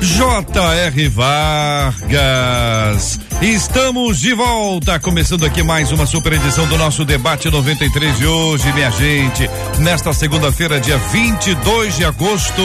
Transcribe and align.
J.R. 0.00 1.08
Vargas. 1.08 3.18
Estamos 3.40 4.20
de 4.20 4.34
volta, 4.34 5.00
começando 5.00 5.44
aqui 5.44 5.62
mais 5.62 5.90
uma 5.92 6.06
super 6.06 6.34
edição 6.34 6.66
do 6.66 6.76
nosso 6.76 7.04
debate 7.04 7.50
93 7.50 8.18
de 8.18 8.26
hoje, 8.26 8.72
minha 8.72 8.90
gente. 8.90 9.48
Nesta 9.80 10.12
segunda-feira, 10.12 10.80
dia 10.80 10.98
22 10.98 11.96
de 11.96 12.04
agosto 12.04 12.62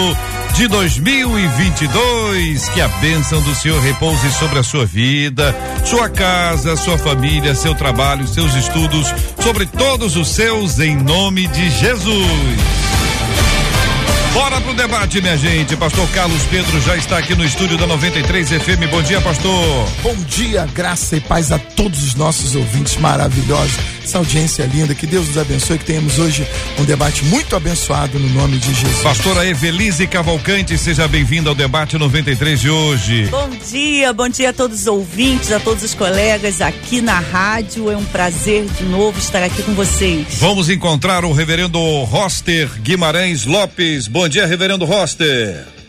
de 0.55 0.67
2022. 0.67 2.69
Que 2.69 2.81
a 2.81 2.87
bênção 2.87 3.41
do 3.41 3.55
Senhor 3.55 3.81
repouse 3.81 4.31
sobre 4.33 4.59
a 4.59 4.63
sua 4.63 4.85
vida, 4.85 5.55
sua 5.85 6.09
casa, 6.09 6.75
sua 6.75 6.97
família, 6.97 7.55
seu 7.55 7.73
trabalho, 7.73 8.27
seus 8.27 8.53
estudos, 8.55 9.13
sobre 9.39 9.65
todos 9.65 10.15
os 10.15 10.27
seus, 10.27 10.79
em 10.79 10.95
nome 10.95 11.47
de 11.47 11.69
Jesus. 11.71 12.90
Bora 14.33 14.61
pro 14.61 14.73
debate, 14.73 15.21
minha 15.21 15.37
gente. 15.37 15.75
Pastor 15.75 16.07
Carlos 16.11 16.41
Pedro 16.43 16.79
já 16.81 16.95
está 16.95 17.17
aqui 17.17 17.35
no 17.35 17.43
estúdio 17.43 17.77
da 17.77 17.85
93 17.85 18.49
FM. 18.49 18.89
Bom 18.89 19.01
dia, 19.01 19.19
pastor. 19.19 19.89
Bom 20.01 20.15
dia, 20.27 20.65
graça 20.73 21.17
e 21.17 21.19
paz 21.19 21.51
a 21.51 21.59
todos 21.59 22.01
os 22.01 22.15
nossos 22.15 22.55
ouvintes 22.55 22.95
maravilhosos. 22.95 23.77
Essa 24.03 24.17
audiência 24.17 24.65
linda, 24.65 24.95
que 24.95 25.05
Deus 25.05 25.27
nos 25.27 25.37
abençoe, 25.37 25.77
que 25.77 25.85
tenhamos 25.85 26.17
hoje 26.17 26.45
um 26.79 26.83
debate 26.83 27.23
muito 27.25 27.55
abençoado 27.55 28.17
no 28.19 28.29
nome 28.29 28.57
de 28.57 28.73
Jesus. 28.73 29.03
Pastora 29.03 29.45
Evelise 29.45 30.07
Cavalcante, 30.07 30.77
seja 30.77 31.07
bem-vinda 31.07 31.49
ao 31.49 31.55
debate 31.55 31.97
93 31.97 32.59
de 32.59 32.69
hoje. 32.69 33.27
Bom 33.29 33.49
dia, 33.69 34.11
bom 34.13 34.27
dia 34.27 34.49
a 34.49 34.53
todos 34.53 34.81
os 34.81 34.87
ouvintes, 34.87 35.51
a 35.51 35.59
todos 35.59 35.83
os 35.83 35.93
colegas 35.93 36.61
aqui 36.61 37.01
na 37.01 37.19
rádio. 37.19 37.91
É 37.91 37.97
um 37.97 38.05
prazer 38.05 38.65
de 38.65 38.83
novo 38.85 39.19
estar 39.19 39.43
aqui 39.43 39.61
com 39.63 39.73
vocês. 39.73 40.27
Vamos 40.39 40.69
encontrar 40.69 41.23
o 41.23 41.31
reverendo 41.31 41.79
Roster 42.03 42.69
Guimarães 42.81 43.45
Lopes. 43.45 44.07
Bom 44.07 44.27
dia, 44.27 44.47
reverendo 44.47 44.85
Roster. 44.85 45.80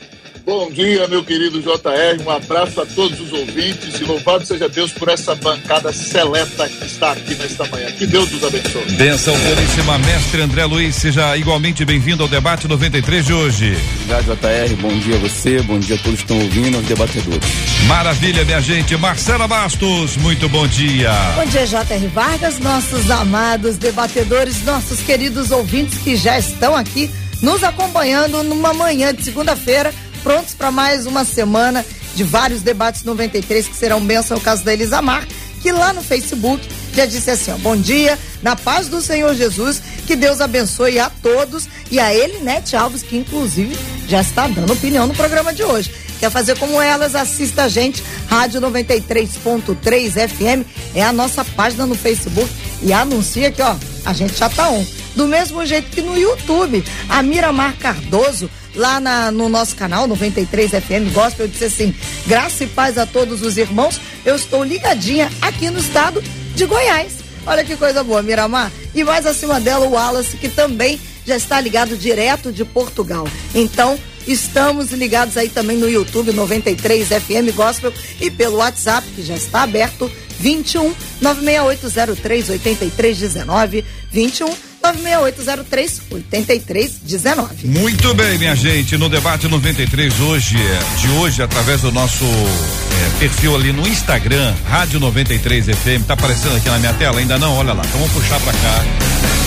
Bom 0.45 0.69
dia, 0.71 1.07
meu 1.07 1.25
querido 1.25 1.61
JR. 1.61 2.21
Um 2.27 2.31
abraço 2.31 2.81
a 2.81 2.87
todos 2.87 3.21
os 3.21 3.33
ouvintes 3.33 4.01
e 4.01 4.05
louvado 4.05 4.45
seja 4.45 4.69
Deus 4.69 4.91
por 4.93 5.09
essa 5.09 5.37
bancada 5.37 5.93
seleta 5.93 6.69
que 6.69 6.85
está 6.85 7.13
aqui 7.13 7.35
nesta 7.37 7.65
manhã. 7.69 7.93
Que 7.93 8.07
Deus 8.07 8.31
nos 8.33 8.43
abençoe. 8.43 8.91
Benção 8.93 9.35
puríssima, 9.39 9.99
mestre 9.99 10.43
André 10.43 10.65
Luiz. 10.65 10.97
Seja 10.97 11.37
igualmente 11.37 11.85
bem-vindo 11.85 12.25
ao 12.25 12.29
debate 12.29 12.67
93 12.67 13.25
de 13.25 13.33
hoje. 13.33 13.77
Obrigado, 14.03 14.37
JR. 14.37 14.77
Bom 14.81 14.99
dia 14.99 15.15
a 15.15 15.19
você, 15.19 15.63
bom 15.63 15.79
dia 15.79 15.95
a 15.95 15.99
todos 15.99 16.21
que 16.21 16.33
estão 16.33 16.39
ouvindo, 16.41 16.77
aos 16.77 16.87
debatedores. 16.87 17.49
Maravilha, 17.87 18.45
minha 18.45 18.61
gente. 18.61 18.97
Marcela 18.97 19.47
Bastos, 19.47 20.17
muito 20.17 20.49
bom 20.49 20.67
dia. 20.67 21.13
Bom 21.37 21.47
dia, 21.47 21.67
JR 21.67 22.09
Vargas, 22.13 22.59
nossos 22.59 23.09
amados 23.13 23.77
debatedores, 23.77 24.65
nossos 24.65 25.01
queridos 25.03 25.53
ouvintes 25.53 25.99
que 25.99 26.17
já 26.17 26.37
estão 26.37 26.75
aqui 26.75 27.09
nos 27.43 27.63
acompanhando 27.65 28.43
numa 28.45 28.73
manhã 28.73 29.13
de 29.13 29.25
segunda-feira 29.25 29.93
prontos 30.23 30.55
para 30.55 30.71
mais 30.71 31.07
uma 31.07 31.25
semana 31.25 31.85
de 32.15 32.25
vários 32.25 32.63
debates 32.63 33.03
93 33.05 33.69
que 33.69 33.77
serão 33.77 34.01
bênção, 34.01 34.37
é 34.37 34.41
o 34.41 34.43
caso 34.43 34.65
da 34.65 34.73
Elisamar, 34.73 35.27
que 35.61 35.73
lá 35.73 35.93
no 35.93 36.03
Facebook 36.03 36.67
já 36.95 37.07
disse 37.07 37.31
assim: 37.31 37.51
ó, 37.51 37.57
bom 37.59 37.77
dia, 37.77 38.19
na 38.43 38.55
paz 38.55 38.89
do 38.89 39.01
Senhor 39.01 39.35
Jesus, 39.35 39.83
que 40.07 40.17
Deus 40.17 40.41
abençoe 40.41 40.99
a 40.99 41.11
todos 41.11 41.69
e 41.91 41.99
a 41.99 42.15
Elinete 42.15 42.77
Alves, 42.77 43.03
que 43.03 43.17
inclusive 43.17 43.77
já 44.09 44.21
está 44.21 44.47
dando 44.47 44.73
opinião 44.73 45.07
no 45.07 45.15
programa 45.15 45.53
de 45.53 45.63
hoje. 45.63 45.93
Quer 46.21 46.31
fazer 46.31 46.57
como 46.57 46.81
elas? 46.81 47.17
Assista 47.17 47.65
a 47.65 47.69
gente, 47.69 48.03
Rádio 48.29 48.61
93.3 48.61 50.29
FM, 50.29 50.65
é 50.95 51.03
a 51.03 51.13
nossa 51.13 51.45
página 51.45 51.85
no 51.85 51.97
Facebook 51.97 52.49
e 52.81 52.93
anuncia 52.93 53.51
que, 53.51 53.61
ó, 53.61 53.75
a 54.05 54.13
gente 54.13 54.39
já 54.39 54.49
tá 54.49 54.71
on. 54.71 54.85
Do 55.17 55.27
mesmo 55.27 55.67
jeito 55.67 55.91
que 55.91 56.01
no 56.01 56.17
YouTube, 56.17 56.85
a 57.09 57.23
Miramar 57.23 57.77
Cardoso 57.77 58.49
lá 58.75 59.01
na, 59.01 59.31
no 59.31 59.49
nosso 59.49 59.77
canal 59.77 60.07
93 60.07 60.71
FM 60.71 61.13
Gospel, 61.13 61.49
disse 61.49 61.65
assim: 61.65 61.95
graça 62.27 62.65
e 62.65 62.67
paz 62.67 62.99
a 62.99 63.07
todos 63.07 63.43
os 63.43 63.57
irmãos. 63.57 64.01
Eu 64.25 64.37
estou 64.37 64.65
ligadinha 64.65 65.31
aqui 65.41 65.71
no 65.71 65.79
estado 65.79 66.23
de 66.55 66.67
Goiás. 66.67 67.15
Olha 67.47 67.65
que 67.65 67.77
coisa 67.77 68.05
boa, 68.05 68.23
Miramar. 68.23 68.71
E 68.95 69.03
mais 69.03 69.27
acima 69.27 69.61
dela, 69.61 69.87
o 69.87 69.93
Wallace, 69.93 70.37
que 70.37 70.49
também 70.49 71.01
já 71.27 71.37
está 71.37 71.61
ligado 71.61 71.97
direto 71.97 72.53
de 72.53 72.65
Portugal. 72.65 73.27
Então, 73.55 73.99
estamos 74.27 74.93
ligados 74.93 75.37
aí 75.37 75.49
também 75.49 75.77
no 75.77 75.89
YouTube 75.89 76.33
93 76.33 77.09
FM 77.09 77.55
Gospel 77.55 77.93
e 78.21 78.31
pelo 78.31 78.59
WhatsApp, 78.59 79.07
que 79.15 79.23
já 79.23 79.35
está 79.35 79.63
aberto, 79.63 80.11
21 80.39 80.95
96803 81.21 82.51
8319 82.51 83.85
21 84.11 84.72
96803 84.83 86.03
8319. 86.11 87.69
Muito 87.69 88.13
bem, 88.15 88.37
minha 88.39 88.57
gente, 88.57 88.97
no 88.99 89.09
debate 89.09 89.47
93 89.47 90.21
hoje, 90.21 90.57
é, 90.57 90.99
de 91.01 91.09
hoje, 91.13 91.43
através 91.43 91.81
do 91.81 91.93
nosso 91.93 92.25
é, 92.25 93.19
perfil 93.21 93.55
ali 93.55 93.73
no 93.73 93.87
Instagram, 93.87 94.53
Rádio 94.69 94.99
93 94.99 95.67
FM, 95.67 96.05
tá 96.07 96.15
aparecendo 96.15 96.57
aqui 96.57 96.69
na 96.69 96.79
minha 96.79 96.95
tela? 96.95 97.21
Ainda 97.21 97.39
não? 97.39 97.57
Olha 97.57 97.73
lá, 97.73 97.83
então 97.87 98.01
vamos 98.01 98.13
puxar 98.13 98.41
pra 98.41 98.53
cá. 98.53 98.85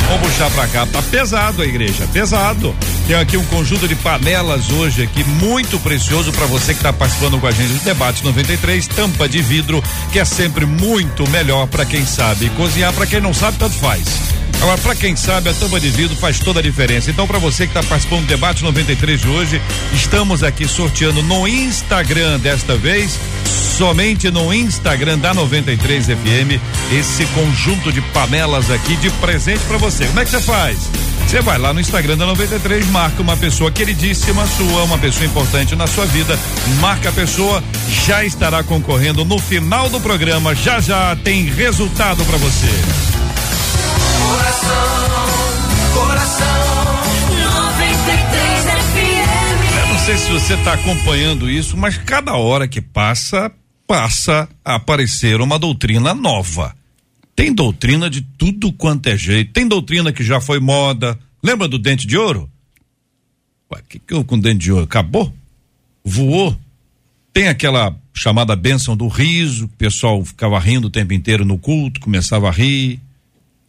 Vamos 0.07 0.27
puxar 0.27 0.51
pra 0.51 0.67
cá, 0.67 0.85
tá 0.85 1.01
pesado 1.01 1.63
a 1.63 1.65
igreja, 1.65 2.07
pesado. 2.13 2.75
Tem 3.07 3.15
aqui 3.15 3.37
um 3.37 3.45
conjunto 3.45 3.87
de 3.87 3.95
panelas 3.95 4.69
hoje 4.69 5.03
aqui, 5.03 5.23
muito 5.23 5.79
precioso 5.79 6.31
para 6.31 6.45
você 6.45 6.75
que 6.75 6.81
tá 6.81 6.93
participando 6.93 7.39
com 7.39 7.47
a 7.47 7.51
gente 7.51 7.73
do 7.73 7.83
debate 7.83 8.23
93, 8.23 8.87
tampa 8.87 9.27
de 9.27 9.41
vidro, 9.41 9.83
que 10.11 10.19
é 10.19 10.25
sempre 10.25 10.65
muito 10.65 11.27
melhor 11.29 11.67
para 11.67 11.85
quem 11.85 12.05
sabe 12.05 12.49
cozinhar, 12.51 12.93
para 12.93 13.07
quem 13.07 13.19
não 13.19 13.33
sabe, 13.33 13.57
tanto 13.57 13.75
faz. 13.75 14.03
Agora, 14.61 14.77
para 14.79 14.95
quem 14.95 15.15
sabe, 15.15 15.49
a 15.49 15.53
tampa 15.53 15.79
de 15.79 15.89
vidro 15.89 16.15
faz 16.15 16.39
toda 16.39 16.59
a 16.59 16.63
diferença. 16.63 17.11
Então, 17.11 17.27
para 17.27 17.37
você 17.37 17.67
que 17.67 17.77
está 17.77 17.87
participando 17.87 18.21
do 18.21 18.27
debate 18.27 18.63
93 18.63 19.21
de 19.21 19.27
hoje, 19.27 19.61
estamos 19.93 20.43
aqui 20.43 20.67
sorteando 20.67 21.21
no 21.21 21.47
Instagram 21.47 22.39
desta 22.39 22.75
vez, 22.75 23.19
somente 23.77 24.31
no 24.31 24.53
Instagram 24.53 25.19
da 25.19 25.33
93 25.33 26.07
FM, 26.07 26.59
esse 26.91 27.25
conjunto 27.27 27.91
de 27.91 28.01
panelas 28.01 28.71
aqui 28.71 28.95
de 28.95 29.09
presente 29.11 29.63
para 29.65 29.77
você. 29.77 30.05
Como 30.07 30.19
é 30.19 30.25
que 30.25 30.31
você 30.31 30.41
faz? 30.41 30.89
Você 31.27 31.41
vai 31.41 31.57
lá 31.57 31.73
no 31.73 31.79
Instagram 31.79 32.17
da 32.17 32.25
93, 32.25 32.87
marca 32.91 33.21
uma 33.21 33.35
pessoa 33.35 33.71
queridíssima 33.71 34.45
sua, 34.47 34.83
uma 34.83 34.97
pessoa 34.97 35.25
importante 35.25 35.75
na 35.75 35.87
sua 35.87 36.05
vida, 36.05 36.39
marca 36.79 37.09
a 37.09 37.11
pessoa, 37.11 37.63
já 38.05 38.23
estará 38.23 38.63
concorrendo 38.63 39.25
no 39.25 39.37
final 39.39 39.89
do 39.89 39.99
programa. 39.99 40.55
Já 40.55 40.79
já 40.79 41.15
tem 41.15 41.45
resultado 41.45 42.23
para 42.25 42.37
você. 42.37 43.14
Sei 50.05 50.17
se 50.17 50.31
você 50.31 50.53
está 50.53 50.73
acompanhando 50.73 51.49
isso, 51.49 51.75
mas 51.75 51.97
cada 51.97 52.35
hora 52.35 52.67
que 52.67 52.79
passa, 52.79 53.51
passa 53.87 54.47
a 54.63 54.75
aparecer 54.75 55.41
uma 55.41 55.57
doutrina 55.57 56.13
nova. 56.13 56.75
Tem 57.35 57.51
doutrina 57.51 58.07
de 58.07 58.21
tudo 58.21 58.71
quanto 58.71 59.07
é 59.07 59.17
jeito. 59.17 59.51
Tem 59.51 59.67
doutrina 59.67 60.13
que 60.13 60.23
já 60.23 60.39
foi 60.39 60.59
moda. 60.59 61.17
Lembra 61.41 61.67
do 61.67 61.79
dente 61.79 62.05
de 62.05 62.15
ouro? 62.15 62.47
Ué, 63.73 63.81
que 63.89 63.97
que 63.97 64.13
eu 64.13 64.23
com 64.23 64.37
dente 64.37 64.59
de 64.65 64.71
ouro? 64.71 64.83
Acabou? 64.83 65.33
Voou? 66.03 66.55
Tem 67.33 67.47
aquela 67.47 67.93
chamada 68.13 68.55
bênção 68.55 68.95
do 68.95 69.07
riso, 69.07 69.65
o 69.65 69.69
pessoal 69.69 70.23
ficava 70.23 70.59
rindo 70.59 70.85
o 70.85 70.91
tempo 70.91 71.13
inteiro 71.13 71.43
no 71.43 71.57
culto, 71.57 71.99
começava 71.99 72.47
a 72.47 72.51
rir. 72.51 73.01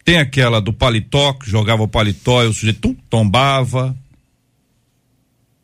Tem 0.07 0.19
aquela 0.19 0.61
do 0.61 0.71
paletó, 0.71 1.33
que 1.33 1.51
jogava 1.51 1.83
o 1.83 1.87
paletó 1.87 2.41
e 2.41 2.47
o 2.47 2.53
sujeito 2.53 2.95
tombava. 3.09 3.93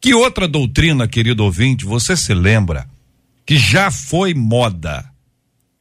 Que 0.01 0.13
outra 0.13 0.49
doutrina, 0.49 1.07
querido 1.07 1.45
ouvinte, 1.45 1.85
você 1.85 2.13
se 2.17 2.33
lembra 2.33 2.85
que 3.45 3.57
já 3.57 3.89
foi 3.89 4.33
moda, 4.33 5.05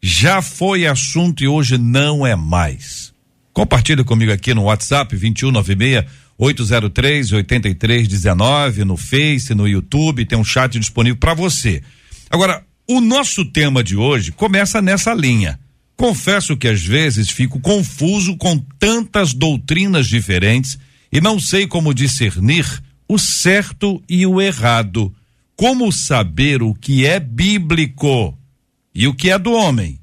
já 0.00 0.40
foi 0.40 0.86
assunto 0.86 1.42
e 1.42 1.48
hoje 1.48 1.76
não 1.76 2.24
é 2.24 2.36
mais? 2.36 3.12
Compartilha 3.52 4.04
comigo 4.04 4.30
aqui 4.30 4.54
no 4.54 4.62
WhatsApp 4.62 5.10
2196 5.10 6.04
803 6.38 7.32
8319 7.32 8.84
no 8.84 8.96
Face, 8.96 9.56
no 9.56 9.66
YouTube, 9.66 10.24
tem 10.24 10.38
um 10.38 10.44
chat 10.44 10.78
disponível 10.78 11.18
para 11.18 11.34
você. 11.34 11.82
Agora, 12.30 12.64
o 12.88 13.00
nosso 13.00 13.44
tema 13.44 13.82
de 13.82 13.96
hoje 13.96 14.30
começa 14.30 14.80
nessa 14.80 15.12
linha. 15.12 15.58
Confesso 15.96 16.56
que 16.56 16.68
às 16.68 16.82
vezes 16.82 17.30
fico 17.30 17.60
confuso 17.60 18.36
com 18.36 18.58
tantas 18.78 19.32
doutrinas 19.32 20.06
diferentes 20.08 20.78
e 21.12 21.20
não 21.20 21.38
sei 21.38 21.66
como 21.66 21.94
discernir 21.94 22.66
o 23.06 23.18
certo 23.18 24.02
e 24.08 24.26
o 24.26 24.40
errado. 24.40 25.14
Como 25.54 25.92
saber 25.92 26.62
o 26.62 26.74
que 26.74 27.06
é 27.06 27.20
bíblico 27.20 28.36
e 28.94 29.06
o 29.06 29.14
que 29.14 29.30
é 29.30 29.38
do 29.38 29.52
homem. 29.52 30.00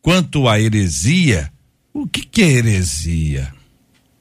Quanto 0.00 0.46
à 0.46 0.60
heresia, 0.60 1.50
o 1.92 2.06
que, 2.06 2.26
que 2.26 2.42
é 2.42 2.50
heresia? 2.52 3.52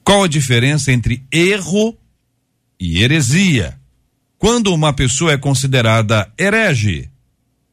Qual 0.04 0.24
a 0.24 0.28
diferença 0.28 0.92
entre 0.92 1.26
erro 1.32 1.98
e 2.80 3.04
heresia? 3.04 3.78
Quando 4.38 4.74
uma 4.74 4.94
pessoa 4.94 5.34
é 5.34 5.38
considerada 5.38 6.32
herege, 6.38 7.10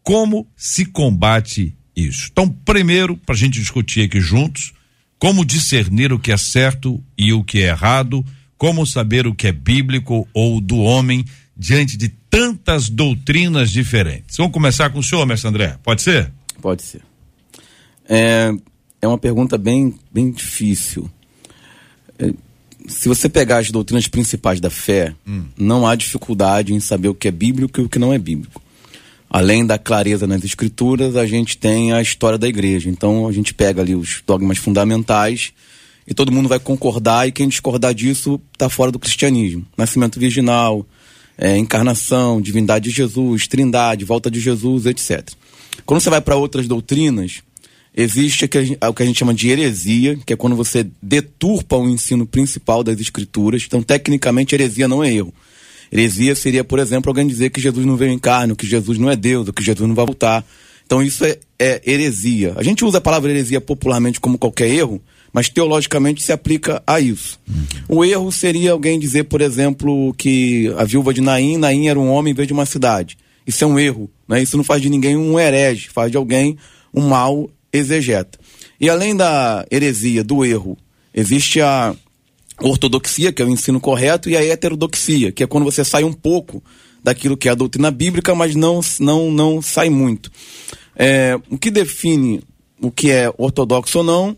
como 0.03 0.47
se 0.57 0.85
combate 0.85 1.77
isso? 1.97 2.29
Então, 2.31 2.49
primeiro, 2.49 3.17
para 3.17 3.35
a 3.35 3.39
gente 3.39 3.59
discutir 3.59 4.03
aqui 4.03 4.21
juntos, 4.21 4.73
como 5.19 5.45
discernir 5.45 6.13
o 6.13 6.19
que 6.19 6.33
é 6.33 6.37
certo 6.37 7.03
e 7.17 7.33
o 7.33 7.45
que 7.45 7.63
é 7.63 7.69
errado, 7.69 8.25
como 8.57 8.87
saber 8.87 9.27
o 9.27 9.35
que 9.35 9.47
é 9.47 9.53
bíblico 9.53 10.27
ou 10.33 10.61
do 10.61 10.79
homem 10.79 11.25
diante 11.57 11.97
de 11.97 12.09
tantas 12.09 12.89
doutrinas 12.89 13.71
diferentes. 13.71 14.37
Vamos 14.37 14.53
começar 14.53 14.91
com 14.91 14.99
o 14.99 15.03
senhor, 15.03 15.27
mestre 15.27 15.49
André, 15.49 15.79
pode 15.83 16.01
ser? 16.01 16.33
Pode 16.61 16.83
ser. 16.83 17.03
É, 18.09 18.53
é 19.03 19.07
uma 19.07 19.19
pergunta 19.19 19.59
bem, 19.59 19.95
bem 20.13 20.31
difícil. 20.31 21.11
É, 22.19 22.33
se 22.87 23.09
você 23.09 23.29
pegar 23.29 23.59
as 23.59 23.71
doutrinas 23.71 24.09
principais 24.09 24.61
da 24.61 24.71
fé, 24.71 25.15
hum. 25.27 25.45
não 25.57 25.87
há 25.87 25.95
dificuldade 25.95 26.73
em 26.73 26.81
saber 26.81 27.09
o 27.09 27.15
que 27.15 27.29
é 27.29 27.31
bíblico 27.31 27.81
e 27.81 27.85
o 27.85 27.89
que 27.89 27.99
não 27.99 28.13
é 28.13 28.19
bíblico. 28.19 28.63
Além 29.33 29.65
da 29.65 29.79
clareza 29.79 30.27
nas 30.27 30.43
escrituras, 30.43 31.15
a 31.15 31.25
gente 31.25 31.57
tem 31.57 31.93
a 31.93 32.03
história 32.03 32.37
da 32.37 32.49
igreja. 32.49 32.91
Então 32.91 33.29
a 33.29 33.33
gente 33.33 33.55
pega 33.55 33.81
ali 33.81 33.95
os 33.95 34.21
dogmas 34.27 34.59
fundamentais 34.59 35.53
e 36.05 36.13
todo 36.13 36.33
mundo 36.33 36.49
vai 36.49 36.59
concordar 36.59 37.29
e 37.29 37.33
quem 37.33 37.49
discordar 37.49 37.95
disso 37.95 38.41
está 38.53 38.69
fora 38.69 38.91
do 38.91 38.99
cristianismo. 38.99 39.65
Nascimento 39.77 40.19
virginal, 40.19 40.85
é, 41.39 41.57
encarnação, 41.57 42.41
divindade 42.41 42.91
de 42.91 42.97
Jesus, 42.97 43.47
trindade, 43.47 44.05
volta 44.05 44.29
de 44.29 44.41
Jesus, 44.41 44.87
etc. 44.87 45.31
Quando 45.87 46.01
você 46.01 46.11
vai 46.11 46.21
para 46.21 46.35
outras 46.35 46.67
doutrinas, 46.67 47.41
existe 47.95 48.47
o 48.47 48.49
que 48.49 49.03
a 49.03 49.07
gente 49.07 49.19
chama 49.19 49.33
de 49.33 49.49
heresia, 49.49 50.19
que 50.27 50.33
é 50.33 50.37
quando 50.37 50.57
você 50.57 50.85
deturpa 51.01 51.77
o 51.77 51.89
ensino 51.89 52.27
principal 52.27 52.83
das 52.83 52.99
escrituras. 52.99 53.63
Então, 53.65 53.81
tecnicamente, 53.81 54.57
heresia 54.57 54.89
não 54.89 55.05
é 55.05 55.13
erro. 55.13 55.33
Heresia 55.93 56.35
seria, 56.35 56.63
por 56.63 56.79
exemplo, 56.79 57.11
alguém 57.11 57.27
dizer 57.27 57.51
que 57.51 57.61
Jesus 57.61 57.85
não 57.85 57.97
veio 57.97 58.13
em 58.13 58.19
carne, 58.19 58.55
que 58.55 58.67
Jesus 58.67 58.99
não 58.99 59.11
é 59.11 59.17
Deus, 59.17 59.49
ou 59.49 59.53
que 59.53 59.63
Jesus 59.63 59.89
não 59.89 59.95
vai 59.95 60.07
voltar. 60.07 60.45
Então, 60.87 61.03
isso 61.03 61.25
é, 61.25 61.39
é 61.59 61.81
heresia. 61.85 62.53
A 62.57 62.63
gente 62.63 62.85
usa 62.85 62.99
a 62.99 63.01
palavra 63.01 63.31
heresia 63.31 63.61
popularmente 63.61 64.21
como 64.21 64.39
qualquer 64.39 64.69
erro, 64.69 65.01
mas 65.33 65.49
teologicamente 65.49 66.23
se 66.23 66.33
aplica 66.33 66.83
a 66.87 67.01
isso. 67.01 67.39
Uhum. 67.49 67.99
O 67.99 68.05
erro 68.05 68.31
seria 68.33 68.73
alguém 68.73 68.99
dizer, 68.99 69.25
por 69.25 69.41
exemplo, 69.41 70.13
que 70.15 70.73
a 70.77 70.85
viúva 70.85 71.15
de 71.15 71.21
Naim, 71.21 71.57
Naim 71.57 71.89
era 71.89 71.99
um 71.99 72.11
homem 72.11 72.33
em 72.33 72.35
vez 72.35 72.49
de 72.49 72.53
uma 72.55 72.67
cidade. 72.67 73.17
Isso 73.47 73.65
é 73.65 73.67
um 73.67 73.79
erro, 73.79 74.11
né? 74.29 74.43
Isso 74.43 74.57
não 74.57 74.65
faz 74.65 74.83
de 74.83 74.91
ninguém 74.91 75.17
um 75.17 75.39
herege, 75.39 75.89
faz 75.89 76.11
de 76.11 76.17
alguém 76.17 76.57
um 76.95 77.09
mau 77.09 77.51
exegeta. 77.73 78.39
E 78.81 78.89
além 78.89 79.15
da 79.15 79.65
heresia, 79.71 80.25
do 80.25 80.45
erro, 80.45 80.77
existe 81.15 81.61
a 81.61 81.95
ortodoxia, 82.63 83.33
que 83.33 83.43
é 83.43 83.45
o 83.45 83.49
ensino 83.49 83.81
correto, 83.81 84.29
e 84.29 84.37
a 84.37 84.45
heterodoxia, 84.45 85.33
que 85.33 85.43
é 85.43 85.47
quando 85.47 85.65
você 85.65 85.85
sai 85.85 86.05
um 86.05 86.13
pouco 86.13 86.63
daquilo 87.03 87.37
que 87.37 87.49
é 87.49 87.53
a 87.53 87.55
doutrina 87.55 87.91
bíblica, 87.91 88.35
mas 88.35 88.55
não, 88.55 88.81
não, 88.99 89.31
não 89.31 89.63
sai 89.63 89.89
muito. 89.89 90.31
É, 90.95 91.39
o 91.51 91.57
que 91.57 91.71
define 91.71 92.43
o 92.81 92.91
que 92.91 93.11
é 93.11 93.33
ortodoxo 93.37 93.99
ou 93.99 94.05
não 94.05 94.37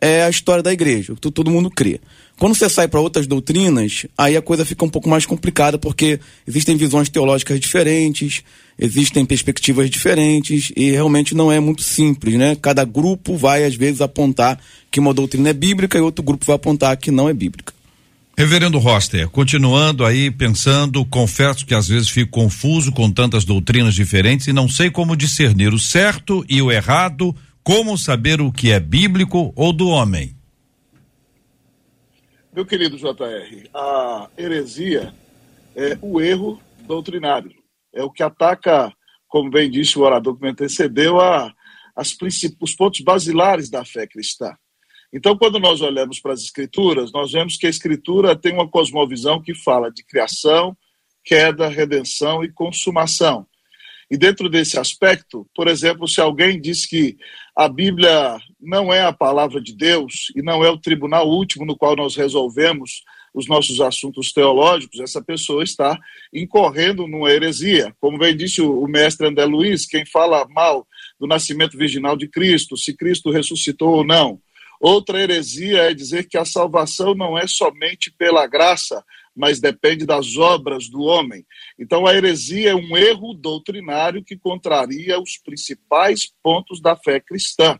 é 0.00 0.24
a 0.24 0.30
história 0.30 0.62
da 0.62 0.72
igreja, 0.72 1.14
que 1.14 1.30
todo 1.30 1.50
mundo 1.50 1.70
crê. 1.70 2.00
Quando 2.38 2.54
você 2.56 2.68
sai 2.68 2.88
para 2.88 3.00
outras 3.00 3.26
doutrinas, 3.26 4.04
aí 4.18 4.36
a 4.36 4.42
coisa 4.42 4.64
fica 4.64 4.84
um 4.84 4.88
pouco 4.88 5.08
mais 5.08 5.24
complicada, 5.24 5.78
porque 5.78 6.18
existem 6.46 6.76
visões 6.76 7.08
teológicas 7.08 7.60
diferentes, 7.60 8.42
existem 8.78 9.24
perspectivas 9.24 9.88
diferentes, 9.90 10.72
e 10.76 10.90
realmente 10.90 11.34
não 11.34 11.50
é 11.50 11.60
muito 11.60 11.82
simples, 11.82 12.34
né? 12.34 12.56
Cada 12.60 12.84
grupo 12.84 13.36
vai, 13.36 13.64
às 13.64 13.74
vezes, 13.74 14.00
apontar 14.00 14.58
que 14.90 15.00
uma 15.00 15.14
doutrina 15.14 15.50
é 15.50 15.52
bíblica 15.52 15.98
e 15.98 16.00
outro 16.00 16.24
grupo 16.24 16.44
vai 16.44 16.56
apontar 16.56 16.96
que 16.96 17.10
não 17.10 17.28
é 17.28 17.32
bíblica. 17.32 17.72
Reverendo 18.36 18.78
Roster, 18.78 19.28
continuando 19.28 20.06
aí 20.06 20.30
pensando, 20.30 21.04
confesso 21.04 21.66
que 21.66 21.74
às 21.74 21.86
vezes 21.86 22.08
fico 22.08 22.30
confuso 22.30 22.90
com 22.90 23.10
tantas 23.10 23.44
doutrinas 23.44 23.94
diferentes 23.94 24.46
e 24.46 24.52
não 24.52 24.68
sei 24.68 24.90
como 24.90 25.14
discernir 25.14 25.72
o 25.74 25.78
certo 25.78 26.44
e 26.48 26.62
o 26.62 26.72
errado, 26.72 27.36
como 27.62 27.96
saber 27.98 28.40
o 28.40 28.50
que 28.50 28.72
é 28.72 28.80
bíblico 28.80 29.52
ou 29.54 29.72
do 29.72 29.88
homem? 29.88 30.34
Meu 32.54 32.66
querido 32.66 32.96
JR, 32.96 33.68
a 33.74 34.28
heresia 34.36 35.14
é 35.76 35.96
o 36.00 36.20
erro 36.20 36.60
doutrinário. 36.86 37.61
É 37.94 38.02
o 38.02 38.10
que 38.10 38.22
ataca, 38.22 38.92
como 39.28 39.50
bem 39.50 39.70
disse 39.70 39.98
o 39.98 40.02
orador 40.02 40.36
que 40.36 40.42
me 40.42 40.50
antecedeu, 40.50 41.20
a, 41.20 41.52
as 41.94 42.16
os 42.60 42.74
pontos 42.74 43.00
basilares 43.00 43.70
da 43.70 43.84
fé 43.84 44.06
cristã. 44.06 44.54
Então, 45.12 45.36
quando 45.36 45.58
nós 45.58 45.82
olhamos 45.82 46.20
para 46.20 46.32
as 46.32 46.40
Escrituras, 46.40 47.12
nós 47.12 47.32
vemos 47.32 47.56
que 47.56 47.66
a 47.66 47.70
Escritura 47.70 48.34
tem 48.34 48.54
uma 48.54 48.68
cosmovisão 48.68 49.42
que 49.42 49.54
fala 49.54 49.90
de 49.90 50.02
criação, 50.02 50.76
queda, 51.22 51.68
redenção 51.68 52.42
e 52.42 52.50
consumação. 52.50 53.46
E 54.10 54.16
dentro 54.16 54.48
desse 54.48 54.78
aspecto, 54.78 55.46
por 55.54 55.68
exemplo, 55.68 56.08
se 56.08 56.20
alguém 56.20 56.60
diz 56.60 56.86
que 56.86 57.16
a 57.56 57.68
Bíblia 57.68 58.38
não 58.60 58.92
é 58.92 59.02
a 59.02 59.12
palavra 59.12 59.60
de 59.60 59.74
Deus 59.74 60.30
e 60.34 60.42
não 60.42 60.64
é 60.64 60.70
o 60.70 60.78
tribunal 60.78 61.28
último 61.28 61.64
no 61.64 61.76
qual 61.76 61.96
nós 61.96 62.16
resolvemos 62.16 63.02
os 63.34 63.46
nossos 63.46 63.80
assuntos 63.80 64.32
teológicos, 64.32 65.00
essa 65.00 65.22
pessoa 65.22 65.64
está 65.64 65.98
incorrendo 66.32 67.06
numa 67.06 67.30
heresia. 67.30 67.94
Como 68.00 68.18
bem 68.18 68.36
disse 68.36 68.60
o, 68.60 68.86
mestre 68.86 69.26
André 69.26 69.44
Luiz, 69.44 69.86
quem 69.86 70.04
fala 70.04 70.46
mal 70.48 70.86
do 71.18 71.26
nascimento 71.26 71.76
virginal 71.78 72.16
de 72.16 72.28
Cristo, 72.28 72.76
se 72.76 72.94
Cristo 72.94 73.30
ressuscitou 73.30 73.96
ou 73.96 74.04
não. 74.04 74.40
Outra 74.80 75.20
heresia 75.20 75.90
é 75.90 75.94
dizer 75.94 76.28
que 76.28 76.36
a 76.36 76.44
salvação 76.44 77.14
não 77.14 77.38
é 77.38 77.46
somente 77.46 78.10
pela 78.10 78.46
graça, 78.46 79.02
mas 79.34 79.60
depende 79.60 80.04
das 80.04 80.36
obras 80.36 80.88
do 80.88 81.02
homem. 81.02 81.46
Então, 81.78 82.06
a 82.06 82.14
heresia 82.14 82.70
é 82.70 82.74
um 82.74 82.96
erro 82.96 83.32
doutrinário 83.32 84.22
que 84.22 84.36
contraria 84.36 85.18
os 85.20 85.38
principais 85.38 86.30
pontos 86.42 86.82
da 86.82 86.96
fé 86.96 87.20
cristã. 87.20 87.78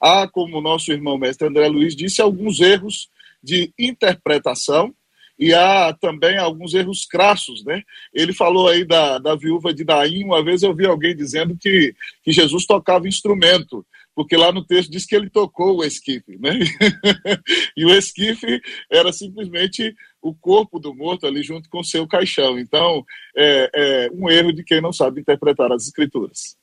Há, 0.00 0.28
como 0.28 0.58
o 0.58 0.60
nosso 0.60 0.92
irmão 0.92 1.16
mestre 1.16 1.46
André 1.46 1.68
Luiz 1.68 1.94
disse, 1.94 2.20
alguns 2.20 2.60
erros 2.60 3.08
de 3.42 3.72
interpretação 3.78 4.94
e 5.38 5.52
há 5.52 5.92
também 5.92 6.38
alguns 6.38 6.74
erros 6.74 7.04
crassos, 7.04 7.64
né? 7.64 7.82
Ele 8.14 8.32
falou 8.32 8.68
aí 8.68 8.84
da, 8.84 9.18
da 9.18 9.34
viúva 9.34 9.72
de 9.74 9.84
Naim, 9.84 10.24
uma 10.24 10.44
vez 10.44 10.62
eu 10.62 10.74
vi 10.74 10.86
alguém 10.86 11.16
dizendo 11.16 11.56
que, 11.58 11.94
que 12.22 12.32
Jesus 12.32 12.64
tocava 12.66 13.08
instrumento 13.08 13.84
porque 14.14 14.36
lá 14.36 14.52
no 14.52 14.64
texto 14.64 14.90
diz 14.90 15.06
que 15.06 15.16
ele 15.16 15.30
tocou 15.30 15.78
o 15.78 15.84
esquife, 15.84 16.36
né? 16.38 16.58
e 17.76 17.84
o 17.84 17.90
esquife 17.90 18.60
era 18.90 19.12
simplesmente 19.12 19.94
o 20.20 20.34
corpo 20.34 20.78
do 20.78 20.94
morto 20.94 21.26
ali 21.26 21.42
junto 21.42 21.68
com 21.68 21.80
o 21.80 21.84
seu 21.84 22.06
caixão. 22.06 22.58
Então, 22.58 23.04
é, 23.36 23.70
é 23.74 24.10
um 24.12 24.28
erro 24.28 24.52
de 24.52 24.62
quem 24.62 24.80
não 24.80 24.92
sabe 24.92 25.20
interpretar 25.20 25.72
as 25.72 25.86
escrituras. 25.86 26.56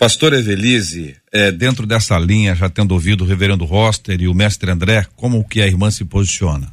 Pastor 0.00 0.32
Evelise, 0.32 1.14
é, 1.30 1.52
dentro 1.52 1.86
dessa 1.86 2.18
linha, 2.18 2.54
já 2.54 2.70
tendo 2.70 2.92
ouvido 2.92 3.22
o 3.22 3.26
reverendo 3.26 3.66
Roster 3.66 4.18
e 4.18 4.28
o 4.28 4.32
mestre 4.32 4.70
André, 4.70 5.04
como 5.14 5.46
que 5.46 5.60
a 5.60 5.66
irmã 5.66 5.90
se 5.90 6.06
posiciona? 6.06 6.72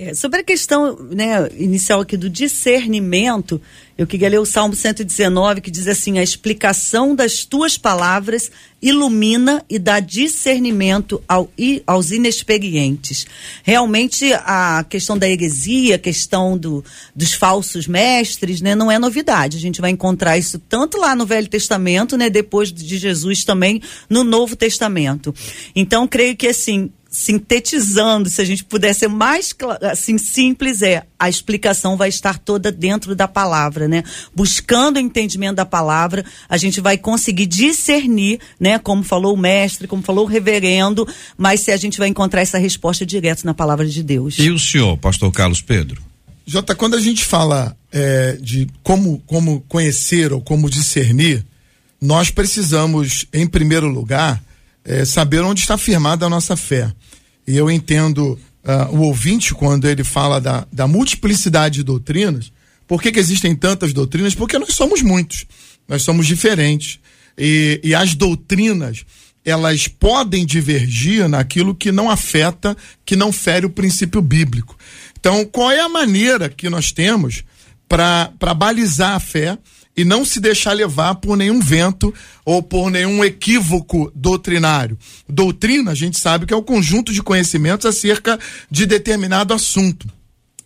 É, 0.00 0.14
sobre 0.14 0.38
a 0.38 0.44
questão 0.44 0.96
né, 1.10 1.48
inicial 1.56 2.02
aqui 2.02 2.16
do 2.16 2.30
discernimento, 2.30 3.60
eu 3.98 4.06
queria 4.06 4.28
ler 4.28 4.38
o 4.38 4.46
Salmo 4.46 4.72
119, 4.72 5.60
que 5.60 5.72
diz 5.72 5.88
assim: 5.88 6.20
A 6.20 6.22
explicação 6.22 7.16
das 7.16 7.44
tuas 7.44 7.76
palavras 7.76 8.48
ilumina 8.80 9.64
e 9.68 9.76
dá 9.76 9.98
discernimento 9.98 11.20
ao, 11.26 11.50
aos 11.84 12.12
inexperientes. 12.12 13.26
Realmente, 13.64 14.32
a 14.34 14.86
questão 14.88 15.18
da 15.18 15.28
heresia, 15.28 15.96
a 15.96 15.98
questão 15.98 16.56
do, 16.56 16.84
dos 17.12 17.34
falsos 17.34 17.88
mestres, 17.88 18.60
né, 18.60 18.76
não 18.76 18.92
é 18.92 19.00
novidade. 19.00 19.56
A 19.56 19.60
gente 19.60 19.80
vai 19.80 19.90
encontrar 19.90 20.38
isso 20.38 20.60
tanto 20.68 20.96
lá 20.96 21.16
no 21.16 21.26
Velho 21.26 21.48
Testamento, 21.48 22.16
né, 22.16 22.30
depois 22.30 22.72
de 22.72 22.96
Jesus 22.96 23.42
também 23.42 23.82
no 24.08 24.22
Novo 24.22 24.54
Testamento. 24.54 25.34
Então, 25.74 26.06
creio 26.06 26.36
que 26.36 26.46
assim, 26.46 26.88
sintetizando, 27.10 28.28
se 28.28 28.40
a 28.40 28.44
gente 28.44 28.62
puder 28.62 28.94
ser 28.94 29.08
mais 29.08 29.54
assim 29.82 30.18
simples 30.18 30.82
é 30.82 31.04
a 31.18 31.28
explicação 31.28 31.96
vai 31.96 32.10
estar 32.10 32.38
toda 32.38 32.70
dentro 32.70 33.16
da 33.16 33.26
palavra, 33.26 33.88
né? 33.88 34.04
Buscando 34.34 34.96
o 34.96 35.00
entendimento 35.00 35.56
da 35.56 35.64
palavra, 35.64 36.24
a 36.48 36.56
gente 36.58 36.80
vai 36.80 36.98
conseguir 36.98 37.46
discernir, 37.46 38.38
né? 38.60 38.78
Como 38.78 39.02
falou 39.02 39.34
o 39.34 39.38
mestre, 39.38 39.88
como 39.88 40.02
falou 40.02 40.26
o 40.26 40.28
reverendo, 40.28 41.08
mas 41.36 41.60
se 41.60 41.72
a 41.72 41.76
gente 41.76 41.98
vai 41.98 42.08
encontrar 42.08 42.42
essa 42.42 42.58
resposta 42.58 43.06
direto 43.06 43.44
na 43.44 43.54
palavra 43.54 43.86
de 43.86 44.02
Deus. 44.02 44.38
E 44.38 44.50
o 44.50 44.58
senhor, 44.58 44.96
Pastor 44.98 45.32
Carlos 45.32 45.62
Pedro? 45.62 46.02
Jota, 46.46 46.74
quando 46.74 46.94
a 46.94 47.00
gente 47.00 47.24
fala 47.24 47.76
é, 47.90 48.38
de 48.40 48.68
como 48.82 49.22
como 49.26 49.60
conhecer 49.62 50.32
ou 50.32 50.40
como 50.40 50.68
discernir, 50.68 51.44
nós 52.00 52.30
precisamos, 52.30 53.26
em 53.32 53.46
primeiro 53.46 53.88
lugar, 53.88 54.42
é, 54.84 55.04
saber 55.04 55.40
onde 55.40 55.60
está 55.60 55.76
firmada 55.76 56.26
a 56.26 56.30
nossa 56.30 56.56
fé. 56.56 56.92
E 57.46 57.56
eu 57.56 57.70
entendo 57.70 58.38
uh, 58.64 58.94
o 58.94 59.02
ouvinte 59.02 59.54
quando 59.54 59.88
ele 59.88 60.04
fala 60.04 60.40
da, 60.40 60.66
da 60.72 60.86
multiplicidade 60.86 61.76
de 61.76 61.82
doutrinas. 61.82 62.52
Por 62.86 63.02
que, 63.02 63.12
que 63.12 63.18
existem 63.18 63.54
tantas 63.54 63.92
doutrinas? 63.92 64.34
Porque 64.34 64.58
nós 64.58 64.74
somos 64.74 65.02
muitos, 65.02 65.46
nós 65.86 66.02
somos 66.02 66.26
diferentes. 66.26 66.98
E, 67.36 67.80
e 67.84 67.94
as 67.94 68.14
doutrinas, 68.14 69.04
elas 69.44 69.88
podem 69.88 70.44
divergir 70.44 71.28
naquilo 71.28 71.74
que 71.74 71.92
não 71.92 72.10
afeta, 72.10 72.76
que 73.04 73.16
não 73.16 73.32
fere 73.32 73.66
o 73.66 73.70
princípio 73.70 74.20
bíblico. 74.20 74.76
Então, 75.18 75.44
qual 75.44 75.70
é 75.70 75.80
a 75.80 75.88
maneira 75.88 76.48
que 76.48 76.68
nós 76.68 76.92
temos 76.92 77.44
para 77.88 78.54
balizar 78.54 79.14
a 79.14 79.20
fé 79.20 79.58
e 79.98 80.04
não 80.04 80.24
se 80.24 80.38
deixar 80.38 80.74
levar 80.74 81.16
por 81.16 81.36
nenhum 81.36 81.58
vento 81.58 82.14
ou 82.44 82.62
por 82.62 82.88
nenhum 82.88 83.24
equívoco 83.24 84.12
doutrinário? 84.14 84.96
Doutrina, 85.28 85.90
a 85.90 85.94
gente 85.94 86.16
sabe 86.16 86.46
que 86.46 86.54
é 86.54 86.56
o 86.56 86.62
conjunto 86.62 87.12
de 87.12 87.20
conhecimentos 87.20 87.84
acerca 87.84 88.38
de 88.70 88.86
determinado 88.86 89.52
assunto. 89.52 90.06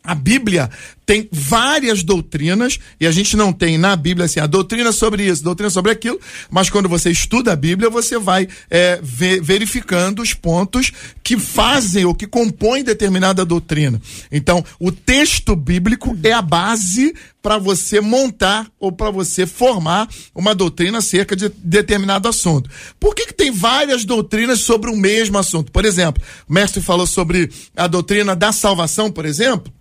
A 0.04 0.14
Bíblia 0.14 0.68
tem 1.06 1.28
várias 1.30 2.02
doutrinas, 2.02 2.78
e 2.99 3.06
a 3.06 3.12
gente 3.12 3.37
não 3.37 3.52
tem 3.52 3.76
na 3.78 3.94
Bíblia 3.94 4.26
assim, 4.26 4.40
a 4.40 4.47
doutrina 4.47 4.92
sobre 4.92 5.25
isso, 5.26 5.42
doutrina 5.44 5.71
sobre 5.71 5.92
aquilo, 5.92 6.21
mas 6.50 6.71
quando 6.71 6.88
você 6.88 7.11
estuda 7.11 7.52
a 7.52 7.56
Bíblia, 7.56 7.90
você 7.90 8.18
vai 8.18 8.49
é, 8.71 8.99
ve- 9.02 9.40
verificando 9.40 10.23
os 10.23 10.35
pontos 10.35 10.90
que 11.23 11.38
fazem 11.38 12.04
ou 12.04 12.14
que 12.14 12.26
compõem 12.26 12.82
determinada 12.82 13.44
doutrina. 13.44 14.00
Então, 14.30 14.64
o 14.80 14.90
texto 14.90 15.54
bíblico 15.54 16.16
é 16.23 16.32
a 16.32 16.42
base 16.42 17.14
para 17.40 17.59
você 17.59 18.00
montar 18.00 18.66
ou 18.78 18.90
para 18.90 19.11
você 19.11 19.47
formar 19.47 20.09
uma 20.35 20.54
doutrina 20.54 20.99
acerca 20.99 21.37
de 21.37 21.49
determinado 21.59 22.28
assunto. 22.28 22.71
Por 22.99 23.14
que, 23.14 23.26
que 23.26 23.35
tem 23.35 23.50
várias 23.50 24.04
doutrinas 24.04 24.61
sobre 24.61 24.90
o 24.90 24.97
mesmo 24.97 25.38
assunto? 25.38 25.71
Por 25.71 25.85
exemplo, 25.85 26.23
o 26.49 26.52
mestre 26.52 26.80
falou 26.80 27.06
sobre 27.06 27.50
a 27.76 27.87
doutrina 27.87 28.35
da 28.35 28.52
salvação, 28.52 29.11
por 29.11 29.26
exemplo 29.26 29.73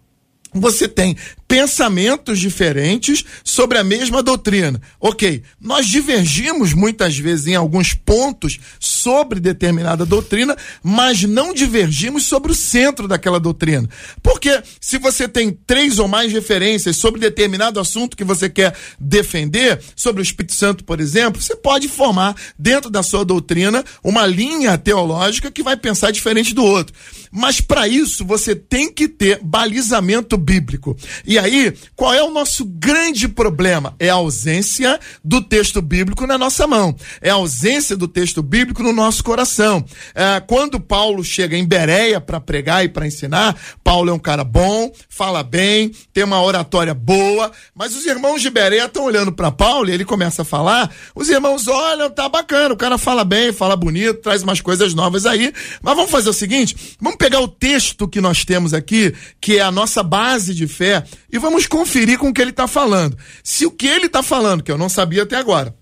você 0.53 0.87
tem 0.87 1.15
pensamentos 1.51 2.39
diferentes 2.39 3.25
sobre 3.43 3.77
a 3.77 3.83
mesma 3.83 4.23
doutrina. 4.23 4.81
Ok, 5.01 5.43
nós 5.59 5.85
divergimos 5.85 6.73
muitas 6.73 7.17
vezes 7.17 7.47
em 7.47 7.55
alguns 7.55 7.93
pontos 7.93 8.57
sobre 8.79 9.37
determinada 9.37 10.05
doutrina, 10.05 10.55
mas 10.81 11.23
não 11.23 11.53
divergimos 11.53 12.23
sobre 12.23 12.53
o 12.53 12.55
centro 12.55 13.05
daquela 13.05 13.37
doutrina. 13.37 13.89
Porque 14.23 14.63
se 14.79 14.97
você 14.97 15.27
tem 15.27 15.51
três 15.51 15.99
ou 15.99 16.07
mais 16.07 16.31
referências 16.31 16.95
sobre 16.95 17.19
determinado 17.19 17.81
assunto 17.81 18.15
que 18.15 18.23
você 18.23 18.49
quer 18.49 18.73
defender, 18.97 19.81
sobre 19.93 20.21
o 20.21 20.23
Espírito 20.23 20.55
Santo, 20.55 20.85
por 20.85 21.01
exemplo, 21.01 21.41
você 21.41 21.53
pode 21.53 21.89
formar 21.89 22.33
dentro 22.57 22.89
da 22.89 23.03
sua 23.03 23.25
doutrina 23.25 23.83
uma 24.01 24.25
linha 24.25 24.77
teológica 24.77 25.51
que 25.51 25.63
vai 25.63 25.75
pensar 25.75 26.11
diferente 26.11 26.53
do 26.53 26.63
outro. 26.63 26.95
Mas 27.29 27.59
para 27.59 27.89
isso 27.89 28.23
você 28.23 28.55
tem 28.55 28.89
que 28.89 29.09
ter 29.09 29.39
balizamento 29.43 30.37
bíblico. 30.37 30.95
E 31.25 31.40
aí, 31.41 31.73
qual 31.95 32.13
é 32.13 32.23
o 32.23 32.31
nosso 32.31 32.65
grande 32.65 33.27
problema? 33.27 33.95
É 33.99 34.09
a 34.09 34.15
ausência 34.15 34.99
do 35.23 35.41
texto 35.41 35.81
bíblico 35.81 36.25
na 36.25 36.37
nossa 36.37 36.65
mão. 36.67 36.95
É 37.21 37.29
a 37.29 37.35
ausência 37.35 37.97
do 37.97 38.07
texto 38.07 38.41
bíblico 38.41 38.83
no 38.83 38.93
nosso 38.93 39.23
coração. 39.23 39.83
É, 40.13 40.39
quando 40.39 40.79
Paulo 40.79 41.23
chega 41.23 41.57
em 41.57 41.65
Bereia 41.65 42.21
para 42.21 42.39
pregar 42.39 42.83
e 42.85 42.89
para 42.89 43.07
ensinar, 43.07 43.57
Paulo 43.83 44.09
é 44.09 44.13
um 44.13 44.19
cara 44.19 44.43
bom, 44.43 44.91
fala 45.09 45.43
bem, 45.43 45.91
tem 46.13 46.23
uma 46.23 46.41
oratória 46.41 46.93
boa, 46.93 47.51
mas 47.75 47.95
os 47.95 48.05
irmãos 48.05 48.41
de 48.41 48.49
Bereia 48.49 48.85
estão 48.85 49.03
olhando 49.05 49.31
para 49.31 49.51
Paulo 49.51 49.89
e 49.89 49.93
ele 49.93 50.05
começa 50.05 50.43
a 50.43 50.45
falar. 50.45 50.93
Os 51.15 51.29
irmãos 51.29 51.67
olham, 51.67 52.09
tá 52.09 52.27
bacana, 52.29 52.73
o 52.73 52.77
cara 52.77 52.97
fala 52.97 53.23
bem, 53.23 53.51
fala 53.51 53.75
bonito, 53.75 54.21
traz 54.21 54.43
umas 54.43 54.61
coisas 54.61 54.93
novas 54.93 55.25
aí. 55.25 55.53
Mas 55.81 55.95
vamos 55.95 56.11
fazer 56.11 56.29
o 56.29 56.33
seguinte: 56.33 56.75
vamos 56.99 57.17
pegar 57.17 57.39
o 57.39 57.47
texto 57.47 58.07
que 58.07 58.21
nós 58.21 58.45
temos 58.45 58.73
aqui, 58.73 59.13
que 59.39 59.57
é 59.57 59.61
a 59.61 59.71
nossa 59.71 60.03
base 60.03 60.53
de 60.53 60.67
fé, 60.67 61.03
e 61.31 61.37
vamos 61.37 61.67
conferir 61.67 62.17
com 62.17 62.29
o 62.29 62.33
que 62.33 62.41
ele 62.41 62.51
está 62.51 62.67
falando. 62.67 63.17
Se 63.43 63.65
o 63.65 63.71
que 63.71 63.87
ele 63.87 64.07
está 64.07 64.21
falando, 64.23 64.63
que 64.63 64.71
eu 64.71 64.77
não 64.77 64.89
sabia 64.89 65.23
até 65.23 65.35
agora, 65.37 65.75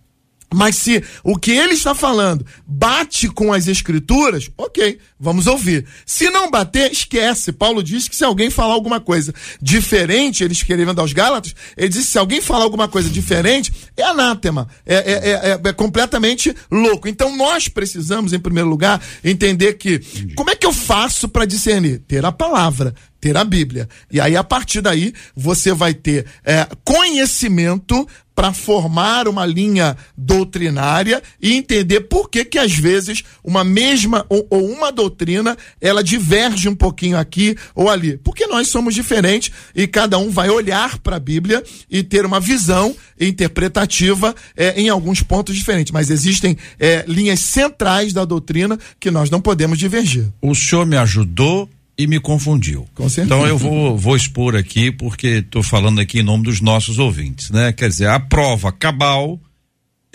mas 0.51 0.77
se 0.77 1.03
o 1.24 1.38
que 1.38 1.51
ele 1.51 1.74
está 1.75 1.94
falando 1.94 2.44
bate 2.65 3.27
com 3.29 3.53
as 3.53 3.68
escrituras, 3.68 4.50
ok, 4.58 4.98
vamos 5.20 5.46
ouvir. 5.46 5.86
Se 6.08 6.27
não 6.32 6.50
bater, 6.50 6.91
esquece. 6.91 7.51
Paulo 7.51 7.84
diz 7.84 8.08
que 8.08 8.15
se 8.15 8.24
alguém 8.24 8.50
falar 8.50 8.74
alguma 8.74 9.00
coisa 9.00 9.32
diferente, 9.62 10.44
ele 10.44 10.53
escrevendo 10.53 11.01
aos 11.01 11.13
Gálatas, 11.13 11.53
ele 11.77 11.89
diz 11.89 12.06
que 12.08 12.12
se 12.13 12.18
alguém 12.18 12.41
falar 12.41 12.63
alguma 12.63 12.88
coisa 12.88 13.08
diferente, 13.10 13.72
é 13.96 14.01
anátema, 14.01 14.68
é, 14.88 14.96
é, 14.96 15.01
é, 15.12 15.50
é- 15.51 15.70
é 15.70 15.74
completamente 15.74 16.51
louco. 16.72 17.08
Então 17.08 17.38
nós 17.38 17.68
precisamos, 17.68 18.34
em 18.34 18.39
primeiro 18.39 18.70
lugar, 18.70 19.00
entender 19.24 19.74
que 19.74 20.00
como 20.36 20.50
é 20.50 20.56
que 20.56 20.65
eu 20.65 20.74
faço 20.74 21.29
para 21.29 21.46
discernir? 21.46 22.00
Ter 22.08 22.25
a 22.25 22.32
palavra, 22.32 22.96
ter 23.19 23.38
a 23.38 23.43
Bíblia. 23.43 23.88
E 24.11 24.19
aí, 24.19 24.35
a 24.35 24.43
partir 24.43 24.81
daí, 24.81 25.13
você 25.35 25.73
vai 25.73 25.93
ter 25.93 26.25
é, 26.43 26.67
conhecimento 26.83 28.07
para 28.39 28.53
formar 28.53 29.27
uma 29.27 29.45
linha 29.45 29.97
doutrinária 30.17 31.21
e 31.41 31.55
entender 31.55 31.99
por 31.99 32.29
que 32.29 32.45
que 32.45 32.57
às 32.57 32.73
vezes 32.73 33.21
uma 33.43 33.65
mesma 33.65 34.25
ou, 34.29 34.47
ou 34.49 34.65
uma 34.65 34.93
doutrina 34.93 35.57
ela 35.81 36.01
diverge 36.01 36.69
um 36.69 36.73
pouquinho 36.73 37.17
aqui 37.17 37.57
ou 37.75 37.89
ali. 37.89 38.15
Porque 38.15 38.47
nós 38.47 38.69
somos 38.69 38.95
diferentes 38.95 39.51
e 39.75 39.85
cada 39.85 40.17
um 40.17 40.29
vai 40.29 40.49
olhar 40.49 40.99
para 40.99 41.17
a 41.17 41.19
Bíblia 41.19 41.61
e 41.91 42.01
ter 42.01 42.25
uma 42.25 42.39
visão 42.39 42.95
interpretativa 43.19 44.33
é, 44.55 44.79
em 44.79 44.88
alguns 44.88 45.21
pontos 45.21 45.53
diferentes. 45.53 45.91
Mas 45.91 46.09
existem 46.09 46.55
é, 46.79 47.03
linhas 47.09 47.41
centrais 47.41 48.13
da 48.13 48.23
doutrina 48.23 48.79
que 49.01 49.11
nós 49.11 49.29
não 49.29 49.41
podemos 49.41 49.77
divergir. 49.77 50.31
O 50.41 50.55
senhor 50.55 50.85
me 50.85 50.95
ajudou 50.95 51.69
e 52.00 52.08
me 52.08 52.18
confundiu. 52.18 52.88
Com 52.96 53.10
certeza. 53.10 53.25
Então 53.36 53.46
eu 53.46 53.58
vou, 53.58 53.98
vou 53.98 54.15
expor 54.15 54.56
aqui, 54.56 54.89
porque 54.89 55.27
estou 55.27 55.62
falando 55.62 56.00
aqui 56.00 56.22
em 56.22 56.24
nome 56.24 56.46
dos 56.46 56.62
nossos 56.62 56.98
ouvintes, 56.98 57.50
né? 57.50 57.74
Quer 57.74 57.89
dizer, 57.89 58.08
a 58.08 58.18
prova 58.18 58.72
cabal 58.72 59.38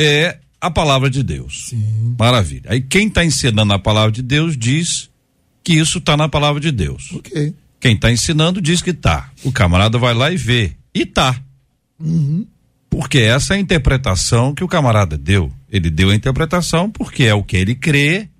é 0.00 0.38
a 0.58 0.70
palavra 0.70 1.10
de 1.10 1.22
Deus. 1.22 1.66
Sim. 1.68 2.16
Maravilha. 2.18 2.70
Aí 2.70 2.80
quem 2.80 3.08
está 3.08 3.22
ensinando 3.22 3.70
a 3.74 3.78
palavra 3.78 4.10
de 4.10 4.22
Deus 4.22 4.56
diz 4.56 5.10
que 5.62 5.74
isso 5.74 5.98
está 5.98 6.16
na 6.16 6.26
palavra 6.26 6.58
de 6.58 6.72
Deus. 6.72 7.12
Ok. 7.12 7.54
Quem 7.78 7.94
está 7.94 8.10
ensinando 8.10 8.62
diz 8.62 8.80
que 8.80 8.94
tá. 8.94 9.30
O 9.44 9.52
camarada 9.52 9.98
vai 9.98 10.14
lá 10.14 10.32
e 10.32 10.38
vê. 10.38 10.72
E 10.94 11.04
tá. 11.04 11.38
Porque 12.88 13.18
essa 13.18 13.52
é 13.52 13.58
a 13.58 13.60
interpretação 13.60 14.54
que 14.54 14.64
o 14.64 14.68
camarada 14.68 15.18
deu. 15.18 15.52
Ele 15.70 15.90
deu 15.90 16.08
a 16.08 16.14
interpretação 16.14 16.90
porque 16.90 17.24
é 17.24 17.34
o 17.34 17.42
que 17.42 17.58
ele 17.58 17.74
crê, 17.74 18.30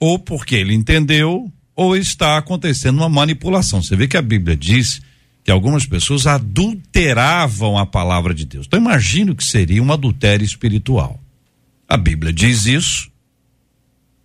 ou 0.00 0.18
porque 0.18 0.56
ele 0.56 0.74
entendeu, 0.74 1.52
ou 1.76 1.96
está 1.96 2.38
acontecendo 2.38 2.98
uma 2.98 3.08
manipulação. 3.08 3.82
Você 3.82 3.96
vê 3.96 4.06
que 4.06 4.16
a 4.16 4.22
Bíblia 4.22 4.56
diz 4.56 5.00
que 5.42 5.50
algumas 5.50 5.84
pessoas 5.84 6.26
adulteravam 6.26 7.76
a 7.78 7.84
palavra 7.84 8.34
de 8.34 8.44
Deus. 8.44 8.66
Então 8.66 8.80
imagino 8.80 9.34
que 9.34 9.44
seria 9.44 9.82
um 9.82 9.92
adultério 9.92 10.44
espiritual. 10.44 11.20
A 11.88 11.96
Bíblia 11.96 12.32
diz 12.32 12.64
isso, 12.66 13.10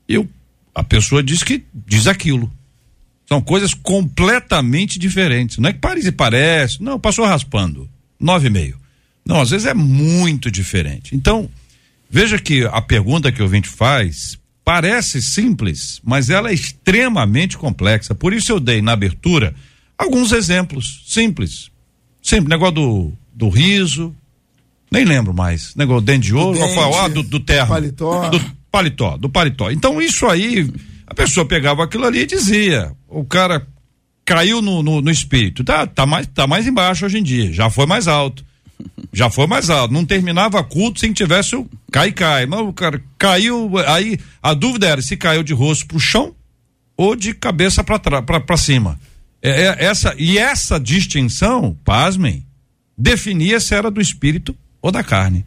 e 0.08 0.18
o- 0.18 0.30
a 0.74 0.84
pessoa 0.84 1.22
diz 1.22 1.44
que 1.44 1.64
diz 1.86 2.08
aquilo. 2.08 2.52
São 3.28 3.42
coisas 3.42 3.74
completamente 3.74 4.98
diferentes. 4.98 5.58
Não 5.58 5.70
é 5.70 5.74
que 5.74 5.80
parece 5.80 6.12
parece. 6.12 6.82
Não, 6.82 7.00
passou 7.00 7.26
raspando. 7.26 7.88
Nove 8.20 8.48
e 8.48 8.50
meio. 8.50 8.80
Não, 9.26 9.42
às 9.42 9.52
vezes 9.52 9.68
é 9.68 9.74
muito 9.74 10.50
diferente. 10.50 11.16
Então, 11.16 11.48
veja 12.10 12.40
que 12.40 12.64
a 12.66 12.82
pergunta 12.82 13.32
que 13.32 13.42
o 13.42 13.44
ouvinte 13.44 13.68
faz 13.68 14.39
parece 14.70 15.20
simples, 15.20 16.00
mas 16.04 16.30
ela 16.30 16.52
é 16.52 16.54
extremamente 16.54 17.58
complexa. 17.58 18.14
Por 18.14 18.34
isso 18.34 18.52
eu 18.52 18.60
dei 18.60 18.84
na 18.84 18.92
abertura 18.92 19.56
alguns 19.98 20.32
exemplos 20.32 21.02
simples. 21.08 21.72
Simples. 22.22 22.50
Negócio 22.50 22.76
do, 22.76 23.14
do 23.34 23.50
riso. 23.50 24.16
Nem 24.92 25.06
lembro 25.06 25.34
mais. 25.34 25.74
Negócio 25.74 26.02
do 26.02 26.06
dente 26.06 26.28
de 26.28 26.36
ouro. 26.36 26.56
qual 26.60 26.70
foi? 26.70 26.84
dente, 26.84 26.98
Ah, 27.00 27.08
do, 27.08 27.24
do 27.24 27.40
terno. 27.40 27.68
paletó. 27.68 28.30
Do 28.30 28.40
paletó, 28.72 29.18
do 29.18 29.28
paletó. 29.28 29.72
Então 29.72 30.00
isso 30.00 30.28
aí, 30.28 30.72
a 31.08 31.16
pessoa 31.16 31.48
pegava 31.48 31.84
aquilo 31.84 32.06
ali 32.06 32.20
e 32.20 32.26
dizia, 32.28 32.92
o 33.08 33.26
cara 33.26 33.66
caiu 34.24 34.62
no, 34.62 34.84
no, 34.84 35.02
no 35.02 35.10
espírito, 35.10 35.64
tá, 35.64 35.88
tá, 35.88 36.06
mais, 36.06 36.28
tá 36.28 36.46
mais 36.46 36.68
embaixo 36.68 37.08
hoje 37.08 37.18
em 37.18 37.24
dia, 37.24 37.52
já 37.52 37.72
foi 37.72 37.88
mais 37.88 38.08
alto. 38.08 38.46
Já 39.12 39.30
foi 39.30 39.48
mais 39.48 39.70
alto, 39.70 39.94
não 39.94 40.06
terminava 40.06 40.64
culto 40.64 41.00
sem 41.00 41.12
tivesse 41.12 41.56
o 41.56 41.68
cai, 41.92 42.12
cai. 42.12 42.46
Mas 42.46 42.60
o 42.60 42.74
cara 42.74 43.02
caiu, 43.18 43.72
aí 43.88 44.20
a 44.42 44.54
dúvida 44.54 44.88
era 44.88 45.02
se 45.02 45.18
caiu 45.18 45.44
de 45.44 45.54
rosto 45.54 45.88
pro 45.88 46.00
chão 46.00 46.34
ou 46.96 47.16
de 47.16 47.34
cabeça 47.34 47.84
para 47.84 48.58
cima. 48.58 49.00
É, 49.42 49.50
é, 49.50 49.86
essa 49.86 50.14
e 50.18 50.38
essa 50.38 50.80
distinção, 50.80 51.76
pasmem, 51.84 52.46
definia 52.98 53.60
se 53.60 53.74
era 53.74 53.90
do 53.90 54.02
espírito 54.02 54.56
ou 54.82 54.92
da 54.92 55.04
carne. 55.04 55.46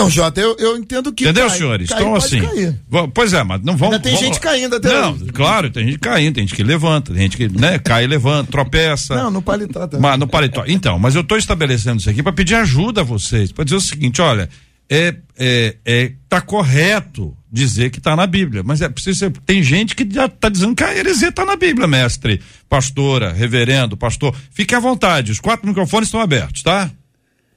Então, 0.00 0.10
Jota, 0.10 0.40
eu, 0.40 0.56
eu 0.58 0.76
entendo 0.76 1.12
que. 1.12 1.24
Entendeu, 1.24 1.48
cai- 1.48 1.58
senhores? 1.58 1.88
cair 1.88 2.00
então, 2.00 2.14
assim. 2.14 2.40
cair. 2.40 2.80
Pois 3.12 3.32
é, 3.32 3.42
mas 3.42 3.62
não 3.62 3.76
vamos. 3.76 3.94
Ainda 3.94 4.02
tem 4.02 4.14
vamos 4.14 4.26
gente 4.26 4.40
caindo 4.40 4.76
até 4.76 4.88
Não, 4.88 5.12
hoje. 5.12 5.26
claro, 5.26 5.70
tem 5.70 5.86
gente 5.86 5.98
caindo, 5.98 6.34
tem 6.34 6.46
gente 6.46 6.56
que 6.56 6.62
levanta, 6.62 7.12
tem 7.12 7.22
gente 7.22 7.36
que 7.36 7.48
né, 7.48 7.78
cai 7.78 8.04
e 8.04 8.06
levanta, 8.06 8.50
tropeça. 8.50 9.14
Não, 9.14 9.30
no 9.30 9.42
paletó 9.42 9.86
também. 9.86 10.00
Mas 10.00 10.18
no 10.18 10.26
paletó. 10.26 10.64
Então, 10.66 10.98
mas 10.98 11.14
eu 11.14 11.20
estou 11.20 11.36
estabelecendo 11.36 12.00
isso 12.00 12.08
aqui 12.08 12.22
para 12.22 12.32
pedir 12.32 12.54
ajuda 12.54 13.02
a 13.02 13.04
vocês, 13.04 13.52
para 13.52 13.64
dizer 13.64 13.76
o 13.76 13.80
seguinte, 13.80 14.22
olha, 14.22 14.48
é, 14.88 15.14
é, 15.38 15.76
é 15.84 16.12
tá 16.28 16.40
correto 16.40 17.36
dizer 17.52 17.90
que 17.90 17.98
está 17.98 18.14
na 18.14 18.26
Bíblia, 18.26 18.62
mas 18.64 18.80
é 18.80 18.88
preciso 18.88 19.18
ser, 19.18 19.32
tem 19.44 19.62
gente 19.62 19.94
que 19.94 20.06
já 20.08 20.26
está 20.26 20.48
dizendo 20.48 20.74
que 20.74 20.84
a 20.84 20.96
heresia 20.96 21.28
está 21.28 21.44
na 21.44 21.56
Bíblia, 21.56 21.86
mestre, 21.86 22.40
pastora, 22.68 23.32
reverendo, 23.32 23.96
pastor, 23.96 24.34
fique 24.52 24.74
à 24.74 24.80
vontade, 24.80 25.32
os 25.32 25.40
quatro 25.40 25.66
microfones 25.66 26.08
estão 26.08 26.20
abertos, 26.20 26.62
tá? 26.62 26.90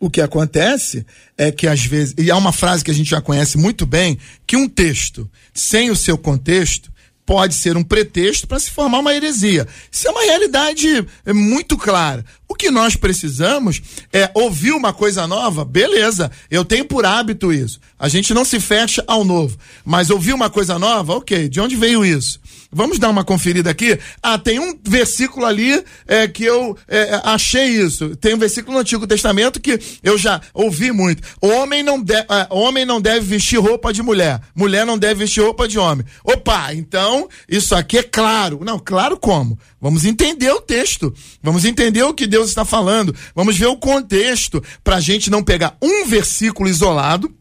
O 0.03 0.09
que 0.09 0.19
acontece 0.19 1.05
é 1.37 1.49
que 1.49 1.65
às 1.65 1.85
vezes, 1.85 2.13
e 2.17 2.29
há 2.29 2.35
uma 2.35 2.51
frase 2.51 2.83
que 2.83 2.91
a 2.91 2.93
gente 2.93 3.09
já 3.09 3.21
conhece 3.21 3.57
muito 3.57 3.85
bem, 3.85 4.17
que 4.45 4.57
um 4.57 4.67
texto 4.67 5.31
sem 5.53 5.89
o 5.89 5.95
seu 5.95 6.17
contexto 6.17 6.91
pode 7.25 7.53
ser 7.53 7.77
um 7.77 7.83
pretexto 7.85 8.45
para 8.45 8.59
se 8.59 8.69
formar 8.69 8.99
uma 8.99 9.13
heresia. 9.15 9.65
Isso 9.89 10.05
é 10.05 10.11
uma 10.11 10.23
realidade 10.23 11.07
é, 11.25 11.31
muito 11.31 11.77
clara. 11.77 12.25
O 12.49 12.53
que 12.53 12.69
nós 12.69 12.97
precisamos 12.97 13.81
é 14.11 14.29
ouvir 14.33 14.73
uma 14.73 14.91
coisa 14.91 15.25
nova, 15.25 15.63
beleza, 15.63 16.29
eu 16.51 16.65
tenho 16.65 16.83
por 16.83 17.05
hábito 17.05 17.53
isso. 17.53 17.79
A 17.97 18.09
gente 18.09 18.33
não 18.33 18.43
se 18.43 18.59
fecha 18.59 19.01
ao 19.07 19.23
novo. 19.23 19.57
Mas 19.85 20.09
ouvir 20.09 20.33
uma 20.33 20.49
coisa 20.49 20.77
nova, 20.77 21.13
ok, 21.13 21.47
de 21.47 21.61
onde 21.61 21.77
veio 21.77 22.03
isso? 22.03 22.41
Vamos 22.73 22.99
dar 22.99 23.09
uma 23.09 23.23
conferida 23.23 23.69
aqui. 23.69 23.97
Ah, 24.21 24.37
tem 24.37 24.59
um 24.59 24.77
versículo 24.83 25.45
ali 25.45 25.83
é, 26.07 26.27
que 26.27 26.43
eu 26.43 26.77
é, 26.87 27.21
achei 27.23 27.65
isso. 27.65 28.15
Tem 28.15 28.33
um 28.33 28.37
versículo 28.37 28.73
no 28.73 28.79
Antigo 28.79 29.07
Testamento 29.07 29.59
que 29.59 29.79
eu 30.01 30.17
já 30.17 30.41
ouvi 30.53 30.91
muito. 30.91 31.21
Homem 31.41 31.83
não, 31.83 32.01
de, 32.01 32.15
ah, 32.27 32.47
homem 32.49 32.85
não 32.85 32.99
deve 32.99 33.21
vestir 33.21 33.59
roupa 33.59 33.93
de 33.93 34.01
mulher. 34.01 34.41
Mulher 34.55 34.85
não 34.85 34.97
deve 34.97 35.21
vestir 35.21 35.43
roupa 35.43 35.67
de 35.67 35.77
homem. 35.77 36.05
Opa, 36.23 36.73
então 36.73 37.27
isso 37.47 37.75
aqui 37.75 37.99
é 37.99 38.03
claro. 38.03 38.61
Não, 38.63 38.79
claro 38.79 39.17
como? 39.17 39.57
Vamos 39.79 40.05
entender 40.05 40.51
o 40.51 40.61
texto. 40.61 41.13
Vamos 41.41 41.65
entender 41.65 42.03
o 42.03 42.13
que 42.13 42.25
Deus 42.25 42.49
está 42.49 42.65
falando. 42.65 43.15
Vamos 43.35 43.57
ver 43.57 43.67
o 43.67 43.77
contexto 43.77 44.63
para 44.83 44.95
a 44.95 45.01
gente 45.01 45.29
não 45.29 45.43
pegar 45.43 45.77
um 45.81 46.05
versículo 46.05 46.69
isolado 46.69 47.33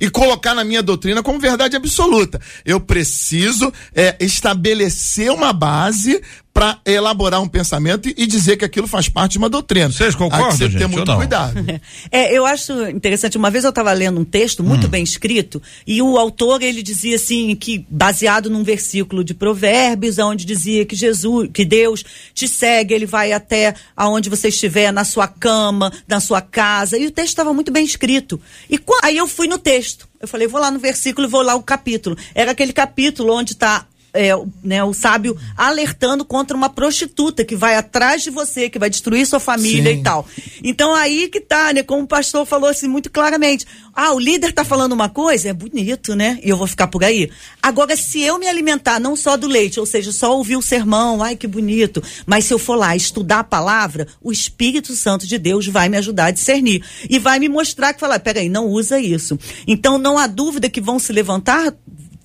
e 0.00 0.10
colocar 0.10 0.54
na 0.54 0.64
minha 0.64 0.82
doutrina 0.82 1.22
como 1.22 1.38
verdade 1.38 1.76
absoluta. 1.76 2.40
Eu 2.64 2.80
preciso 2.80 3.72
é, 3.94 4.16
estabelecer 4.20 5.30
uma 5.30 5.52
base 5.52 6.22
para 6.58 6.80
elaborar 6.84 7.40
um 7.40 7.46
pensamento 7.46 8.08
e, 8.08 8.14
e, 8.18 8.26
dizer 8.26 8.56
que 8.56 8.64
aquilo 8.64 8.88
faz 8.88 9.08
parte 9.08 9.32
de 9.32 9.38
uma 9.38 9.48
doutrina. 9.48 9.92
Vocês 9.92 10.16
concordam, 10.16 10.50
Você 10.50 10.64
gente, 10.64 10.78
ter 10.78 10.88
muito 10.88 11.14
cuidado. 11.14 11.54
É, 12.10 12.36
eu 12.36 12.44
acho 12.44 12.88
interessante. 12.88 13.36
Uma 13.36 13.50
vez 13.50 13.64
eu 13.64 13.70
estava 13.70 13.92
lendo 13.92 14.20
um 14.20 14.24
texto 14.24 14.64
muito 14.64 14.86
hum. 14.86 14.90
bem 14.90 15.04
escrito 15.04 15.62
e 15.86 16.00
o 16.02 16.16
autor 16.16 16.62
ele 16.62 16.82
dizia 16.82 17.16
assim 17.16 17.54
que 17.54 17.86
baseado 17.88 18.50
num 18.50 18.64
versículo 18.64 19.22
de 19.22 19.34
Provérbios, 19.34 20.18
onde 20.18 20.44
dizia 20.44 20.84
que 20.84 20.96
Jesus, 20.96 21.50
que 21.52 21.64
Deus 21.64 22.04
te 22.34 22.48
segue, 22.48 22.94
ele 22.94 23.06
vai 23.06 23.32
até 23.32 23.74
aonde 23.96 24.28
você 24.28 24.48
estiver, 24.48 24.92
na 24.92 25.04
sua 25.04 25.28
cama, 25.28 25.92
na 26.08 26.18
sua 26.18 26.40
casa. 26.40 26.98
E 26.98 27.06
o 27.06 27.10
texto 27.10 27.28
estava 27.28 27.54
muito 27.54 27.70
bem 27.70 27.84
escrito. 27.84 28.40
E 28.68 28.80
aí 29.02 29.16
eu 29.16 29.28
fui 29.28 29.46
no 29.46 29.58
texto. 29.58 30.08
Eu 30.20 30.26
falei, 30.26 30.48
vou 30.48 30.60
lá 30.60 30.70
no 30.70 30.78
versículo 30.78 31.26
e 31.26 31.30
vou 31.30 31.42
lá 31.42 31.54
o 31.54 31.62
capítulo. 31.62 32.16
Era 32.34 32.50
aquele 32.50 32.72
capítulo 32.72 33.32
onde 33.32 33.52
está 33.52 33.86
é, 34.18 34.32
né, 34.64 34.82
o 34.82 34.92
sábio 34.92 35.38
alertando 35.56 36.24
contra 36.24 36.56
uma 36.56 36.68
prostituta 36.68 37.44
que 37.44 37.54
vai 37.54 37.76
atrás 37.76 38.24
de 38.24 38.30
você, 38.30 38.68
que 38.68 38.78
vai 38.78 38.90
destruir 38.90 39.24
sua 39.24 39.38
família 39.38 39.92
Sim. 39.92 40.00
e 40.00 40.02
tal. 40.02 40.26
Então 40.64 40.92
aí 40.92 41.28
que 41.28 41.40
tá, 41.40 41.72
né? 41.72 41.84
Como 41.84 42.02
o 42.02 42.06
pastor 42.06 42.44
falou 42.44 42.68
assim 42.68 42.88
muito 42.88 43.10
claramente. 43.10 43.64
Ah, 43.94 44.12
o 44.12 44.18
líder 44.18 44.52
tá 44.52 44.64
falando 44.64 44.92
uma 44.92 45.08
coisa, 45.08 45.48
é 45.48 45.52
bonito, 45.52 46.16
né? 46.16 46.38
E 46.42 46.48
eu 46.48 46.56
vou 46.56 46.66
ficar 46.66 46.88
por 46.88 47.04
aí. 47.04 47.30
Agora, 47.62 47.96
se 47.96 48.20
eu 48.20 48.38
me 48.38 48.48
alimentar 48.48 48.98
não 48.98 49.14
só 49.14 49.36
do 49.36 49.46
leite, 49.46 49.78
ou 49.78 49.86
seja, 49.86 50.10
só 50.10 50.36
ouvir 50.36 50.56
o 50.56 50.62
sermão, 50.62 51.22
ai 51.22 51.36
que 51.36 51.46
bonito, 51.46 52.02
mas 52.26 52.44
se 52.44 52.52
eu 52.52 52.58
for 52.58 52.74
lá 52.74 52.96
estudar 52.96 53.40
a 53.40 53.44
palavra, 53.44 54.08
o 54.20 54.32
Espírito 54.32 54.94
Santo 54.94 55.26
de 55.26 55.38
Deus 55.38 55.66
vai 55.68 55.88
me 55.88 55.96
ajudar 55.96 56.26
a 56.26 56.30
discernir. 56.32 56.82
E 57.08 57.20
vai 57.20 57.38
me 57.38 57.48
mostrar 57.48 57.92
que 57.92 58.00
falar, 58.00 58.18
peraí, 58.18 58.48
não 58.48 58.66
usa 58.66 58.98
isso. 59.00 59.38
Então 59.66 59.96
não 59.96 60.18
há 60.18 60.26
dúvida 60.26 60.68
que 60.68 60.80
vão 60.80 60.98
se 60.98 61.12
levantar 61.12 61.72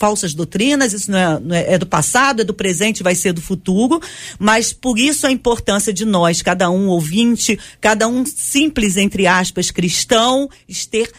falsas 0.03 0.33
doutrinas, 0.33 0.91
isso 0.91 1.09
não 1.09 1.17
é, 1.17 1.39
não 1.39 1.55
é, 1.55 1.73
é, 1.75 1.77
do 1.77 1.85
passado, 1.85 2.41
é 2.41 2.43
do 2.43 2.53
presente, 2.53 3.01
vai 3.01 3.15
ser 3.15 3.31
do 3.31 3.41
futuro, 3.41 4.01
mas 4.37 4.73
por 4.73 4.99
isso 4.99 5.25
a 5.25 5.31
importância 5.31 5.93
de 5.93 6.03
nós, 6.03 6.41
cada 6.41 6.69
um 6.69 6.89
ouvinte, 6.89 7.57
cada 7.79 8.05
um 8.05 8.25
simples, 8.25 8.97
entre 8.97 9.27
aspas, 9.27 9.71
cristão, 9.71 10.49
ter 10.91 11.09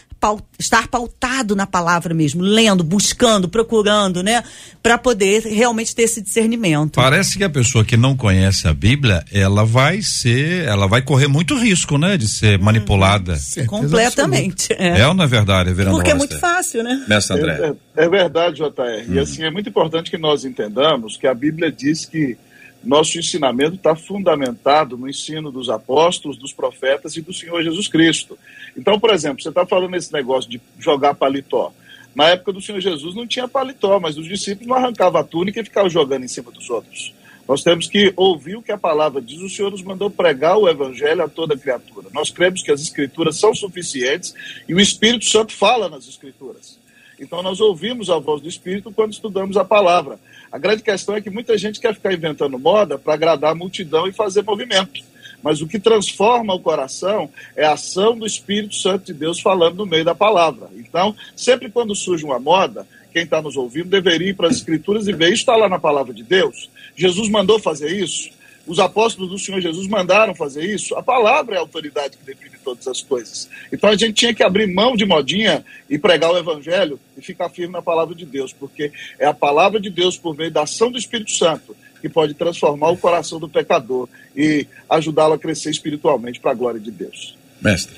estar 0.57 0.87
pautado 0.87 1.55
na 1.55 1.67
palavra 1.67 2.13
mesmo, 2.13 2.41
lendo, 2.41 2.83
buscando, 2.83 3.47
procurando, 3.47 4.23
né, 4.23 4.43
para 4.81 4.97
poder 4.97 5.43
realmente 5.43 5.95
ter 5.95 6.03
esse 6.03 6.21
discernimento. 6.21 6.95
Parece 6.95 7.37
que 7.37 7.43
a 7.43 7.49
pessoa 7.49 7.83
que 7.83 7.97
não 7.97 8.15
conhece 8.15 8.67
a 8.67 8.73
Bíblia, 8.73 9.23
ela 9.31 9.65
vai 9.65 10.01
ser, 10.01 10.65
ela 10.65 10.87
vai 10.87 11.01
correr 11.01 11.27
muito 11.27 11.55
risco, 11.55 11.97
né, 11.97 12.17
de 12.17 12.27
ser 12.27 12.59
manipulada. 12.59 13.33
Hum, 13.57 13.65
completamente. 13.65 14.73
É. 14.73 15.01
é. 15.01 15.07
ou 15.07 15.13
não 15.13 15.23
é 15.23 15.27
verdade, 15.27 15.73
vereador? 15.73 15.99
Porque 15.99 16.11
é 16.11 16.15
muito 16.15 16.39
fácil, 16.39 16.83
né? 16.83 17.05
Mestre 17.07 17.37
André. 17.37 17.75
É, 17.95 18.05
é 18.05 18.09
verdade, 18.09 18.57
JR. 18.57 19.09
Hum. 19.09 19.13
E 19.13 19.19
assim, 19.19 19.43
é 19.43 19.51
muito 19.51 19.69
importante 19.69 20.09
que 20.09 20.17
nós 20.17 20.45
entendamos 20.45 21.17
que 21.17 21.27
a 21.27 21.33
Bíblia 21.33 21.71
diz 21.71 22.05
que 22.05 22.37
nosso 22.85 23.17
ensinamento 23.17 23.75
está 23.75 23.95
fundamentado 23.95 24.97
no 24.97 25.09
ensino 25.09 25.51
dos 25.51 25.69
apóstolos, 25.69 26.37
dos 26.37 26.53
profetas 26.53 27.17
e 27.17 27.21
do 27.21 27.33
Senhor 27.33 27.63
Jesus 27.63 27.87
Cristo. 27.87 28.37
Então, 28.77 28.99
por 28.99 29.09
exemplo, 29.09 29.41
você 29.41 29.49
está 29.49 29.65
falando 29.65 29.95
esse 29.95 30.13
negócio 30.13 30.49
de 30.49 30.61
jogar 30.79 31.15
paletó. 31.15 31.73
Na 32.13 32.29
época 32.29 32.53
do 32.53 32.61
Senhor 32.61 32.79
Jesus 32.79 33.15
não 33.15 33.27
tinha 33.27 33.47
paletó, 33.47 33.99
mas 33.99 34.17
os 34.17 34.27
discípulos 34.27 34.67
não 34.67 34.75
arrancavam 34.75 35.19
a 35.19 35.23
túnica 35.23 35.59
e 35.59 35.63
ficavam 35.63 35.89
jogando 35.89 36.23
em 36.23 36.27
cima 36.27 36.51
dos 36.51 36.69
outros. 36.69 37.13
Nós 37.47 37.63
temos 37.63 37.87
que 37.87 38.11
ouvir 38.15 38.55
o 38.55 38.61
que 38.61 38.71
a 38.71 38.77
palavra 38.77 39.21
diz. 39.21 39.39
O 39.41 39.49
Senhor 39.49 39.69
nos 39.69 39.83
mandou 39.83 40.09
pregar 40.09 40.57
o 40.57 40.67
evangelho 40.67 41.23
a 41.23 41.27
toda 41.27 41.57
criatura. 41.57 42.07
Nós 42.13 42.31
cremos 42.31 42.63
que 42.63 42.71
as 42.71 42.81
escrituras 42.81 43.37
são 43.37 43.53
suficientes 43.53 44.33
e 44.67 44.73
o 44.73 44.79
Espírito 44.79 45.25
Santo 45.25 45.53
fala 45.53 45.89
nas 45.89 46.07
escrituras. 46.07 46.79
Então 47.19 47.43
nós 47.43 47.59
ouvimos 47.59 48.09
a 48.09 48.17
voz 48.17 48.41
do 48.41 48.49
Espírito 48.49 48.91
quando 48.91 49.13
estudamos 49.13 49.57
a 49.57 49.63
palavra. 49.63 50.19
A 50.51 50.57
grande 50.57 50.83
questão 50.83 51.15
é 51.15 51.21
que 51.21 51.29
muita 51.29 51.57
gente 51.57 51.79
quer 51.79 51.93
ficar 51.93 52.13
inventando 52.13 52.57
moda 52.57 52.97
para 52.97 53.13
agradar 53.13 53.51
a 53.51 53.55
multidão 53.55 54.07
e 54.07 54.13
fazer 54.13 54.43
movimento. 54.43 55.03
Mas 55.41 55.61
o 55.61 55.67
que 55.67 55.79
transforma 55.79 56.53
o 56.53 56.59
coração 56.59 57.29
é 57.55 57.65
a 57.65 57.73
ação 57.73 58.17
do 58.17 58.25
Espírito 58.25 58.75
Santo 58.75 59.05
de 59.05 59.13
Deus 59.13 59.39
falando 59.39 59.77
no 59.77 59.85
meio 59.85 60.03
da 60.03 60.15
palavra. 60.15 60.69
Então, 60.75 61.15
sempre 61.35 61.69
quando 61.69 61.95
surge 61.95 62.25
uma 62.25 62.39
moda, 62.39 62.87
quem 63.13 63.23
está 63.23 63.41
nos 63.41 63.55
ouvindo 63.55 63.87
deveria 63.87 64.29
ir 64.29 64.33
para 64.33 64.47
as 64.47 64.55
Escrituras 64.55 65.07
e 65.07 65.13
ver 65.13 65.27
isso 65.27 65.43
está 65.43 65.55
lá 65.55 65.69
na 65.69 65.79
palavra 65.79 66.13
de 66.13 66.23
Deus. 66.23 66.69
Jesus 66.95 67.29
mandou 67.29 67.59
fazer 67.59 67.91
isso. 67.91 68.29
Os 68.67 68.79
apóstolos 68.79 69.29
do 69.29 69.37
Senhor 69.37 69.61
Jesus 69.61 69.87
mandaram 69.87 70.33
fazer 70.33 70.65
isso. 70.65 70.95
A 70.95 71.03
palavra 71.03 71.55
é 71.55 71.57
a 71.57 71.61
autoridade 71.61 72.17
que 72.17 72.25
define 72.25 72.55
todas 72.63 72.87
as 72.87 73.01
coisas. 73.01 73.47
Então 73.71 73.89
a 73.89 73.95
gente 73.95 74.13
tinha 74.13 74.33
que 74.33 74.43
abrir 74.43 74.67
mão 74.67 74.95
de 74.95 75.05
modinha 75.05 75.63
e 75.89 75.99
pregar 75.99 76.31
o 76.31 76.37
evangelho 76.37 76.99
e 77.15 77.21
ficar 77.21 77.49
firme 77.49 77.73
na 77.73 77.81
palavra 77.81 78.15
de 78.15 78.25
Deus, 78.25 78.51
porque 78.51 78.91
é 79.19 79.25
a 79.25 79.33
palavra 79.33 79.79
de 79.79 79.89
Deus 79.89 80.17
por 80.17 80.35
meio 80.35 80.51
da 80.51 80.63
ação 80.63 80.91
do 80.91 80.97
Espírito 80.97 81.31
Santo 81.31 81.75
que 82.01 82.09
pode 82.09 82.35
transformar 82.35 82.89
o 82.89 82.97
coração 82.97 83.39
do 83.39 83.49
pecador 83.49 84.07
e 84.35 84.67
ajudá-lo 84.87 85.33
a 85.33 85.39
crescer 85.39 85.71
espiritualmente 85.71 86.39
para 86.39 86.51
a 86.51 86.53
glória 86.53 86.79
de 86.79 86.91
Deus. 86.91 87.35
Mestre. 87.59 87.95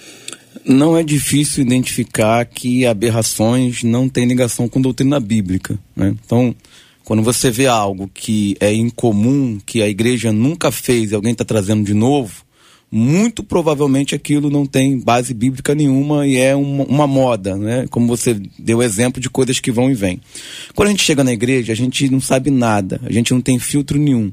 Não 0.66 0.98
é 0.98 1.04
difícil 1.04 1.62
identificar 1.62 2.46
que 2.46 2.86
aberrações 2.86 3.84
não 3.84 4.08
têm 4.08 4.26
ligação 4.26 4.70
com 4.70 4.82
doutrina 4.82 5.20
bíblica. 5.20 5.78
Né? 5.94 6.16
Então, 6.24 6.56
quando 7.08 7.24
você 7.24 7.50
vê 7.50 7.68
algo 7.68 8.12
que 8.14 8.58
é 8.60 8.74
incomum, 8.74 9.62
que 9.66 9.82
a 9.82 9.88
igreja 9.88 10.34
nunca 10.34 10.70
fez 10.74 11.10
e 11.10 11.16
alguém 11.16 11.32
está 11.32 11.46
trazendo 11.46 11.82
de 11.86 11.94
novo, 11.94 12.44
muito 12.92 13.46
provavelmente 13.46 14.14
aquilo 14.14 14.50
não 14.50 14.66
tem 14.66 15.00
base 15.00 15.34
bíblica 15.34 15.74
nenhuma 15.74 16.28
e 16.28 16.36
é 16.36 16.54
uma, 16.54 16.84
uma, 16.84 17.08
moda, 17.08 17.56
né? 17.56 17.86
Como 17.90 18.08
você 18.08 18.38
deu 18.60 18.84
exemplo 18.84 19.22
de 19.22 19.30
coisas 19.30 19.58
que 19.62 19.72
vão 19.72 19.90
e 19.90 19.94
vêm. 19.94 20.20
Quando 20.76 20.90
a 20.90 20.92
gente 20.92 21.04
chega 21.04 21.24
na 21.24 21.32
igreja, 21.32 21.72
a 21.72 21.76
gente 21.78 22.10
não 22.10 22.20
sabe 22.20 22.52
nada, 22.52 23.00
a 23.06 23.12
gente 23.14 23.34
não 23.34 23.40
tem 23.40 23.58
filtro 23.58 23.98
nenhum. 23.98 24.30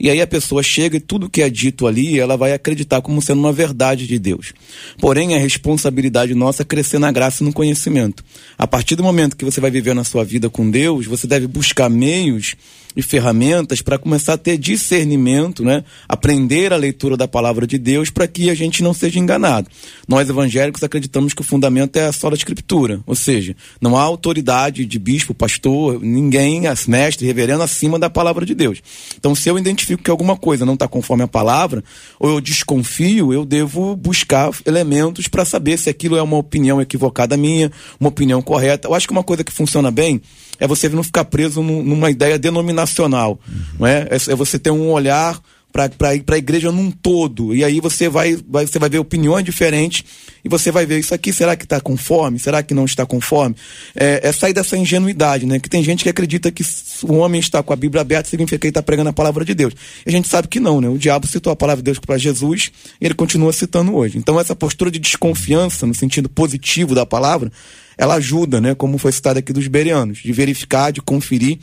E 0.00 0.08
aí 0.08 0.20
a 0.20 0.26
pessoa 0.26 0.62
chega 0.62 0.96
e 0.96 1.00
tudo 1.00 1.28
que 1.28 1.42
é 1.42 1.50
dito 1.50 1.86
ali, 1.86 2.20
ela 2.20 2.36
vai 2.36 2.52
acreditar 2.52 3.00
como 3.00 3.20
sendo 3.20 3.40
uma 3.40 3.52
verdade 3.52 4.06
de 4.06 4.18
Deus. 4.18 4.52
Porém, 4.98 5.34
a 5.34 5.38
responsabilidade 5.38 6.34
nossa 6.34 6.62
é 6.62 6.64
crescer 6.64 6.98
na 6.98 7.10
graça 7.10 7.42
e 7.42 7.46
no 7.46 7.52
conhecimento. 7.52 8.24
A 8.56 8.66
partir 8.66 8.94
do 8.94 9.02
momento 9.02 9.36
que 9.36 9.44
você 9.44 9.60
vai 9.60 9.70
viver 9.70 9.94
na 9.94 10.04
sua 10.04 10.24
vida 10.24 10.48
com 10.48 10.70
Deus, 10.70 11.06
você 11.06 11.26
deve 11.26 11.46
buscar 11.48 11.88
meios 11.88 12.54
e 12.96 13.02
ferramentas 13.02 13.82
para 13.82 13.98
começar 13.98 14.34
a 14.34 14.38
ter 14.38 14.56
discernimento, 14.58 15.64
né? 15.64 15.84
aprender 16.08 16.72
a 16.72 16.76
leitura 16.76 17.16
da 17.16 17.28
palavra 17.28 17.66
de 17.66 17.78
Deus 17.78 18.10
para 18.10 18.26
que 18.26 18.50
a 18.50 18.54
gente 18.54 18.82
não 18.82 18.92
seja 18.92 19.18
enganado. 19.18 19.68
Nós 20.06 20.28
evangélicos 20.28 20.82
acreditamos 20.82 21.34
que 21.34 21.40
o 21.40 21.44
fundamento 21.44 21.96
é 21.96 22.06
a 22.06 22.12
sola 22.12 22.34
escritura, 22.34 23.00
ou 23.06 23.14
seja, 23.14 23.54
não 23.80 23.96
há 23.96 24.02
autoridade 24.02 24.84
de 24.84 24.98
bispo, 24.98 25.34
pastor, 25.34 26.00
ninguém, 26.00 26.62
mestre, 26.86 27.26
reverendo 27.26 27.62
acima 27.62 27.98
da 27.98 28.10
palavra 28.10 28.44
de 28.44 28.54
Deus. 28.54 28.80
Então, 29.16 29.34
se 29.34 29.48
eu 29.48 29.58
identifico 29.58 30.02
que 30.02 30.10
alguma 30.10 30.36
coisa 30.36 30.64
não 30.64 30.74
está 30.74 30.88
conforme 30.88 31.24
a 31.24 31.28
palavra, 31.28 31.82
ou 32.18 32.30
eu 32.30 32.40
desconfio, 32.40 33.32
eu 33.32 33.44
devo 33.44 33.96
buscar 33.96 34.50
elementos 34.66 35.28
para 35.28 35.44
saber 35.44 35.78
se 35.78 35.90
aquilo 35.90 36.16
é 36.16 36.22
uma 36.22 36.36
opinião 36.36 36.80
equivocada 36.80 37.36
minha, 37.36 37.70
uma 37.98 38.08
opinião 38.08 38.42
correta. 38.42 38.88
Eu 38.88 38.94
acho 38.94 39.06
que 39.06 39.12
uma 39.12 39.24
coisa 39.24 39.44
que 39.44 39.52
funciona 39.52 39.90
bem 39.90 40.20
é 40.58 40.66
você 40.66 40.88
não 40.88 41.02
ficar 41.02 41.24
preso 41.24 41.62
numa 41.62 42.10
ideia 42.10 42.38
denominacional. 42.38 43.40
Uhum. 43.48 43.62
Não 43.80 43.86
é? 43.86 44.08
é? 44.10 44.14
é 44.14 44.34
você 44.34 44.58
ter 44.58 44.70
um 44.70 44.90
olhar 44.90 45.40
para 45.72 46.10
a 46.10 46.38
igreja 46.38 46.72
num 46.72 46.90
todo. 46.90 47.54
E 47.54 47.62
aí 47.62 47.80
você 47.80 48.08
vai, 48.08 48.36
vai, 48.48 48.66
você 48.66 48.78
vai 48.78 48.88
ver 48.88 48.98
opiniões 48.98 49.44
diferentes 49.44 50.04
e 50.44 50.48
você 50.48 50.70
vai 50.70 50.86
ver 50.86 50.98
isso 50.98 51.14
aqui, 51.14 51.32
será 51.32 51.56
que 51.56 51.64
está 51.64 51.80
conforme? 51.80 52.38
Será 52.38 52.62
que 52.62 52.74
não 52.74 52.84
está 52.84 53.04
conforme? 53.04 53.54
É, 53.94 54.28
é 54.28 54.32
sair 54.32 54.52
dessa 54.52 54.76
ingenuidade, 54.76 55.46
né? 55.46 55.58
Que 55.60 55.68
tem 55.68 55.82
gente 55.82 56.02
que 56.02 56.08
acredita 56.08 56.50
que 56.50 56.64
se 56.64 57.04
o 57.04 57.14
homem 57.14 57.38
está 57.38 57.62
com 57.62 57.72
a 57.72 57.76
Bíblia 57.76 58.00
aberta 58.00 58.28
significa 58.28 58.58
que 58.58 58.66
ele 58.66 58.70
está 58.70 58.82
pregando 58.82 59.10
a 59.10 59.12
palavra 59.12 59.44
de 59.44 59.54
Deus. 59.54 59.74
E 60.04 60.08
a 60.08 60.12
gente 60.12 60.26
sabe 60.26 60.48
que 60.48 60.58
não, 60.58 60.80
né? 60.80 60.88
O 60.88 60.98
diabo 60.98 61.26
citou 61.26 61.52
a 61.52 61.56
palavra 61.56 61.82
de 61.82 61.84
Deus 61.84 61.98
para 61.98 62.16
Jesus 62.18 62.72
e 63.00 63.06
ele 63.06 63.14
continua 63.14 63.52
citando 63.52 63.94
hoje. 63.94 64.18
Então 64.18 64.40
essa 64.40 64.56
postura 64.56 64.90
de 64.90 64.98
desconfiança, 64.98 65.86
no 65.86 65.94
sentido 65.94 66.28
positivo 66.28 66.94
da 66.94 67.04
palavra, 67.06 67.52
ela 67.98 68.14
ajuda, 68.14 68.60
né? 68.60 68.74
Como 68.74 68.96
foi 68.96 69.10
citado 69.10 69.40
aqui 69.40 69.52
dos 69.52 69.66
berianos, 69.66 70.18
de 70.18 70.32
verificar, 70.32 70.92
de 70.92 71.02
conferir 71.02 71.58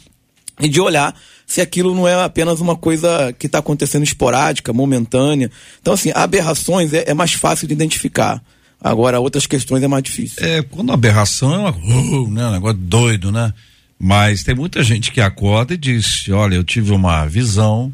e 0.59 0.67
de 0.67 0.81
olhar 0.81 1.15
se 1.47 1.61
aquilo 1.61 1.95
não 1.95 2.07
é 2.07 2.21
apenas 2.23 2.59
uma 2.59 2.75
coisa 2.75 3.33
que 3.37 3.45
está 3.45 3.59
acontecendo 3.59 4.03
esporádica, 4.03 4.73
momentânea. 4.73 5.49
Então, 5.81 5.93
assim, 5.93 6.11
aberrações 6.13 6.93
é, 6.93 7.05
é, 7.07 7.13
mais 7.13 7.33
fácil 7.33 7.67
de 7.67 7.73
identificar. 7.73 8.43
Agora, 8.81 9.19
outras 9.19 9.47
questões 9.47 9.81
é 9.81 9.87
mais 9.87 10.03
difícil. 10.03 10.45
É, 10.45 10.61
quando 10.61 10.91
a 10.91 10.95
aberração 10.95 11.53
é 11.53 11.57
uma, 11.57 11.71
uh, 11.71 12.31
né, 12.31 12.47
um 12.47 12.51
negócio 12.51 12.77
doido, 12.77 13.31
né? 13.31 13.53
Mas 13.97 14.43
tem 14.43 14.53
muita 14.53 14.83
gente 14.83 15.11
que 15.11 15.21
acorda 15.21 15.73
e 15.73 15.77
diz: 15.77 16.27
olha, 16.29 16.55
eu 16.55 16.63
tive 16.63 16.91
uma 16.91 17.25
visão 17.25 17.93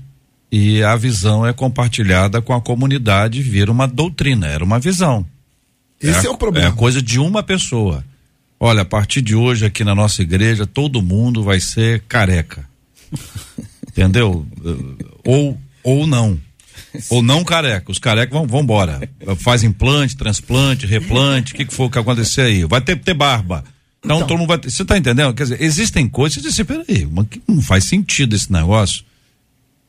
e 0.52 0.84
a 0.84 0.96
visão 0.96 1.46
é 1.46 1.54
compartilhada 1.54 2.42
com 2.42 2.54
a 2.54 2.62
comunidade, 2.62 3.42
vira 3.42 3.72
uma 3.72 3.88
doutrina, 3.88 4.48
era 4.48 4.64
uma 4.64 4.80
visão. 4.80 5.26
Esse 6.02 6.26
é, 6.26 6.30
é 6.30 6.32
o 6.32 6.38
problema. 6.38 6.70
É 6.70 6.72
coisa 6.72 7.02
de 7.02 7.20
uma 7.20 7.44
pessoa. 7.44 8.04
Olha, 8.64 8.84
a 8.84 8.86
partir 8.86 9.24
de 9.24 9.36
hoje 9.36 9.66
aqui 9.66 9.84
na 9.84 9.96
nossa 9.96 10.22
igreja, 10.22 10.68
todo 10.68 11.02
mundo 11.02 11.44
vai 11.44 11.60
ser 11.60 12.04
careca. 12.08 12.64
Entendeu? 13.90 14.46
Ou, 15.26 15.60
ou 15.84 16.06
não. 16.06 16.40
Ou 17.10 17.24
não 17.24 17.44
careca. 17.44 17.92
Os 17.92 17.98
carecas 17.98 18.32
vão, 18.32 18.46
vão 18.46 18.62
embora. 18.62 19.10
Faz 19.38 19.64
implante, 19.64 20.16
transplante, 20.16 20.86
replante, 20.86 21.54
o 21.54 21.56
que, 21.56 21.66
que 21.66 21.74
for 21.74 21.90
que 21.90 21.98
acontecer 21.98 22.42
aí? 22.42 22.64
Vai 22.64 22.82
ter, 22.82 22.96
ter 22.98 23.16
barba. 23.16 23.64
Então, 24.06 24.18
então 24.18 24.28
todo 24.28 24.38
mundo 24.38 24.50
vai 24.50 24.60
ter. 24.60 24.70
Você 24.70 24.86
tá 24.86 24.96
entendendo? 24.96 25.34
Quer 25.34 25.44
dizer, 25.44 25.60
existem 25.60 26.08
coisas 26.08 26.40
que 26.40 26.52
você 26.52 26.64
peraí, 26.64 27.08
mas 27.12 27.26
que 27.32 27.42
não 27.48 27.64
faz 27.64 27.86
sentido 27.86 28.36
esse 28.36 28.52
negócio. 28.54 29.04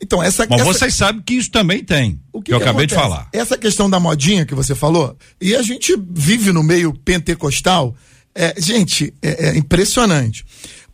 Então, 0.00 0.22
essa 0.22 0.46
Mas 0.48 0.62
essa... 0.62 0.72
vocês 0.72 0.94
sabem 0.94 1.20
que 1.20 1.34
isso 1.34 1.50
também 1.50 1.84
tem. 1.84 2.18
O 2.32 2.40
que, 2.40 2.46
que 2.46 2.54
eu 2.54 2.58
que 2.58 2.64
acabei 2.64 2.86
acontece? 2.86 2.86
de 2.86 2.94
falar. 2.94 3.28
Essa 3.34 3.58
questão 3.58 3.90
da 3.90 4.00
modinha 4.00 4.46
que 4.46 4.54
você 4.54 4.74
falou, 4.74 5.14
e 5.38 5.54
a 5.54 5.62
gente 5.62 5.94
vive 6.10 6.52
no 6.52 6.62
meio 6.62 6.94
pentecostal 6.94 7.94
é, 8.34 8.54
gente, 8.58 9.12
é, 9.22 9.48
é 9.48 9.56
impressionante. 9.56 10.44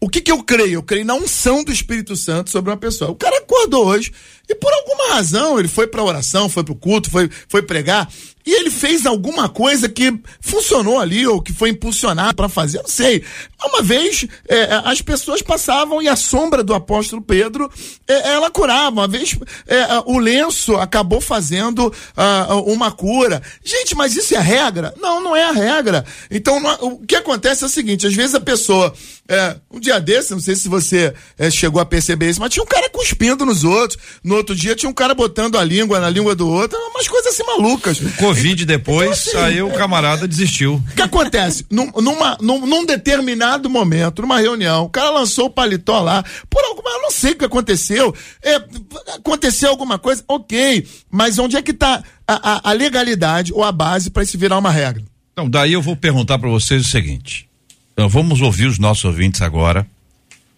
O 0.00 0.08
que, 0.08 0.20
que 0.20 0.30
eu 0.30 0.42
creio? 0.44 0.74
Eu 0.74 0.82
creio 0.82 1.04
na 1.04 1.14
unção 1.14 1.64
do 1.64 1.72
Espírito 1.72 2.14
Santo 2.14 2.50
sobre 2.50 2.70
uma 2.70 2.76
pessoa. 2.76 3.10
O 3.10 3.16
cara 3.16 3.38
acordou 3.38 3.86
hoje 3.86 4.12
e 4.48 4.54
por 4.54 4.72
alguma 4.72 5.14
razão 5.14 5.58
ele 5.58 5.68
foi 5.68 5.86
para 5.86 6.02
oração, 6.02 6.48
foi 6.48 6.64
para 6.64 6.72
o 6.72 6.76
culto, 6.76 7.10
foi, 7.10 7.28
foi 7.48 7.62
pregar 7.62 8.08
e 8.48 8.50
ele 8.50 8.70
fez 8.70 9.04
alguma 9.04 9.46
coisa 9.46 9.90
que 9.90 10.10
funcionou 10.40 10.98
ali 10.98 11.26
ou 11.26 11.42
que 11.42 11.52
foi 11.52 11.68
impulsionado 11.68 12.34
para 12.34 12.48
fazer, 12.48 12.78
eu 12.78 12.82
não 12.82 12.88
sei. 12.88 13.22
Uma 13.62 13.82
vez 13.82 14.26
é, 14.48 14.80
as 14.86 15.02
pessoas 15.02 15.42
passavam 15.42 16.00
e 16.00 16.08
a 16.08 16.16
sombra 16.16 16.64
do 16.64 16.72
apóstolo 16.72 17.20
Pedro 17.20 17.70
é, 18.08 18.30
ela 18.30 18.50
curava. 18.50 18.88
Uma 18.88 19.06
vez 19.06 19.36
é, 19.66 19.86
o 20.06 20.18
lenço 20.18 20.76
acabou 20.76 21.20
fazendo 21.20 21.88
uh, 21.88 22.72
uma 22.72 22.90
cura. 22.90 23.42
Gente, 23.62 23.94
mas 23.94 24.16
isso 24.16 24.34
é 24.34 24.38
regra? 24.38 24.94
Não, 24.98 25.22
não 25.22 25.36
é 25.36 25.44
a 25.44 25.52
regra. 25.52 26.06
Então 26.30 26.58
não, 26.58 26.74
o 26.80 27.06
que 27.06 27.16
acontece 27.16 27.64
é 27.64 27.66
o 27.66 27.70
seguinte: 27.70 28.06
às 28.06 28.14
vezes 28.14 28.34
a 28.34 28.40
pessoa 28.40 28.94
é, 29.28 29.56
um 29.70 29.78
dia 29.78 30.00
desse, 30.00 30.32
não 30.32 30.40
sei 30.40 30.56
se 30.56 30.70
você 30.70 31.12
é, 31.36 31.50
chegou 31.50 31.82
a 31.82 31.84
perceber 31.84 32.30
isso, 32.30 32.40
mas 32.40 32.50
tinha 32.50 32.62
um 32.62 32.66
cara 32.66 32.88
cuspindo 32.88 33.44
nos 33.44 33.62
outros. 33.62 34.00
No 34.24 34.36
outro 34.38 34.54
dia 34.54 34.74
tinha 34.74 34.88
um 34.88 34.94
cara 34.94 35.14
botando 35.14 35.58
a 35.58 35.64
língua 35.64 36.00
na 36.00 36.08
língua 36.08 36.34
do 36.34 36.48
outro. 36.48 36.78
Umas 36.90 37.06
coisas 37.06 37.34
assim 37.34 37.44
malucas. 37.44 38.00
O 38.00 38.12
Covid 38.14 38.64
depois, 38.64 39.26
então, 39.28 39.40
assim, 39.40 39.54
aí 39.54 39.62
o 39.62 39.70
camarada 39.70 40.26
desistiu. 40.26 40.74
O 40.74 40.94
que 40.94 41.02
acontece? 41.02 41.64
num, 41.70 41.90
numa, 42.00 42.36
num, 42.40 42.66
num, 42.66 42.84
determinado 42.84 43.68
momento, 43.68 44.22
numa 44.22 44.40
reunião, 44.40 44.84
o 44.84 44.88
cara 44.88 45.10
lançou 45.10 45.46
o 45.46 45.50
paletó 45.50 46.00
lá. 46.00 46.24
Por 46.48 46.64
alguma, 46.64 46.90
eu 46.90 47.02
não 47.02 47.10
sei 47.10 47.32
o 47.32 47.36
que 47.36 47.44
aconteceu. 47.44 48.14
É, 48.42 48.56
aconteceu 49.14 49.70
alguma 49.70 49.98
coisa? 49.98 50.24
Ok. 50.26 50.86
Mas 51.10 51.38
onde 51.38 51.56
é 51.56 51.62
que 51.62 51.70
está 51.70 52.02
a, 52.26 52.52
a, 52.52 52.70
a 52.70 52.72
legalidade 52.72 53.52
ou 53.52 53.62
a 53.62 53.72
base 53.72 54.10
para 54.10 54.22
isso 54.22 54.38
virar 54.38 54.58
uma 54.58 54.70
regra? 54.70 55.02
Então, 55.32 55.48
daí 55.48 55.72
eu 55.72 55.82
vou 55.82 55.96
perguntar 55.96 56.38
para 56.38 56.48
vocês 56.48 56.86
o 56.86 56.88
seguinte. 56.88 57.48
Então, 57.92 58.08
vamos 58.08 58.40
ouvir 58.40 58.66
os 58.66 58.78
nossos 58.78 59.04
ouvintes 59.04 59.42
agora. 59.42 59.86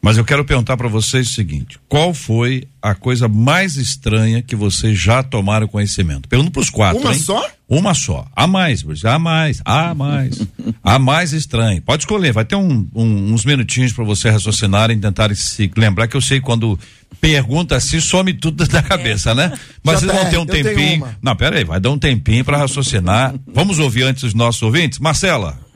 Mas 0.03 0.17
eu 0.17 0.25
quero 0.25 0.45
perguntar 0.45 0.77
para 0.77 0.89
vocês 0.89 1.29
o 1.29 1.35
seguinte: 1.35 1.79
qual 1.89 2.15
foi 2.15 2.67
a 2.81 2.95
coisa 2.95 3.29
mais 3.29 3.77
estranha 3.77 4.41
que 4.43 4.57
vocês 4.57 4.99
já 4.99 5.23
tomaram 5.23 5.69
conhecimento? 5.69 6.29
Pergunto 6.29 6.51
para 6.51 6.63
os 6.63 6.71
quatro. 6.71 7.01
Uma 7.01 7.13
hein? 7.13 7.19
só? 7.19 7.47
Uma 7.69 7.95
só. 7.95 8.27
A 8.35 8.47
mais, 8.47 8.83
a 9.05 9.19
mais, 9.19 9.61
a 9.65 9.95
mais. 9.95 10.41
a 10.83 10.99
mais 10.99 11.33
estranha. 11.33 11.81
Pode 11.83 12.03
escolher, 12.03 12.33
vai 12.33 12.45
ter 12.45 12.57
um, 12.57 12.89
um, 12.95 13.33
uns 13.33 13.45
minutinhos 13.45 13.93
para 13.93 14.05
você 14.05 14.31
raciocinar 14.31 14.91
e 14.91 14.97
tentar 14.97 15.35
se 15.37 15.71
lembrar 15.77 16.09
que 16.09 16.17
eu 16.17 16.21
sei 16.21 16.41
quando 16.41 16.79
pergunta 17.21 17.77
assim, 17.77 18.01
some 18.01 18.33
tudo 18.33 18.67
da 18.67 18.83
cabeça, 18.83 19.35
né? 19.35 19.53
Mas 19.85 20.01
vocês 20.01 20.13
vão 20.13 20.31
ter 20.31 20.39
um 20.39 20.47
tempinho. 20.47 21.07
Não, 21.23 21.37
pera 21.37 21.59
aí, 21.59 21.65
vai 21.65 21.79
dar 21.79 21.91
um 21.91 21.99
tempinho 21.99 22.45
para 22.45 22.57
raciocinar. 22.57 23.35
Vamos 23.47 23.79
ouvir 23.79 24.05
antes 24.05 24.23
os 24.23 24.35
nossos 24.35 24.63
ouvintes? 24.63 24.99
Marcela. 24.99 25.70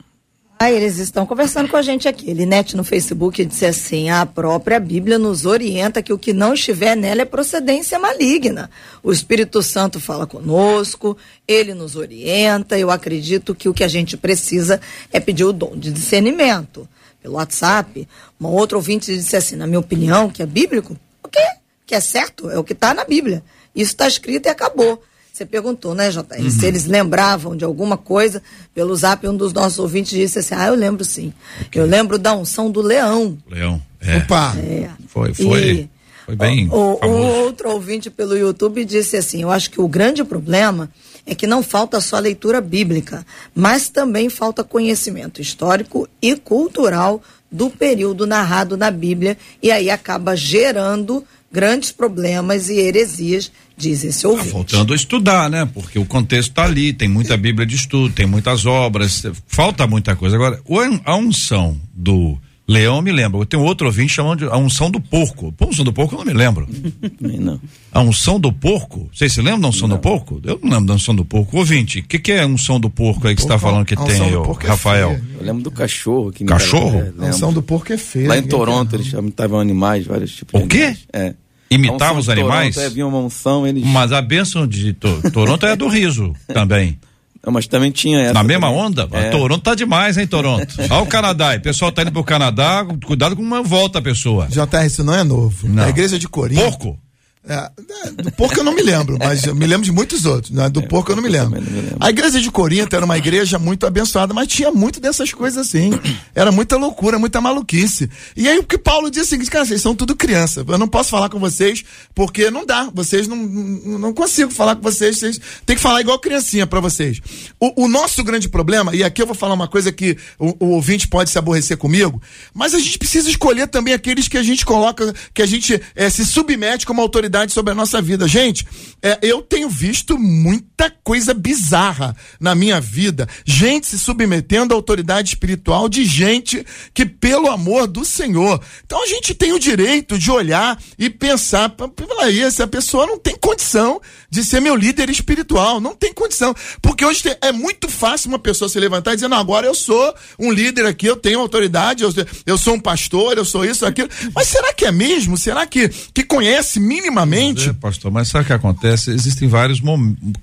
Ah, 0.57 0.71
eles 0.71 0.99
estão 0.99 1.25
conversando 1.25 1.67
com 1.67 1.75
a 1.75 1.81
gente 1.81 2.07
aqui. 2.07 2.33
Linete 2.33 2.77
no 2.77 2.83
Facebook 2.83 3.43
disse 3.43 3.65
assim: 3.65 4.09
a 4.09 4.25
própria 4.25 4.79
Bíblia 4.79 5.19
nos 5.19 5.45
orienta 5.45 6.01
que 6.01 6.13
o 6.13 6.17
que 6.17 6.31
não 6.31 6.53
estiver 6.53 6.95
nela 6.95 7.21
é 7.21 7.25
procedência 7.25 7.99
maligna. 7.99 8.69
O 9.03 9.11
Espírito 9.11 9.61
Santo 9.61 9.99
fala 9.99 10.25
conosco, 10.25 11.17
ele 11.45 11.73
nos 11.73 11.97
orienta. 11.97 12.79
Eu 12.79 12.89
acredito 12.89 13.53
que 13.53 13.67
o 13.67 13.73
que 13.73 13.83
a 13.83 13.87
gente 13.89 14.15
precisa 14.15 14.79
é 15.11 15.19
pedir 15.19 15.43
o 15.43 15.51
dom 15.51 15.75
de 15.75 15.91
discernimento. 15.91 16.87
Pelo 17.21 17.35
WhatsApp, 17.35 18.07
uma 18.39 18.49
outra 18.49 18.77
ouvinte 18.77 19.13
disse 19.13 19.35
assim: 19.35 19.57
na 19.57 19.67
minha 19.67 19.79
opinião, 19.79 20.29
que 20.29 20.41
é 20.41 20.45
bíblico, 20.45 20.97
o 21.21 21.27
quê? 21.27 21.45
Que 21.85 21.95
é 21.95 21.99
certo, 21.99 22.49
é 22.49 22.57
o 22.57 22.63
que 22.63 22.73
está 22.73 22.93
na 22.93 23.03
Bíblia. 23.03 23.43
Isso 23.75 23.91
está 23.91 24.07
escrito 24.07 24.45
e 24.45 24.49
acabou. 24.49 25.03
Você 25.35 25.45
perguntou, 25.45 25.93
né, 25.93 26.09
JR, 26.11 26.21
uhum. 26.39 26.49
se 26.49 26.65
eles 26.65 26.85
lembravam 26.85 27.57
de 27.57 27.65
alguma 27.65 27.97
coisa. 27.97 28.41
Pelo 28.73 28.95
zap, 28.95 29.27
um 29.27 29.35
dos 29.35 29.51
nossos 29.51 29.77
ouvintes 29.79 30.17
disse 30.17 30.39
assim: 30.39 30.55
Ah, 30.55 30.67
eu 30.67 30.75
lembro 30.75 31.03
sim. 31.03 31.33
Okay. 31.65 31.81
Eu 31.81 31.85
lembro 31.85 32.17
da 32.17 32.33
unção 32.33 32.71
do 32.71 32.79
leão. 32.81 33.37
Leão. 33.45 33.81
É. 33.99 34.15
Opa! 34.15 34.55
É. 34.57 34.89
Foi, 35.09 35.33
foi. 35.33 35.71
E 35.71 35.89
foi 36.25 36.35
bem. 36.37 36.69
O, 36.69 37.05
o, 37.05 37.09
outro 37.43 37.69
ouvinte 37.69 38.09
pelo 38.09 38.37
YouTube 38.37 38.85
disse 38.85 39.17
assim: 39.17 39.41
Eu 39.41 39.51
acho 39.51 39.69
que 39.69 39.81
o 39.81 39.89
grande 39.89 40.23
problema 40.23 40.89
é 41.25 41.35
que 41.35 41.45
não 41.45 41.61
falta 41.61 41.99
só 41.99 42.17
leitura 42.17 42.61
bíblica, 42.61 43.25
mas 43.53 43.89
também 43.89 44.29
falta 44.29 44.63
conhecimento 44.63 45.41
histórico 45.41 46.07
e 46.21 46.37
cultural 46.37 47.21
do 47.51 47.69
período 47.69 48.25
narrado 48.25 48.77
na 48.77 48.89
Bíblia, 48.89 49.37
e 49.61 49.69
aí 49.69 49.89
acaba 49.89 50.33
gerando 50.33 51.25
grandes 51.55 51.93
problemas 51.93 52.67
e 52.67 52.77
heresias 52.77 53.49
diz 53.77 54.03
esse 54.03 54.23
tá 54.23 54.27
ouvinte. 54.27 54.49
Tá 54.49 54.53
faltando 54.55 54.93
estudar, 54.93 55.49
né? 55.49 55.65
Porque 55.73 55.97
o 55.97 56.05
contexto 56.05 56.49
está 56.49 56.65
ali, 56.65 56.91
tem 56.91 57.07
muita 57.07 57.37
Bíblia 57.37 57.65
de 57.65 57.75
estudo, 57.75 58.13
tem 58.13 58.25
muitas 58.25 58.65
obras, 58.65 59.23
falta 59.47 59.87
muita 59.87 60.17
coisa. 60.17 60.35
Agora, 60.35 60.61
a 61.05 61.15
unção 61.15 61.79
do 61.93 62.37
leão 62.67 62.97
eu 62.97 63.01
me 63.01 63.11
lembro. 63.11 63.39
Eu 63.39 63.45
tenho 63.45 63.63
outro 63.63 63.87
ouvinte 63.87 64.13
chamando 64.13 64.39
de 64.39 64.45
a 64.45 64.57
unção 64.57 64.91
do 64.91 64.99
porco. 64.99 65.53
Pô, 65.53 65.63
a 65.65 65.67
unção 65.69 65.85
do 65.85 65.93
porco 65.93 66.15
eu 66.15 66.19
não 66.19 66.25
me 66.25 66.33
lembro. 66.33 66.67
não. 67.21 67.61
A 67.89 68.01
unção 68.01 68.37
do 68.37 68.51
porco? 68.51 69.09
Vocês 69.13 69.31
se 69.31 69.41
lembram 69.41 69.61
da 69.61 69.67
unção 69.69 69.87
não. 69.87 69.95
do 69.95 70.01
porco? 70.01 70.41
Eu 70.43 70.59
não 70.61 70.71
lembro 70.71 70.87
da 70.87 70.93
unção 70.95 71.15
do 71.15 71.23
porco. 71.23 71.57
Ouvinte, 71.57 71.99
o 71.99 72.03
que, 72.03 72.19
que 72.19 72.33
é 72.33 72.41
a 72.41 72.47
unção 72.47 72.79
do 72.79 72.89
porco 72.89 73.27
aí 73.27 73.35
que 73.35 73.41
você 73.41 73.47
está 73.47 73.57
falando 73.57 73.85
que 73.85 73.95
tem, 73.95 74.35
o 74.35 74.51
Rafael? 74.51 75.11
É 75.11 75.21
eu 75.39 75.45
lembro 75.45 75.63
do 75.63 75.71
cachorro. 75.71 76.31
Que 76.33 76.43
cachorro? 76.43 76.99
É, 76.99 77.25
a 77.25 77.29
unção 77.29 77.53
do 77.53 77.61
porco 77.61 77.93
é 77.93 77.97
feia. 77.97 78.27
Lá 78.27 78.37
em 78.37 78.43
Toronto 78.43 78.95
eles 78.95 79.07
estavam 79.07 79.59
animais, 79.59 80.05
vários 80.05 80.35
tipos 80.35 80.59
o 80.59 80.67
de 80.67 80.75
animais. 80.75 80.97
O 80.97 81.07
quê? 81.11 81.17
É. 81.17 81.33
Imitava 81.69 82.19
os 82.19 82.29
animais? 82.29 82.75
Toronto, 82.75 82.91
havia 82.91 83.07
uma 83.07 83.17
unção, 83.19 83.65
eles... 83.65 83.83
Mas 83.83 84.11
a 84.11 84.21
bênção 84.21 84.67
de 84.67 84.93
to 84.93 85.31
Toronto 85.31 85.65
é 85.65 85.75
do 85.75 85.87
riso 85.87 86.33
também. 86.47 86.99
Não, 87.45 87.53
mas 87.53 87.67
também 87.67 87.91
tinha 87.91 88.19
essa. 88.21 88.33
Na 88.33 88.43
mesma 88.43 88.67
também. 88.67 88.81
onda? 88.83 89.09
É. 89.11 89.29
Toronto 89.29 89.61
tá 89.61 89.75
demais, 89.75 90.17
hein, 90.17 90.25
Toronto? 90.25 90.75
Olha 90.89 91.01
o 91.01 91.05
Canadá. 91.05 91.55
O 91.55 91.61
pessoal 91.61 91.91
tá 91.91 92.01
indo 92.01 92.11
pro 92.11 92.23
Canadá, 92.23 92.83
cuidado 93.05 93.35
com 93.35 93.41
uma 93.41 93.61
volta 93.61 93.99
a 93.99 94.01
pessoa. 94.01 94.47
JR, 94.47 94.85
isso 94.85 95.03
não 95.03 95.13
é 95.13 95.23
novo. 95.23 95.67
Não. 95.67 95.83
A 95.83 95.89
igreja 95.89 96.17
de 96.17 96.27
Corinto. 96.27 96.61
Porco? 96.61 96.99
É, 97.47 97.71
é, 98.07 98.11
do 98.11 98.31
porco 98.31 98.59
eu 98.59 98.63
não 98.63 98.73
me 98.73 98.81
lembro, 98.81 99.17
mas 99.19 99.43
eu 99.43 99.53
me 99.53 99.67
lembro 99.67 99.85
de 99.85 99.91
muitos 99.91 100.25
outros. 100.25 100.51
Né? 100.51 100.67
Do 100.67 100.79
é, 100.79 100.87
porco 100.87 101.11
eu 101.11 101.15
não 101.15 101.21
me 101.21 101.29
lembro. 101.29 101.61
não 101.61 101.71
me 101.71 101.81
lembro. 101.81 101.97
A 101.99 102.09
igreja 102.09 102.41
de 102.41 102.49
Corinto 102.49 102.95
era 102.95 103.05
uma 103.05 103.17
igreja 103.17 103.59
muito 103.59 103.85
abençoada, 103.85 104.33
mas 104.33 104.47
tinha 104.47 104.71
muito 104.71 104.99
dessas 104.99 105.31
coisas 105.31 105.67
assim. 105.67 105.91
Era 106.33 106.51
muita 106.51 106.75
loucura, 106.75 107.19
muita 107.19 107.39
maluquice. 107.39 108.09
E 108.35 108.47
aí 108.47 108.57
o 108.57 108.63
que 108.63 108.77
Paulo 108.77 109.11
disse 109.11 109.21
é 109.21 109.23
o 109.23 109.29
seguinte, 109.29 109.51
cara, 109.51 109.65
vocês 109.65 109.81
são 109.81 109.95
tudo 109.95 110.15
criança. 110.15 110.65
Eu 110.67 110.77
não 110.77 110.87
posso 110.87 111.09
falar 111.09 111.29
com 111.29 111.39
vocês 111.39 111.83
porque 112.15 112.49
não 112.49 112.65
dá. 112.65 112.89
Vocês 112.93 113.27
não, 113.27 113.37
não, 113.37 113.99
não 113.99 114.13
consigo 114.13 114.51
falar 114.51 114.75
com 114.75 114.81
vocês. 114.81 115.19
Vocês 115.19 115.39
têm 115.65 115.75
que 115.75 115.81
falar 115.81 116.01
igual 116.01 116.17
criancinha 116.17 116.65
para 116.65 116.79
vocês. 116.79 117.21
O, 117.59 117.83
o, 117.83 117.87
nosso 117.87 118.23
grande 118.23 118.49
problema, 118.49 118.95
e 118.95 119.03
aqui 119.03 119.21
eu 119.21 119.27
vou 119.27 119.35
falar 119.35 119.53
uma 119.53 119.67
coisa 119.67 119.91
que 119.91 120.17
o, 120.39 120.65
o 120.65 120.69
ouvinte 120.71 121.07
pode 121.07 121.29
se 121.29 121.37
aborrecer 121.37 121.77
comigo, 121.77 122.21
mas 122.53 122.73
a 122.73 122.79
gente 122.79 122.97
precisa 122.97 123.29
escolher 123.29 123.67
também 123.67 123.93
aqueles 123.93 124.27
que 124.27 124.37
a 124.37 124.43
gente 124.43 124.65
coloca, 124.65 125.13
que 125.33 125.41
a 125.41 125.45
gente 125.45 125.79
é, 125.95 126.09
se 126.09 126.25
submete 126.25 126.85
como 126.85 127.01
autoridade 127.01 127.34
sobre 127.53 127.71
a 127.71 127.75
nossa 127.75 128.01
vida. 128.01 128.27
Gente, 128.27 128.65
é, 129.01 129.19
eu 129.21 129.41
tenho 129.41 129.69
visto 129.69 130.17
muita 130.17 130.89
coisa 131.03 131.33
bizarra 131.33 132.15
na 132.39 132.55
minha 132.55 132.79
vida. 132.79 133.27
Gente 133.45 133.87
se 133.87 133.99
submetendo 133.99 134.73
à 134.73 134.77
autoridade 134.77 135.29
espiritual 135.29 135.89
de 135.89 136.05
gente 136.05 136.65
que, 136.93 137.05
pelo 137.05 137.49
amor 137.49 137.87
do 137.87 138.05
Senhor. 138.05 138.61
Então 138.85 139.03
a 139.03 139.07
gente 139.07 139.33
tem 139.33 139.51
o 139.51 139.59
direito 139.59 140.17
de 140.17 140.31
olhar 140.31 140.81
e 140.97 141.09
pensar, 141.09 141.69
peraí, 141.69 142.41
essa 142.41 142.65
pessoa 142.65 143.05
não 143.05 143.19
tem 143.19 143.35
condição 143.35 144.01
de 144.29 144.43
ser 144.43 144.61
meu 144.61 144.75
líder 144.75 145.09
espiritual. 145.09 145.79
Não 145.79 145.93
tem 145.93 146.13
condição. 146.13 146.55
Porque 146.81 147.05
hoje 147.05 147.21
é 147.41 147.51
muito 147.51 147.89
fácil 147.89 148.29
uma 148.29 148.39
pessoa 148.39 148.69
se 148.69 148.79
levantar 148.79 149.11
e 149.11 149.15
dizer, 149.15 149.27
não, 149.27 149.37
agora 149.37 149.67
eu 149.67 149.75
sou 149.75 150.13
um 150.39 150.51
líder 150.51 150.85
aqui, 150.85 151.05
eu 151.05 151.15
tenho 151.15 151.39
autoridade, 151.39 152.03
eu, 152.03 152.13
eu 152.45 152.57
sou 152.57 152.75
um 152.75 152.79
pastor, 152.79 153.37
eu 153.37 153.45
sou 153.45 153.65
isso, 153.65 153.85
aquilo. 153.85 154.09
Mas 154.33 154.47
será 154.47 154.73
que 154.73 154.85
é 154.85 154.91
mesmo? 154.91 155.37
Será 155.37 155.65
que, 155.67 155.89
que 155.89 156.23
conhece 156.23 156.79
minimamente? 156.79 157.24
É, 157.69 157.73
pastor, 157.73 158.11
mas 158.11 158.27
sabe 158.27 158.43
o 158.43 158.47
que 158.47 158.53
acontece? 158.53 159.11
Existem 159.11 159.47
vários 159.47 159.81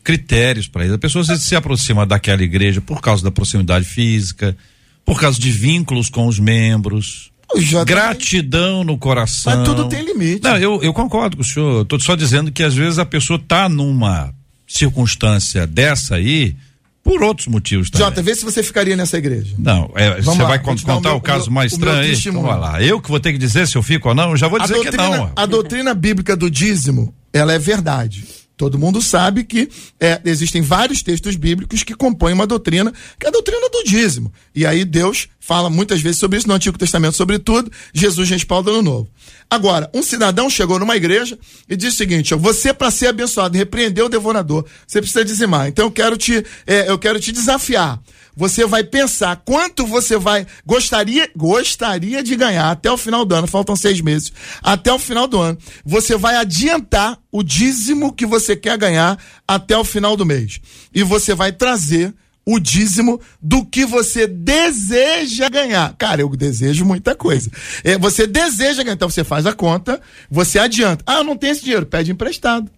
critérios 0.02 0.66
para 0.68 0.84
isso. 0.84 0.94
A 0.94 0.98
pessoa 0.98 1.24
se, 1.24 1.38
se 1.38 1.54
aproxima 1.56 2.04
daquela 2.06 2.42
igreja 2.42 2.80
por 2.80 3.00
causa 3.00 3.22
da 3.22 3.30
proximidade 3.30 3.84
física, 3.84 4.56
por 5.04 5.20
causa 5.20 5.38
de 5.40 5.50
vínculos 5.50 6.08
com 6.08 6.26
os 6.26 6.38
membros. 6.38 7.30
Já 7.58 7.84
tem- 7.84 7.94
Gratidão 7.94 8.82
no 8.84 8.96
coração. 8.96 9.54
Mas 9.54 9.68
tudo 9.68 9.88
tem 9.88 10.04
limite. 10.04 10.42
Não, 10.42 10.56
eu, 10.56 10.82
eu 10.82 10.92
concordo 10.92 11.36
com 11.36 11.42
o 11.42 11.46
senhor. 11.46 11.82
Estou 11.82 12.00
só 12.00 12.16
dizendo 12.16 12.50
que 12.50 12.62
às 12.62 12.74
vezes 12.74 12.98
a 12.98 13.04
pessoa 13.04 13.38
está 13.38 13.68
numa 13.68 14.32
circunstância 14.66 15.66
dessa 15.66 16.16
aí 16.16 16.56
por 17.02 17.22
outros 17.22 17.46
motivos 17.48 17.90
também. 17.90 18.06
Jota, 18.06 18.22
vê 18.22 18.34
se 18.34 18.44
você 18.44 18.62
ficaria 18.62 18.96
nessa 18.96 19.18
igreja. 19.18 19.54
Não, 19.58 19.90
é, 19.94 20.20
você 20.20 20.42
lá, 20.42 20.48
vai 20.48 20.58
vou 20.58 20.66
con- 20.66 20.74
te 20.76 20.86
dar 20.86 20.92
o 20.92 20.96
contar 20.96 21.08
meu- 21.10 21.18
o 21.18 21.20
caso 21.20 21.44
meu- 21.46 21.54
mais 21.54 21.72
o 21.72 21.74
estranho? 21.74 22.12
Então 22.14 22.42
vai 22.42 22.58
lá. 22.58 22.82
Eu 22.82 23.00
que 23.00 23.08
vou 23.08 23.18
ter 23.20 23.32
que 23.32 23.38
dizer 23.38 23.66
se 23.66 23.76
eu 23.76 23.82
fico 23.82 24.08
ou 24.08 24.14
não, 24.14 24.30
eu 24.30 24.36
já 24.36 24.46
vou 24.48 24.58
dizer 24.60 24.74
que 24.74 24.90
doutrina, 24.90 25.16
não. 25.16 25.32
a 25.34 25.46
doutrina 25.46 25.94
bíblica 25.94 26.36
do 26.36 26.50
dízimo, 26.50 27.12
ela 27.32 27.52
é 27.52 27.58
verdade. 27.58 28.24
Todo 28.56 28.78
mundo 28.78 29.00
sabe 29.00 29.44
que 29.44 29.68
é, 29.98 30.20
existem 30.24 30.62
vários 30.62 31.02
textos 31.02 31.36
bíblicos 31.36 31.82
que 31.82 31.94
compõem 31.94 32.34
uma 32.34 32.46
doutrina, 32.46 32.92
que 33.18 33.26
é 33.26 33.28
a 33.28 33.32
doutrina 33.32 33.68
do 33.70 33.82
dízimo. 33.84 34.32
E 34.54 34.66
aí 34.66 34.84
Deus 34.84 35.28
fala 35.40 35.68
muitas 35.68 36.00
vezes 36.00 36.18
sobre 36.18 36.38
isso 36.38 36.46
no 36.46 36.54
Antigo 36.54 36.78
Testamento, 36.78 37.16
sobretudo, 37.16 37.70
Jesus 37.92 38.28
respalda 38.28 38.70
no 38.70 38.82
Novo. 38.82 39.08
Agora, 39.50 39.90
um 39.92 40.02
cidadão 40.02 40.48
chegou 40.48 40.78
numa 40.78 40.96
igreja 40.96 41.38
e 41.68 41.76
disse 41.76 41.94
o 41.94 41.98
seguinte: 41.98 42.34
ó, 42.34 42.38
você, 42.38 42.72
para 42.72 42.90
ser 42.90 43.08
abençoado, 43.08 43.56
repreendeu 43.56 44.06
o 44.06 44.08
devorador, 44.08 44.64
você 44.86 45.00
precisa 45.00 45.24
dizimar. 45.24 45.68
Então 45.68 45.86
eu 45.86 45.90
quero 45.90 46.16
te, 46.16 46.44
é, 46.66 46.88
eu 46.88 46.98
quero 46.98 47.18
te 47.18 47.32
desafiar. 47.32 48.00
Você 48.36 48.66
vai 48.66 48.82
pensar 48.82 49.36
quanto 49.44 49.86
você 49.86 50.16
vai 50.16 50.46
gostaria 50.64 51.30
gostaria 51.36 52.22
de 52.22 52.34
ganhar 52.34 52.70
até 52.70 52.90
o 52.90 52.96
final 52.96 53.24
do 53.24 53.34
ano. 53.34 53.46
Faltam 53.46 53.76
seis 53.76 54.00
meses. 54.00 54.32
Até 54.62 54.92
o 54.92 54.98
final 54.98 55.26
do 55.26 55.40
ano, 55.40 55.58
você 55.84 56.16
vai 56.16 56.36
adiantar 56.36 57.18
o 57.30 57.42
dízimo 57.42 58.12
que 58.12 58.26
você 58.26 58.56
quer 58.56 58.78
ganhar 58.78 59.18
até 59.46 59.76
o 59.76 59.84
final 59.84 60.16
do 60.16 60.26
mês. 60.26 60.60
E 60.94 61.02
você 61.02 61.34
vai 61.34 61.52
trazer 61.52 62.14
o 62.44 62.58
dízimo 62.58 63.20
do 63.40 63.64
que 63.64 63.84
você 63.84 64.26
deseja 64.26 65.48
ganhar. 65.48 65.94
Cara, 65.96 66.22
eu 66.22 66.28
desejo 66.30 66.84
muita 66.84 67.14
coisa. 67.14 67.50
É, 67.84 67.96
você 67.96 68.26
deseja 68.26 68.82
ganhar, 68.82 68.94
então 68.94 69.08
você 69.08 69.22
faz 69.22 69.46
a 69.46 69.52
conta, 69.52 70.00
você 70.30 70.58
adianta. 70.58 71.04
Ah, 71.06 71.18
eu 71.18 71.24
não 71.24 71.36
tenho 71.36 71.52
esse 71.52 71.62
dinheiro, 71.62 71.86
pede 71.86 72.10
emprestado. 72.10 72.70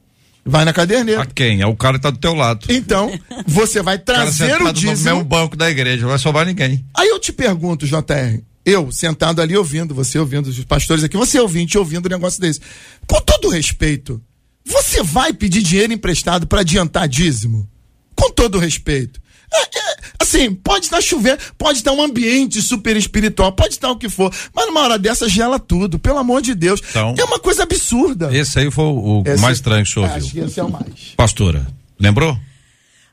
Vai 0.45 0.65
na 0.65 0.73
caderneta. 0.73 1.23
A 1.23 1.27
quem? 1.27 1.63
É 1.63 1.67
o 1.67 1.75
cara 1.75 1.97
que 1.97 2.03
tá 2.03 2.11
do 2.11 2.19
teu 2.19 2.35
lado. 2.35 2.67
Então, 2.69 3.11
você 3.47 3.83
vai 3.83 3.97
O 3.99 4.01
trazer 4.01 4.61
o 4.61 4.65
no 4.65 4.73
dízimo. 4.73 5.11
mesmo 5.17 5.25
banco 5.25 5.57
da 5.57 5.71
igreja, 5.71 6.03
não 6.03 6.11
vai 6.11 6.19
sobrar 6.19 6.45
ninguém. 6.45 6.85
Aí 6.95 7.09
eu 7.09 7.19
te 7.19 7.33
pergunto, 7.33 7.87
JR, 7.87 8.43
eu 8.65 8.93
sentado 8.93 9.41
ali 9.41 9.57
ouvindo, 9.57 9.95
você 9.95 10.19
ouvindo, 10.19 10.47
os 10.49 10.65
pastores 10.65 11.03
aqui, 11.03 11.17
você 11.17 11.41
ouvinte 11.41 11.79
ouvindo 11.79 12.07
um 12.07 12.11
negócio 12.11 12.41
desse. 12.41 12.61
Com 13.07 13.21
todo 13.23 13.49
respeito, 13.49 14.23
você 14.67 15.03
vai 15.03 15.33
pedir 15.33 15.63
dinheiro 15.63 15.93
emprestado 15.93 16.47
para 16.47 16.61
adiantar 16.61 17.09
dízimo? 17.09 17.69
Com 18.15 18.31
todo 18.31 18.59
respeito. 18.59 19.21
É, 19.57 19.61
é, 19.79 19.97
assim, 20.21 20.53
pode 20.55 20.87
estar 20.87 21.01
chovendo, 21.01 21.39
pode 21.57 21.79
estar 21.79 21.93
um 21.93 22.03
ambiente 22.03 22.61
super 22.61 22.97
espiritual, 22.97 23.53
pode 23.53 23.75
estar 23.75 23.91
o 23.91 23.97
que 23.97 24.09
for, 24.09 24.35
mas 24.55 24.67
numa 24.67 24.81
hora 24.83 24.99
dessa 24.99 25.29
gela 25.29 25.59
tudo, 25.59 25.99
pelo 25.99 26.19
amor 26.19 26.43
de 26.43 26.55
Deus. 26.55 26.81
Então, 26.91 27.15
é 27.17 27.25
uma 27.25 27.39
coisa 27.39 27.63
absurda. 27.63 28.35
Esse 28.37 28.59
aí 28.59 28.71
foi 28.71 28.85
o, 28.85 29.23
Esse- 29.27 29.41
mais 29.43 29.59
estranho 29.59 29.85
que 29.85 29.91
o 29.91 29.95
senhor 29.95 30.07
Acho 30.11 30.27
viu. 30.29 30.45
que 30.45 30.51
esse 30.51 30.59
é 30.61 30.65
o 30.65 30.71
mais. 30.71 30.85
Pastora, 31.17 31.67
lembrou? 31.99 32.37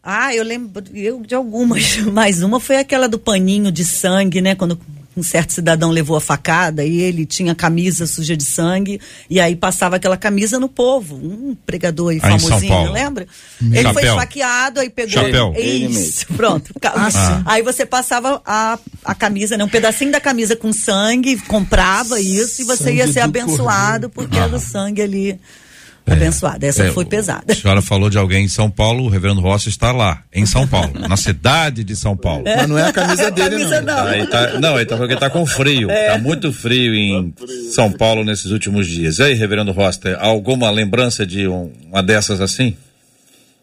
Ah, 0.03 0.33
eu 0.33 0.43
lembro 0.43 0.83
eu 0.95 1.21
de 1.21 1.35
algumas, 1.35 1.97
mas 2.11 2.41
uma 2.41 2.59
foi 2.59 2.77
aquela 2.77 3.07
do 3.07 3.19
paninho 3.19 3.71
de 3.71 3.85
sangue, 3.85 4.41
né? 4.41 4.55
Quando 4.55 4.79
um 5.15 5.21
certo 5.23 5.51
cidadão 5.51 5.91
levou 5.91 6.15
a 6.15 6.21
facada 6.21 6.85
e 6.85 7.01
ele 7.01 7.25
tinha 7.25 7.53
camisa 7.53 8.05
suja 8.05 8.35
de 8.35 8.43
sangue 8.43 8.99
e 9.29 9.39
aí 9.39 9.55
passava 9.55 9.97
aquela 9.97 10.15
camisa 10.15 10.57
no 10.57 10.69
povo, 10.69 11.15
um 11.15 11.55
pregador 11.65 12.11
aí 12.11 12.19
Ah, 12.21 12.39
São 12.39 12.39
famosinho, 12.39 12.91
lembra? 12.91 13.27
Ele 13.61 13.83
foi 13.83 14.03
Chapéu. 14.03 14.13
esfaqueado, 14.13 14.79
aí 14.79 14.89
pegou 14.89 15.11
Chapéu. 15.11 15.53
Ele 15.55 15.85
isso, 15.87 16.25
pronto. 16.35 16.71
Ah. 16.93 17.41
Aí 17.45 17.61
você 17.61 17.85
passava 17.85 18.41
a, 18.45 18.77
a 19.03 19.15
camisa, 19.15 19.57
né? 19.57 19.63
Um 19.63 19.69
pedacinho 19.69 20.11
da 20.11 20.19
camisa 20.19 20.55
com 20.55 20.71
sangue, 20.73 21.37
comprava 21.41 22.19
isso 22.19 22.61
e 22.61 22.65
você 22.65 22.83
Sangue 22.83 22.97
ia 22.97 23.07
ser 23.07 23.21
do 23.21 23.25
abençoado 23.25 24.09
porque 24.09 24.37
era 24.37 24.55
o 24.55 24.59
sangue 24.59 25.01
ali 25.01 25.39
abençoado. 26.05 26.65
Essa 26.65 26.85
É, 26.85 26.91
foi 26.91 27.05
pesada. 27.05 27.51
A 27.51 27.55
senhora 27.55 27.81
falou 27.81 28.09
de 28.09 28.17
alguém 28.17 28.45
em 28.45 28.47
São 28.47 28.69
Paulo, 28.69 29.03
o 29.05 29.09
reverendo 29.09 29.39
Rossi 29.41 29.69
está 29.69 29.91
lá, 29.91 30.23
em 30.33 30.45
São 30.45 30.67
Paulo, 30.67 30.91
na 31.07 31.17
cidade 31.17 31.83
de 31.83 31.95
São 31.95 32.15
Paulo. 32.17 32.43
Mas 32.45 32.67
não 32.67 32.77
é 32.77 32.87
a 32.87 32.93
camisa 32.93 33.29
dele, 33.31 33.49
Camisa 33.51 33.81
não. 33.81 33.95
não. 33.95 34.07
Aí 34.07 34.27
tá, 34.27 34.59
não, 34.59 34.75
ele 34.77 34.85
tá 34.85 34.95
falando 34.97 35.13
que 35.13 35.19
tá 35.19 35.29
com 35.29 35.45
frio. 35.45 35.87
Tá 35.87 36.17
muito 36.17 36.51
frio 36.51 36.93
em 36.93 37.33
São 37.71 37.91
Paulo 37.91 38.23
nesses 38.23 38.51
últimos 38.51 38.87
dias. 38.87 39.19
E 39.19 39.23
aí, 39.23 39.33
reverendo 39.33 39.71
Roster, 39.71 40.17
alguma 40.19 40.69
lembrança 40.71 41.25
de 41.25 41.47
um- 41.47 41.71
uma 41.89 42.01
dessas 42.03 42.41
assim? 42.41 42.75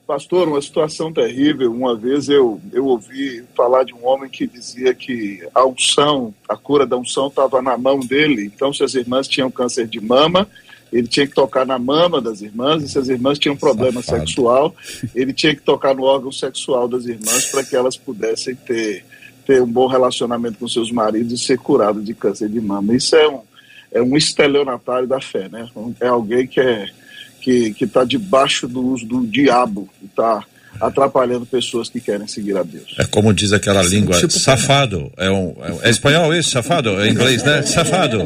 Pastor, 0.07 0.49
uma 0.49 0.63
situação 0.63 1.13
terrível. 1.13 1.71
Uma 1.71 1.95
vez 1.95 2.31
eu, 2.31 2.59
eu 2.73 2.87
ouvi 2.87 3.45
falar 3.55 3.85
de 3.85 3.93
um 3.93 4.07
homem 4.07 4.31
que 4.31 4.47
dizia 4.47 4.95
que 4.95 5.47
a 5.55 5.67
unção, 5.67 6.33
a 6.49 6.57
cura 6.57 6.87
da 6.87 6.97
unção 6.97 7.27
estava 7.27 7.61
na 7.61 7.77
mão 7.77 8.01
dele. 8.01 8.51
Então, 8.55 8.73
se 8.73 8.83
as 8.83 8.95
irmãs 8.95 9.29
tinham 9.29 9.51
câncer 9.51 9.87
de 9.87 10.01
mama, 10.01 10.49
ele 10.93 11.07
tinha 11.07 11.27
que 11.27 11.35
tocar 11.35 11.67
na 11.67 11.79
mama 11.79 12.21
das 12.21 12.41
irmãs. 12.41 12.83
E 12.83 12.89
se 12.89 12.99
as 12.99 13.09
irmãs 13.09 13.39
tinham 13.39 13.57
problema 13.57 14.03
Safado. 14.03 14.27
sexual, 14.27 14.77
ele 15.15 15.33
tinha 15.33 15.55
que 15.55 15.63
tocar 15.63 15.95
no 15.95 16.05
órgão 16.05 16.33
sexual 16.33 16.89
das 16.89 17.07
irmãs 17.07 17.47
para 17.51 17.65
que 17.65 17.77
elas 17.77 17.97
pudessem 17.97 18.55
ter, 18.55 19.05
ter 19.47 19.63
um 19.63 19.71
bom 19.71 19.87
relacionamento 19.87 20.59
com 20.59 20.69
seus 20.69 20.91
maridos 20.91 21.41
e 21.41 21.45
ser 21.45 21.59
curado 21.59 22.03
de 22.03 22.15
câncer 22.15 22.49
de 22.49 22.61
mama. 22.61 22.95
Isso 22.95 23.15
é 23.17 23.29
um, 23.29 23.41
é 23.93 24.03
um 24.03 24.17
estelionatário 24.17 25.07
da 25.07 25.21
fé, 25.21 25.49
né? 25.49 25.69
É 26.01 26.09
alguém 26.09 26.47
que 26.47 26.61
é 26.61 26.87
que 27.41 27.75
está 27.81 28.05
debaixo 28.05 28.69
do 28.69 28.85
uso 28.85 29.07
do 29.07 29.27
diabo 29.27 29.89
está 30.05 30.45
atrapalhando 30.81 31.47
pessoas 31.47 31.89
que 31.89 32.01
querem 32.01 32.27
seguir 32.27 32.57
a 32.57 32.63
Deus. 32.63 32.95
É 32.99 33.05
como 33.05 33.33
diz 33.33 33.53
aquela 33.53 33.83
língua, 33.83 34.19
tipo 34.19 34.33
safado. 34.33 35.11
É, 35.17 35.31
um, 35.31 35.55
é, 35.83 35.89
é 35.89 35.91
espanhol 35.91 36.35
isso, 36.35 36.51
safado? 36.51 37.01
É 37.01 37.09
inglês, 37.09 37.43
né? 37.43 37.63
Safado. 37.63 38.25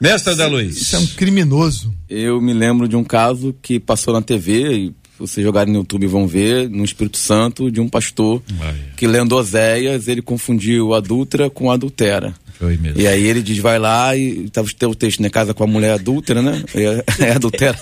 Mestre 0.00 0.34
da 0.36 0.46
Luiz. 0.46 0.80
Isso 0.80 0.96
é 0.96 0.98
um 0.98 1.06
criminoso. 1.06 1.94
Eu 2.08 2.40
me 2.40 2.52
lembro 2.52 2.88
de 2.88 2.96
um 2.96 3.04
caso 3.04 3.54
que 3.60 3.80
passou 3.80 4.14
na 4.14 4.22
TV, 4.22 4.76
e 4.76 4.94
vocês 5.18 5.44
jogarem 5.44 5.72
no 5.72 5.80
YouTube 5.80 6.06
vão 6.06 6.26
ver, 6.26 6.70
no 6.70 6.84
Espírito 6.84 7.18
Santo, 7.18 7.70
de 7.70 7.80
um 7.80 7.88
pastor 7.88 8.40
Ai. 8.60 8.74
que 8.96 9.06
lendo 9.06 9.34
Oséias, 9.34 10.06
ele 10.06 10.22
confundiu 10.22 10.94
adúltera 10.94 11.50
com 11.50 11.70
adultera. 11.70 12.34
Foi 12.58 12.76
mesmo. 12.76 13.00
E 13.00 13.06
aí 13.06 13.24
ele 13.24 13.40
diz, 13.40 13.58
vai 13.58 13.78
lá, 13.78 14.16
e 14.16 14.50
tava 14.50 14.66
o 14.82 14.94
texto, 14.94 15.22
né? 15.22 15.30
Casa 15.30 15.54
com 15.54 15.62
a 15.62 15.66
mulher 15.66 15.92
adúltera, 15.92 16.42
né? 16.42 16.62
É, 16.74 17.04
é 17.28 17.32
adultera. 17.32 17.78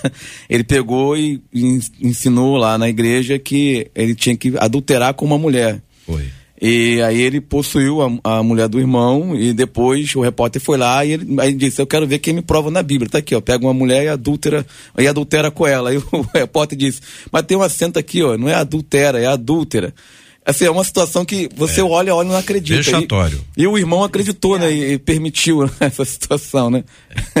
Ele 0.47 0.63
pegou 0.63 1.17
e 1.17 1.41
en- 1.53 1.79
ensinou 1.99 2.57
lá 2.57 2.77
na 2.77 2.87
igreja 2.87 3.39
que 3.39 3.89
ele 3.95 4.13
tinha 4.13 4.37
que 4.37 4.53
adulterar 4.57 5.13
com 5.15 5.25
uma 5.25 5.37
mulher. 5.37 5.81
Foi. 6.05 6.25
E 6.59 6.99
aí 7.03 7.21
ele 7.21 7.39
possuiu 7.39 8.01
a, 8.01 8.37
a 8.39 8.43
mulher 8.43 8.67
do 8.67 8.79
irmão 8.79 9.35
e 9.35 9.53
depois 9.53 10.15
o 10.15 10.21
repórter 10.21 10.59
foi 10.59 10.75
lá 10.77 11.05
e 11.05 11.11
ele, 11.11 11.39
aí 11.39 11.49
ele 11.49 11.57
disse, 11.57 11.79
eu 11.79 11.85
quero 11.85 12.07
ver 12.07 12.17
quem 12.17 12.33
me 12.33 12.41
prova 12.41 12.71
na 12.71 12.81
Bíblia. 12.81 13.09
Tá 13.09 13.19
aqui, 13.19 13.35
ó, 13.35 13.41
pega 13.41 13.63
uma 13.63 13.73
mulher 13.75 14.03
e 14.05 14.07
adúltera, 14.07 14.65
e 14.97 15.07
adultera 15.07 15.51
com 15.51 15.67
ela. 15.67 15.89
Aí 15.91 15.97
o 16.11 16.25
repórter 16.33 16.77
disse, 16.77 16.99
mas 17.31 17.43
tem 17.43 17.55
um 17.57 17.61
acento 17.61 17.99
aqui, 17.99 18.23
ó, 18.23 18.37
não 18.37 18.49
é 18.49 18.55
adultera, 18.55 19.19
é 19.19 19.27
adúltera. 19.27 19.93
Assim, 20.47 20.63
é 20.65 20.71
uma 20.71 20.83
situação 20.83 21.25
que 21.25 21.49
você 21.55 21.81
olha, 21.81 22.15
olha 22.15 22.25
e 22.25 22.29
não 22.31 22.37
acredita. 22.37 22.81
Vexatório. 22.81 23.43
E, 23.57 23.63
e 23.63 23.67
o 23.67 23.77
irmão 23.77 24.01
acreditou, 24.03 24.57
né, 24.57 24.71
e, 24.71 24.93
e 24.93 24.97
permitiu 24.97 25.69
essa 25.79 26.05
situação, 26.05 26.69
né? 26.69 26.85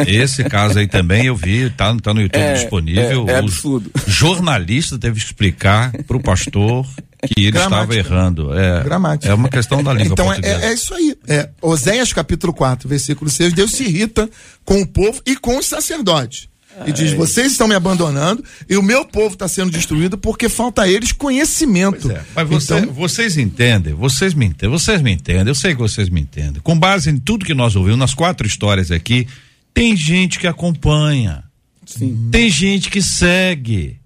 Esse 0.05 0.43
caso 0.43 0.77
aí 0.77 0.87
também 0.87 1.25
eu 1.25 1.35
vi, 1.35 1.69
tá, 1.69 1.95
tá 2.01 2.13
no 2.13 2.21
YouTube 2.21 2.41
É, 2.41 2.53
disponível. 2.55 3.25
é- 3.29 3.31
é 3.31 3.35
O 3.35 3.39
absurdo. 3.39 3.89
jornalista 4.05 4.97
teve 4.99 5.19
que 5.19 5.25
explicar 5.25 5.91
pro 6.03 6.19
pastor 6.19 6.85
que 7.25 7.33
ele 7.39 7.47
estava 7.47 7.69
Gramática. 7.85 7.95
errando. 7.95 8.53
É, 8.53 8.83
Gramática. 8.83 9.31
é 9.31 9.33
uma 9.33 9.49
questão 9.49 9.81
da 9.81 9.93
língua 9.93 10.11
Então 10.13 10.25
é, 10.31 10.35
portuguesa. 10.35 10.65
é- 10.65 10.69
é 10.69 10.73
isso 10.73 10.93
aí. 10.93 11.15
É, 11.27 11.49
Oséias 11.61 12.11
capítulo 12.13 12.53
4, 12.53 12.89
versículo 12.89 13.29
6, 13.29 13.53
Deus 13.53 13.71
se 13.71 13.83
irrita 13.83 14.29
com 14.65 14.81
o 14.81 14.85
povo 14.87 15.21
e 15.25 15.35
com 15.37 15.57
os 15.57 15.65
sacerdotes. 15.65 16.49
E 16.85 16.91
diz: 16.91 17.13
vocês 17.13 17.51
estão 17.53 17.67
me 17.67 17.73
abandonando 17.75 18.43
e 18.69 18.77
o 18.77 18.83
meu 18.83 19.03
povo 19.05 19.33
está 19.33 19.47
sendo 19.47 19.71
destruído 19.71 20.17
porque 20.17 20.47
falta 20.47 20.83
a 20.83 20.87
eles 20.87 21.11
conhecimento. 21.11 22.11
É, 22.11 22.23
mas 22.35 22.47
você- 22.47 22.77
Então, 22.79 22.93
vocês 22.93 23.37
entendem, 23.37 23.93
vocês 23.93 24.33
me 24.33 24.45
entendem, 24.45 24.69
vocês 24.69 25.01
me 25.01 25.11
entendem, 25.11 25.47
eu 25.47 25.55
sei 25.55 25.73
que 25.73 25.79
vocês 25.81 26.09
me 26.09 26.21
entendem. 26.21 26.61
Com 26.61 26.77
base 26.77 27.09
em 27.09 27.17
tudo 27.17 27.45
que 27.45 27.53
nós 27.53 27.75
ouvimos, 27.75 27.97
nas 27.99 28.13
quatro 28.13 28.45
histórias 28.45 28.91
aqui, 28.91 29.27
tem 29.73 29.95
gente 29.95 30.37
que 30.39 30.45
acompanha. 30.47 31.43
Sim. 31.85 32.29
Tem 32.31 32.49
gente 32.49 32.89
que 32.89 33.01
segue. 33.01 33.97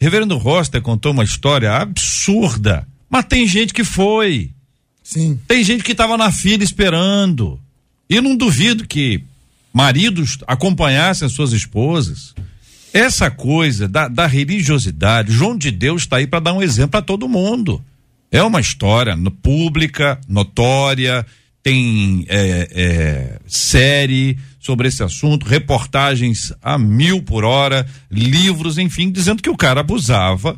Reverendo 0.00 0.36
Roster 0.36 0.82
contou 0.82 1.12
uma 1.12 1.24
história 1.24 1.72
absurda, 1.72 2.86
mas 3.08 3.24
tem 3.24 3.46
gente 3.46 3.72
que 3.72 3.82
foi. 3.84 4.50
Sim. 5.02 5.38
Tem 5.48 5.64
gente 5.64 5.82
que 5.82 5.92
estava 5.92 6.16
na 6.16 6.30
fila 6.30 6.62
esperando. 6.62 7.58
E 8.08 8.20
não 8.20 8.36
duvido 8.36 8.86
que 8.86 9.22
maridos 9.74 10.38
acompanhassem 10.46 11.26
as 11.26 11.32
suas 11.32 11.52
esposas. 11.52 12.32
Essa 12.92 13.28
coisa 13.28 13.88
da, 13.88 14.06
da 14.06 14.24
religiosidade, 14.26 15.32
João 15.32 15.58
de 15.58 15.72
Deus 15.72 16.02
está 16.02 16.18
aí 16.18 16.28
para 16.28 16.38
dar 16.38 16.52
um 16.52 16.62
exemplo 16.62 16.92
para 16.92 17.02
todo 17.02 17.28
mundo. 17.28 17.84
É 18.30 18.40
uma 18.40 18.60
história 18.60 19.16
no- 19.16 19.32
pública, 19.32 20.20
notória, 20.28 21.26
tem 21.60 22.24
é, 22.28 22.68
é, 22.70 23.38
série 23.48 24.38
sobre 24.60 24.86
esse 24.86 25.02
assunto, 25.02 25.44
reportagens 25.44 26.52
a 26.62 26.78
mil 26.78 27.20
por 27.22 27.44
hora, 27.44 27.84
livros, 28.10 28.78
enfim, 28.78 29.10
dizendo 29.10 29.42
que 29.42 29.50
o 29.50 29.56
cara 29.56 29.80
abusava 29.80 30.56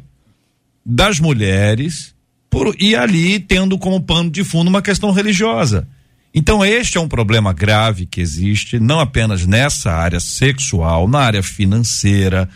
das 0.85 1.18
mulheres 1.18 2.14
por, 2.50 2.74
e 2.79 2.94
ali 2.94 3.40
tendo 3.40 3.79
como 3.79 4.00
pano 4.02 4.31
de 4.31 4.44
fundo 4.44 4.68
uma 4.68 4.83
questão 4.83 5.11
religiosa. 5.11 5.88
Então, 6.34 6.64
este 6.64 6.98
é 6.98 7.00
um 7.00 7.08
problema 7.08 7.52
grave 7.52 8.06
que 8.06 8.20
existe, 8.20 8.78
não 8.78 9.00
apenas 9.00 9.46
nessa 9.46 9.92
área 9.92 10.20
sexual, 10.20 11.08
na 11.08 11.20
área 11.20 11.42
financeira, 11.42 12.48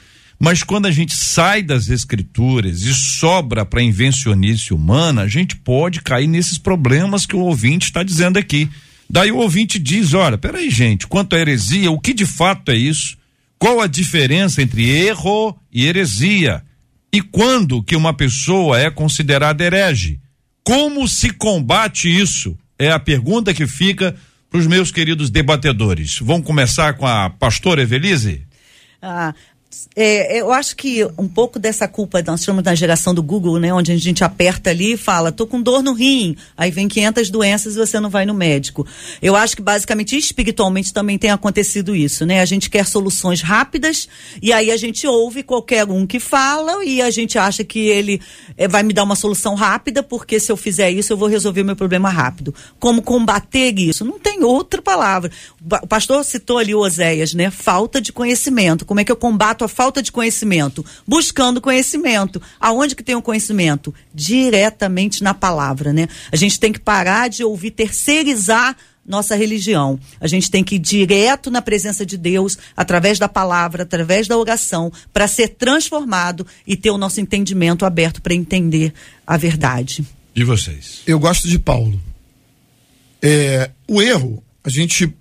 mas 0.43 0.63
quando 0.63 0.87
a 0.87 0.91
gente 0.91 1.15
sai 1.15 1.63
das 1.63 1.91
escrituras 1.91 2.81
e 2.81 2.95
sobra 2.95 3.67
para 3.67 3.83
invencionice 3.83 4.73
humana, 4.73 5.21
a 5.23 5.29
gente 5.29 5.55
pode 5.55 6.01
cair 6.01 6.27
nesses 6.27 6.57
problemas 6.57 7.27
que 7.27 7.37
o 7.37 7.41
ouvinte 7.41 7.85
está 7.85 8.03
dizendo 8.03 8.39
aqui. 8.39 8.67
Daí 9.09 9.31
o 9.31 9.37
ouvinte 9.37 9.79
diz: 9.79 10.15
olha, 10.15 10.39
peraí, 10.39 10.71
gente, 10.71 11.07
quanto 11.07 11.37
à 11.37 11.39
heresia, 11.39 11.91
o 11.91 12.01
que 12.01 12.15
de 12.15 12.25
fato 12.25 12.71
é 12.71 12.75
isso? 12.75 13.19
Qual 13.59 13.83
a 13.83 13.87
diferença 13.87 14.63
entre 14.63 14.89
erro 14.89 15.55
e 15.71 15.85
heresia? 15.85 16.65
E 17.13 17.21
quando 17.21 17.83
que 17.83 17.95
uma 17.95 18.15
pessoa 18.15 18.81
é 18.81 18.91
considerada 18.91 19.63
herege? 19.63 20.21
Como 20.65 21.07
se 21.07 21.31
combate 21.31 22.09
isso? 22.09 22.57
É 22.81 22.91
a 22.91 22.99
pergunta 22.99 23.53
que 23.53 23.67
fica 23.67 24.17
para 24.51 24.59
os 24.59 24.67
meus 24.67 24.91
queridos 24.91 25.29
debatedores. 25.29 26.19
Vamos 26.19 26.47
começar 26.47 26.95
com 26.95 27.07
a 27.07 27.29
pastora 27.29 27.83
Evelise? 27.83 28.47
Ah, 29.03 29.35
é, 29.95 30.41
eu 30.41 30.53
acho 30.53 30.75
que 30.75 31.05
um 31.17 31.29
pouco 31.29 31.59
dessa 31.59 31.87
culpa, 31.87 32.21
nós 32.23 32.43
chamamos 32.43 32.65
da 32.65 32.75
geração 32.75 33.15
do 33.15 33.23
Google, 33.23 33.59
né? 33.61 33.73
Onde 33.73 33.93
a 33.93 33.97
gente 33.97 34.25
aperta 34.25 34.71
ali 34.71 34.95
e 34.95 34.97
fala, 34.97 35.31
tô 35.31 35.47
com 35.47 35.63
dor 35.63 35.81
no 35.81 35.93
rim, 35.93 36.37
aí 36.57 36.73
vem 36.73 36.89
500 36.89 37.31
doenças 37.31 37.75
e 37.75 37.79
você 37.79 38.01
não 38.01 38.11
vai 38.11 38.27
no 38.27 38.35
médico. 38.35 38.85
Eu 39.23 39.37
acho 39.37 39.55
que 39.55 39.63
basicamente 39.63 40.17
espiritualmente 40.17 40.93
também 40.93 41.17
tem 41.17 41.31
acontecido 41.31 41.95
isso, 41.95 42.27
né? 42.27 42.41
A 42.41 42.45
gente 42.45 42.69
quer 42.69 42.85
soluções 42.85 43.43
rápidas 43.43 44.09
e 44.43 44.53
aí 44.53 44.73
a 44.73 44.77
gente 44.77 45.07
ouve 45.07 45.45
qualquer 45.45 45.85
um 45.89 46.05
que 46.05 46.19
fala 46.19 46.85
e 46.85 47.01
a 47.01 47.11
gente 47.11 47.39
acha 47.39 47.63
que 47.63 47.79
ele 47.79 48.21
eh, 48.57 48.67
vai 48.67 48.83
me 48.83 48.93
dar 48.93 49.05
uma 49.05 49.15
solução 49.15 49.55
rápida 49.55 50.03
porque 50.03 50.41
se 50.41 50.51
eu 50.51 50.57
fizer 50.57 50.91
isso 50.91 51.13
eu 51.13 51.17
vou 51.17 51.29
resolver 51.29 51.63
meu 51.63 51.77
problema 51.77 52.11
rápido. 52.11 52.53
Como 52.81 53.03
combater 53.03 53.79
isso? 53.79 54.05
Não 54.05 54.19
tem 54.19 54.43
outra 54.43 54.83
palavra. 54.83 55.31
O 55.83 55.87
pastor 55.87 56.25
citou 56.25 56.59
ali 56.59 56.75
o 56.75 56.81
Oséias, 56.81 57.35
né? 57.35 57.53
Falta 57.53 58.01
de 58.01 58.13
conhecimento. 58.13 58.85
Como 58.85 58.99
é 58.99 59.05
que 59.05 59.13
eu 59.13 59.17
combato 59.17 59.60
a 59.65 59.69
falta 59.69 60.03
de 60.03 60.13
conhecimento? 60.13 60.85
Buscando 61.07 61.61
conhecimento. 61.61 62.41
Aonde 62.59 62.95
que 62.95 63.03
tem 63.03 63.15
o 63.15 63.23
conhecimento? 63.23 63.95
Diretamente 64.15 65.23
na 65.23 65.35
palavra, 65.35 65.93
né? 65.93 66.09
A 66.33 66.37
gente 66.37 66.59
tem 66.59 66.73
que 66.73 66.81
parar 66.81 67.29
de 67.29 67.45
ouvir 67.45 67.71
terceirizar 67.71 68.77
nossa 69.07 69.35
religião. 69.35 69.99
A 70.21 70.29
gente 70.29 70.51
tem 70.51 70.63
que 70.63 70.77
ir 70.77 70.79
direto 70.79 71.51
na 71.51 71.61
presença 71.61 72.07
de 72.07 72.17
Deus, 72.17 72.57
através 72.77 73.19
da 73.19 73.29
palavra, 73.29 73.83
através 73.83 74.29
da 74.29 74.39
oração, 74.39 74.93
para 75.13 75.27
ser 75.27 75.49
transformado 75.49 76.47
e 76.67 76.77
ter 76.77 76.91
o 76.91 76.99
nosso 76.99 77.21
entendimento 77.21 77.85
aberto 77.85 78.23
para 78.23 78.35
entender 78.35 78.95
a 79.27 79.37
verdade. 79.37 80.05
E 80.35 80.45
vocês? 80.45 81.03
Eu 81.07 81.19
gosto 81.19 81.49
de 81.49 81.59
Paulo. 81.59 82.01
É, 83.21 83.71
o 83.87 84.01
erro, 84.01 84.43
a 84.63 84.71
gente, 84.71 85.13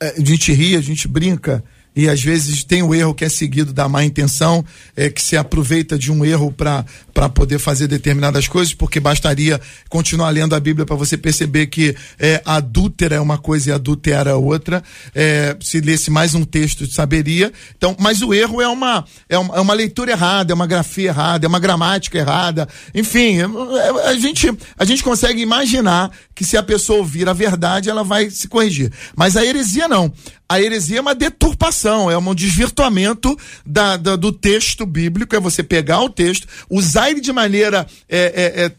é, 0.00 0.14
a 0.16 0.24
gente 0.24 0.52
ri, 0.52 0.76
a 0.76 0.80
gente 0.80 1.08
brinca, 1.08 1.62
e 1.96 2.08
às 2.08 2.22
vezes 2.22 2.64
tem 2.64 2.82
o 2.82 2.94
erro 2.94 3.14
que 3.14 3.24
é 3.24 3.28
seguido 3.28 3.72
da 3.72 3.88
má 3.88 4.04
intenção, 4.04 4.64
é, 4.96 5.08
que 5.08 5.22
se 5.22 5.36
aproveita 5.36 5.98
de 5.98 6.10
um 6.10 6.24
erro 6.24 6.52
para 6.52 7.28
poder 7.28 7.58
fazer 7.58 7.86
determinadas 7.86 8.48
coisas, 8.48 8.74
porque 8.74 8.98
bastaria 8.98 9.60
continuar 9.88 10.30
lendo 10.30 10.54
a 10.54 10.60
Bíblia 10.60 10.84
para 10.84 10.96
você 10.96 11.16
perceber 11.16 11.66
que 11.66 11.96
é, 12.18 12.42
adúltera 12.44 13.16
é 13.16 13.20
uma 13.20 13.38
coisa 13.38 13.70
e 13.70 13.72
adultera 13.72 14.30
é 14.30 14.34
outra. 14.34 14.82
É, 15.14 15.56
se 15.60 15.80
lesse 15.80 16.10
mais 16.10 16.34
um 16.34 16.44
texto, 16.44 16.86
saberia. 16.90 17.52
Então, 17.76 17.96
mas 17.98 18.22
o 18.22 18.34
erro 18.34 18.60
é 18.60 18.68
uma, 18.68 19.04
é 19.28 19.38
uma, 19.38 19.56
é 19.56 19.60
uma 19.60 19.74
leitura 19.74 20.12
errada, 20.12 20.52
é 20.52 20.54
uma 20.54 20.66
grafia 20.66 21.08
errada, 21.08 21.46
é 21.46 21.48
uma 21.48 21.60
gramática 21.60 22.18
errada. 22.18 22.68
Enfim, 22.94 23.38
é- 23.40 23.44
é- 23.44 24.08
a 24.08 24.14
gente, 24.14 24.52
a 24.78 24.84
gente 24.84 25.02
consegue 25.02 25.40
imaginar 25.40 26.10
que 26.34 26.44
se 26.44 26.56
a 26.56 26.62
pessoa 26.62 26.98
ouvir 26.98 27.28
a 27.28 27.32
verdade, 27.32 27.88
ela 27.88 28.02
vai 28.02 28.30
se 28.30 28.48
corrigir. 28.48 28.90
Mas 29.16 29.36
a 29.36 29.44
heresia 29.44 29.86
não. 29.86 30.12
A 30.48 30.60
heresia 30.60 30.98
é 30.98 31.00
uma 31.00 31.14
deturpação, 31.14 32.10
é 32.10 32.18
um 32.18 32.34
desvirtuamento 32.34 33.36
da, 33.64 33.96
da- 33.96 34.16
do 34.16 34.30
texto 34.30 34.84
bíblico, 34.84 35.34
é 35.34 35.40
você 35.40 35.62
pegar 35.62 36.00
o 36.02 36.10
texto, 36.10 36.46
usar 36.68 37.10
ele 37.10 37.20
de 37.20 37.32
maneira 37.32 37.86
é, 38.08 38.18
é, 38.18 38.64
é, 38.66 38.72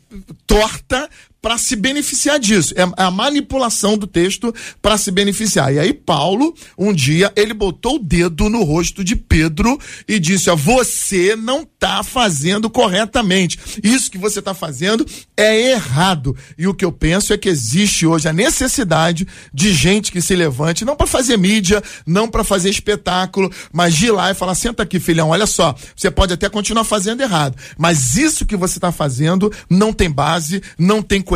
torta 0.45 1.09
para 1.45 1.59
se 1.59 1.75
beneficiar 1.75 2.39
disso. 2.39 2.73
É 2.75 2.81
a 2.97 3.11
manipulação 3.11 3.95
do 3.95 4.07
texto 4.07 4.51
para 4.81 4.97
se 4.97 5.11
beneficiar. 5.11 5.71
E 5.71 5.77
aí 5.77 5.93
Paulo, 5.93 6.55
um 6.75 6.91
dia, 6.91 7.31
ele 7.35 7.53
botou 7.53 7.97
o 7.97 7.99
dedo 7.99 8.49
no 8.49 8.63
rosto 8.63 9.03
de 9.03 9.15
Pedro 9.15 9.79
e 10.07 10.17
disse: 10.17 10.49
ó, 10.49 10.55
você 10.55 11.35
não 11.35 11.61
está 11.61 12.01
fazendo 12.01 12.67
corretamente. 12.67 13.59
Isso 13.83 14.09
que 14.09 14.17
você 14.17 14.39
está 14.39 14.55
fazendo 14.55 15.05
é 15.37 15.73
errado. 15.73 16.35
E 16.57 16.65
o 16.67 16.73
que 16.73 16.83
eu 16.83 16.91
penso 16.91 17.31
é 17.31 17.37
que 17.37 17.47
existe 17.47 18.07
hoje 18.07 18.27
a 18.27 18.33
necessidade 18.33 19.27
de 19.53 19.71
gente 19.71 20.11
que 20.11 20.23
se 20.23 20.35
levante, 20.35 20.83
não 20.83 20.95
para 20.95 21.05
fazer 21.05 21.37
mídia, 21.37 21.79
não 22.07 22.27
para 22.27 22.43
fazer 22.43 22.71
espetáculo, 22.71 23.51
mas 23.71 23.93
de 23.93 24.07
ir 24.07 24.11
lá 24.11 24.31
e 24.31 24.33
falar: 24.33 24.55
senta 24.55 24.81
aqui, 24.81 24.99
filhão, 24.99 25.29
olha 25.29 25.45
só, 25.45 25.75
você 25.95 26.09
pode 26.09 26.33
até 26.33 26.49
continuar 26.49 26.85
fazendo 26.85 27.21
errado, 27.21 27.55
mas 27.77 28.17
isso 28.17 28.47
que 28.47 28.55
você 28.55 28.79
está 28.79 28.91
fazendo 28.91 29.53
não 29.69 29.93
tem 29.93 30.09
base, 30.09 30.59
não 30.79 31.03
tem 31.03 31.21
coerência, 31.21 31.34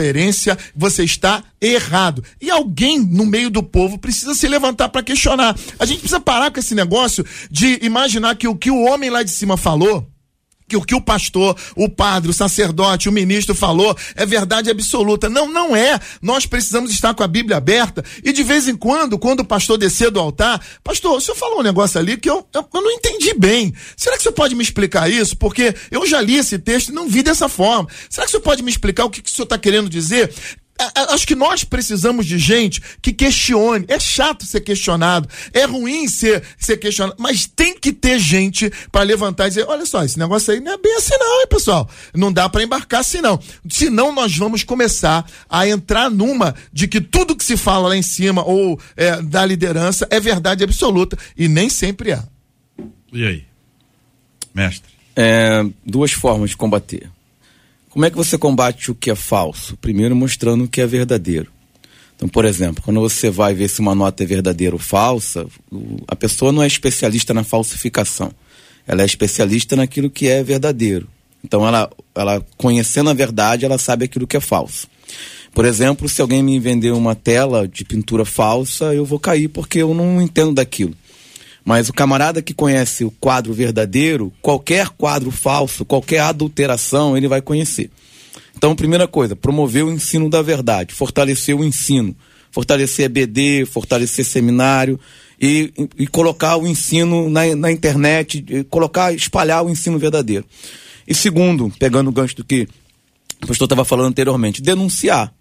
você 0.75 1.03
está 1.03 1.43
errado. 1.62 2.23
E 2.41 2.49
alguém 2.49 2.99
no 2.99 3.25
meio 3.25 3.49
do 3.49 3.62
povo 3.63 3.97
precisa 3.97 4.33
se 4.33 4.47
levantar 4.47 4.89
para 4.89 5.03
questionar. 5.03 5.57
A 5.79 5.85
gente 5.85 5.99
precisa 5.99 6.19
parar 6.19 6.51
com 6.51 6.59
esse 6.59 6.75
negócio 6.75 7.25
de 7.49 7.79
imaginar 7.81 8.35
que 8.35 8.47
o 8.47 8.55
que 8.55 8.71
o 8.71 8.83
homem 8.83 9.09
lá 9.09 9.23
de 9.23 9.31
cima 9.31 9.57
falou 9.57 10.07
que 10.69 10.77
o 10.77 10.82
que 10.82 10.95
o 10.95 11.01
pastor, 11.01 11.58
o 11.75 11.89
padre, 11.89 12.29
o 12.29 12.34
sacerdote, 12.34 13.10
o 13.10 13.12
ministro 13.12 13.55
falou 13.55 13.97
é 14.15 14.25
verdade 14.25 14.69
absoluta. 14.69 15.27
Não, 15.27 15.51
não 15.51 15.75
é. 15.75 15.99
Nós 16.21 16.45
precisamos 16.45 16.91
estar 16.91 17.13
com 17.13 17.23
a 17.23 17.27
Bíblia 17.27 17.58
aberta 17.58 18.05
e 18.23 18.32
de 18.32 18.43
vez 18.43 18.67
em 18.67 18.75
quando, 18.75 19.17
quando 19.17 19.39
o 19.39 19.45
pastor 19.45 19.77
descer 19.77 20.12
do 20.12 20.19
altar, 20.19 20.63
pastor, 20.84 21.17
o 21.17 21.21
senhor 21.21 21.36
falou 21.36 21.60
um 21.60 21.63
negócio 21.63 21.99
ali 21.99 22.15
que 22.15 22.29
eu, 22.29 22.45
eu, 22.53 22.67
eu 22.73 22.82
não 22.82 22.91
entendi 22.91 23.34
bem. 23.34 23.73
Será 23.97 24.15
que 24.15 24.21
o 24.21 24.23
senhor 24.23 24.36
pode 24.36 24.55
me 24.55 24.63
explicar 24.63 25.10
isso? 25.10 25.36
Porque 25.36 25.73
eu 25.89 26.05
já 26.05 26.21
li 26.21 26.36
esse 26.36 26.60
texto 26.60 26.89
e 26.89 26.93
não 26.93 27.10
vi 27.10 27.23
dessa 27.23 27.49
forma. 27.49 27.89
Será 28.10 28.25
que 28.25 28.29
o 28.29 28.32
senhor 28.32 28.43
pode 28.43 28.62
me 28.62 28.69
explicar 28.69 29.05
o 29.05 29.10
que, 29.10 29.21
que 29.21 29.29
o 29.29 29.34
senhor 29.34 29.45
está 29.45 29.58
querendo 29.58 29.89
dizer? 29.89 30.32
A- 30.79 30.91
a- 31.01 31.13
Acho 31.13 31.27
que 31.27 31.35
nós 31.35 31.63
precisamos 31.63 32.25
de 32.25 32.37
gente 32.37 32.81
que 33.01 33.11
questione. 33.11 33.85
É 33.87 33.99
chato 33.99 34.45
ser 34.45 34.61
questionado, 34.61 35.27
é 35.53 35.65
ruim 35.65 36.07
ser, 36.07 36.43
ser 36.57 36.77
questionado, 36.77 37.15
mas 37.19 37.45
tem 37.45 37.77
que 37.77 37.91
ter 37.91 38.17
gente 38.19 38.71
para 38.91 39.03
levantar 39.03 39.47
e 39.47 39.49
dizer: 39.49 39.65
olha 39.67 39.85
só, 39.85 40.03
esse 40.03 40.17
negócio 40.17 40.53
aí 40.53 40.59
não 40.59 40.71
é 40.73 40.77
bem 40.77 40.95
assim, 40.97 41.15
não, 41.17 41.41
hein, 41.41 41.47
pessoal? 41.49 41.89
Não 42.15 42.31
dá 42.31 42.47
para 42.47 42.63
embarcar 42.63 43.01
assim, 43.01 43.21
não. 43.21 43.39
Senão 43.69 44.13
nós 44.13 44.35
vamos 44.37 44.63
começar 44.63 45.29
a 45.49 45.67
entrar 45.67 46.09
numa 46.09 46.55
de 46.71 46.87
que 46.87 47.01
tudo 47.01 47.35
que 47.35 47.43
se 47.43 47.57
fala 47.57 47.89
lá 47.89 47.97
em 47.97 48.01
cima 48.01 48.43
ou 48.45 48.79
é, 48.95 49.21
da 49.21 49.45
liderança 49.45 50.07
é 50.09 50.19
verdade 50.19 50.63
absoluta 50.63 51.17
e 51.37 51.47
nem 51.47 51.69
sempre 51.69 52.11
é. 52.11 52.23
E 53.11 53.25
aí? 53.25 53.43
Mestre. 54.53 54.89
É, 55.15 55.63
duas 55.85 56.11
formas 56.11 56.51
de 56.51 56.57
combater. 56.57 57.09
Como 57.89 58.06
é 58.06 58.10
que 58.10 58.17
você 58.17 58.38
combate 58.38 58.91
o 58.91 58.95
que 58.95 59.10
é 59.10 59.15
falso? 59.15 59.75
Primeiro, 59.78 60.15
mostrando 60.15 60.63
o 60.63 60.67
que 60.67 60.80
é 60.80 60.86
verdadeiro. 60.86 61.52
Então, 62.15 62.30
por 62.30 62.45
exemplo, 62.45 62.84
quando 62.84 62.99
você 62.99 63.30
vai 63.30 63.54
ver 63.54 63.67
se 63.67 63.80
uma 63.80 63.95
nota 63.95 64.23
é 64.23 64.25
verdadeira 64.25 64.75
ou 64.75 64.80
falsa, 64.80 65.47
a 66.08 66.15
pessoa 66.15 66.52
não 66.52 66.62
é 66.62 66.67
especialista 66.67 67.34
na 67.34 67.43
falsificação. 67.43 68.32
Ela 68.86 69.02
é 69.02 69.06
especialista 69.06 69.75
naquilo 69.75 70.10
que 70.10 70.28
é 70.28 70.43
verdadeiro. 70.43 71.08
Então, 71.44 71.65
ela, 71.65 71.90
ela 72.13 72.46
conhecendo 72.58 73.10
a 73.10 73.13
verdade, 73.13 73.65
ela 73.65 73.77
sabe 73.77 74.06
aquilo 74.06 74.27
que 74.27 74.37
é 74.37 74.42
falso. 74.42 74.87
Por 75.54 75.65
exemplo, 75.65 76.08
se 76.08 76.21
alguém 76.21 76.44
me 76.44 76.60
vender 76.60 76.92
uma 76.92 77.15
tela 77.15 77.67
de 77.67 77.83
pintura 77.83 78.25
falsa, 78.25 78.94
eu 78.94 79.06
vou 79.06 79.19
cair 79.19 79.48
porque 79.48 79.79
eu 79.79 79.94
não 79.94 80.21
entendo 80.21 80.54
daquilo. 80.54 80.94
Mas 81.69 81.87
o 81.87 81.93
camarada 81.93 82.41
que 82.41 82.51
conhece 82.51 83.05
o 83.05 83.11
quadro 83.11 83.53
verdadeiro, 83.53 84.33
qualquer 84.41 84.89
quadro 84.89 85.29
falso, 85.29 85.85
qualquer 85.85 86.21
adulteração, 86.21 87.15
ele 87.15 87.27
vai 87.27 87.43
conhecer. 87.43 87.91
Então, 88.57 88.75
primeira 88.75 89.07
coisa, 89.07 89.35
promover 89.35 89.85
o 89.85 89.91
ensino 89.91 90.31
da 90.31 90.41
verdade, 90.41 90.95
fortalecer 90.95 91.55
o 91.55 91.63
ensino. 91.63 92.15
fortalecer 92.49 93.05
EBD, 93.05 93.67
fortalecer 93.67 94.25
seminário 94.25 94.99
e, 95.39 95.71
e 95.95 96.07
colocar 96.07 96.57
o 96.57 96.65
ensino 96.65 97.29
na, 97.29 97.55
na 97.55 97.71
internet, 97.71 98.65
colocar, 98.71 99.13
espalhar 99.13 99.63
o 99.63 99.69
ensino 99.69 99.99
verdadeiro. 99.99 100.45
E 101.07 101.13
segundo, 101.13 101.71
pegando 101.77 102.07
o 102.09 102.11
gancho 102.11 102.35
do 102.35 102.43
que 102.43 102.67
o 103.43 103.45
pastor 103.45 103.67
estava 103.67 103.85
falando 103.85 104.07
anteriormente, 104.07 104.59
denunciar. 104.59 105.31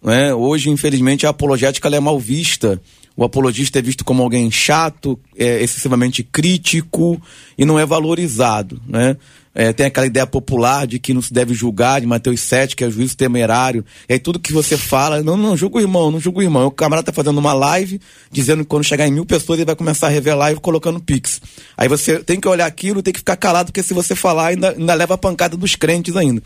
Né? 0.00 0.32
Hoje, 0.32 0.70
infelizmente, 0.70 1.26
a 1.26 1.30
apologética 1.30 1.88
é 1.88 1.98
mal 1.98 2.20
vista. 2.20 2.80
O 3.22 3.24
apologista 3.24 3.78
é 3.78 3.82
visto 3.82 4.04
como 4.04 4.20
alguém 4.20 4.50
chato, 4.50 5.16
é, 5.38 5.62
excessivamente 5.62 6.24
crítico 6.24 7.22
e 7.56 7.64
não 7.64 7.78
é 7.78 7.86
valorizado. 7.86 8.82
Né? 8.84 9.16
É, 9.54 9.72
tem 9.72 9.86
aquela 9.86 10.08
ideia 10.08 10.26
popular 10.26 10.88
de 10.88 10.98
que 10.98 11.14
não 11.14 11.22
se 11.22 11.32
deve 11.32 11.54
julgar, 11.54 12.00
de 12.00 12.06
Mateus 12.06 12.40
7, 12.40 12.74
que 12.74 12.82
é 12.82 12.90
juízo 12.90 13.16
temerário. 13.16 13.84
E 14.08 14.14
aí 14.14 14.18
tudo 14.18 14.40
que 14.40 14.52
você 14.52 14.76
fala, 14.76 15.22
não, 15.22 15.36
não, 15.36 15.56
julga 15.56 15.78
o 15.78 15.80
irmão, 15.80 16.10
não 16.10 16.18
julga 16.18 16.40
o 16.40 16.42
irmão. 16.42 16.66
O 16.66 16.70
camarada 16.72 17.06
tá 17.06 17.12
fazendo 17.12 17.38
uma 17.38 17.52
live, 17.52 18.00
dizendo 18.28 18.64
que 18.64 18.68
quando 18.68 18.82
chegar 18.82 19.06
em 19.06 19.12
mil 19.12 19.24
pessoas 19.24 19.60
ele 19.60 19.66
vai 19.66 19.76
começar 19.76 20.08
a 20.08 20.10
revelar 20.10 20.50
e 20.50 20.56
colocando 20.56 20.98
pix. 20.98 21.40
Aí 21.76 21.86
você 21.86 22.18
tem 22.18 22.40
que 22.40 22.48
olhar 22.48 22.66
aquilo, 22.66 23.04
tem 23.04 23.12
que 23.12 23.20
ficar 23.20 23.36
calado, 23.36 23.66
porque 23.66 23.84
se 23.84 23.94
você 23.94 24.16
falar, 24.16 24.48
ainda, 24.48 24.70
ainda 24.70 24.94
leva 24.94 25.14
a 25.14 25.18
pancada 25.18 25.56
dos 25.56 25.76
crentes 25.76 26.16
ainda. 26.16 26.42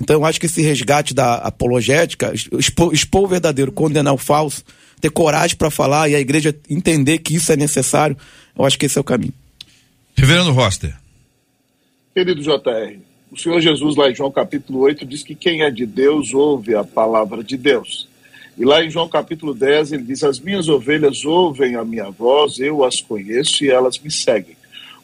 Então 0.00 0.14
eu 0.14 0.24
acho 0.24 0.38
que 0.38 0.46
esse 0.46 0.62
resgate 0.62 1.12
da 1.12 1.38
apologética, 1.38 2.32
expor, 2.56 2.94
expor 2.94 3.24
o 3.24 3.26
verdadeiro, 3.26 3.72
condenar 3.72 4.14
o 4.14 4.16
falso, 4.16 4.62
ter 5.00 5.10
coragem 5.10 5.56
para 5.56 5.70
falar 5.70 6.08
e 6.08 6.14
a 6.14 6.20
igreja 6.20 6.54
entender 6.68 7.18
que 7.18 7.34
isso 7.34 7.50
é 7.52 7.56
necessário, 7.56 8.16
eu 8.56 8.64
acho 8.64 8.78
que 8.78 8.86
esse 8.86 8.98
é 8.98 9.00
o 9.00 9.04
caminho. 9.04 9.34
Reverendo 10.16 10.52
Roster. 10.52 10.94
Querido 12.14 12.42
JR, 12.42 12.98
o 13.30 13.36
Senhor 13.36 13.60
Jesus, 13.60 13.96
lá 13.96 14.10
em 14.10 14.14
João 14.14 14.30
capítulo 14.30 14.80
8, 14.80 15.06
diz 15.06 15.22
que 15.22 15.34
quem 15.34 15.62
é 15.62 15.70
de 15.70 15.86
Deus 15.86 16.34
ouve 16.34 16.74
a 16.74 16.84
palavra 16.84 17.42
de 17.42 17.56
Deus. 17.56 18.08
E 18.58 18.64
lá 18.64 18.84
em 18.84 18.90
João 18.90 19.08
capítulo 19.08 19.54
10, 19.54 19.92
ele 19.92 20.02
diz: 20.02 20.22
As 20.22 20.38
minhas 20.40 20.68
ovelhas 20.68 21.24
ouvem 21.24 21.76
a 21.76 21.84
minha 21.84 22.10
voz, 22.10 22.58
eu 22.58 22.84
as 22.84 23.00
conheço 23.00 23.64
e 23.64 23.70
elas 23.70 23.98
me 23.98 24.10
seguem. 24.10 24.56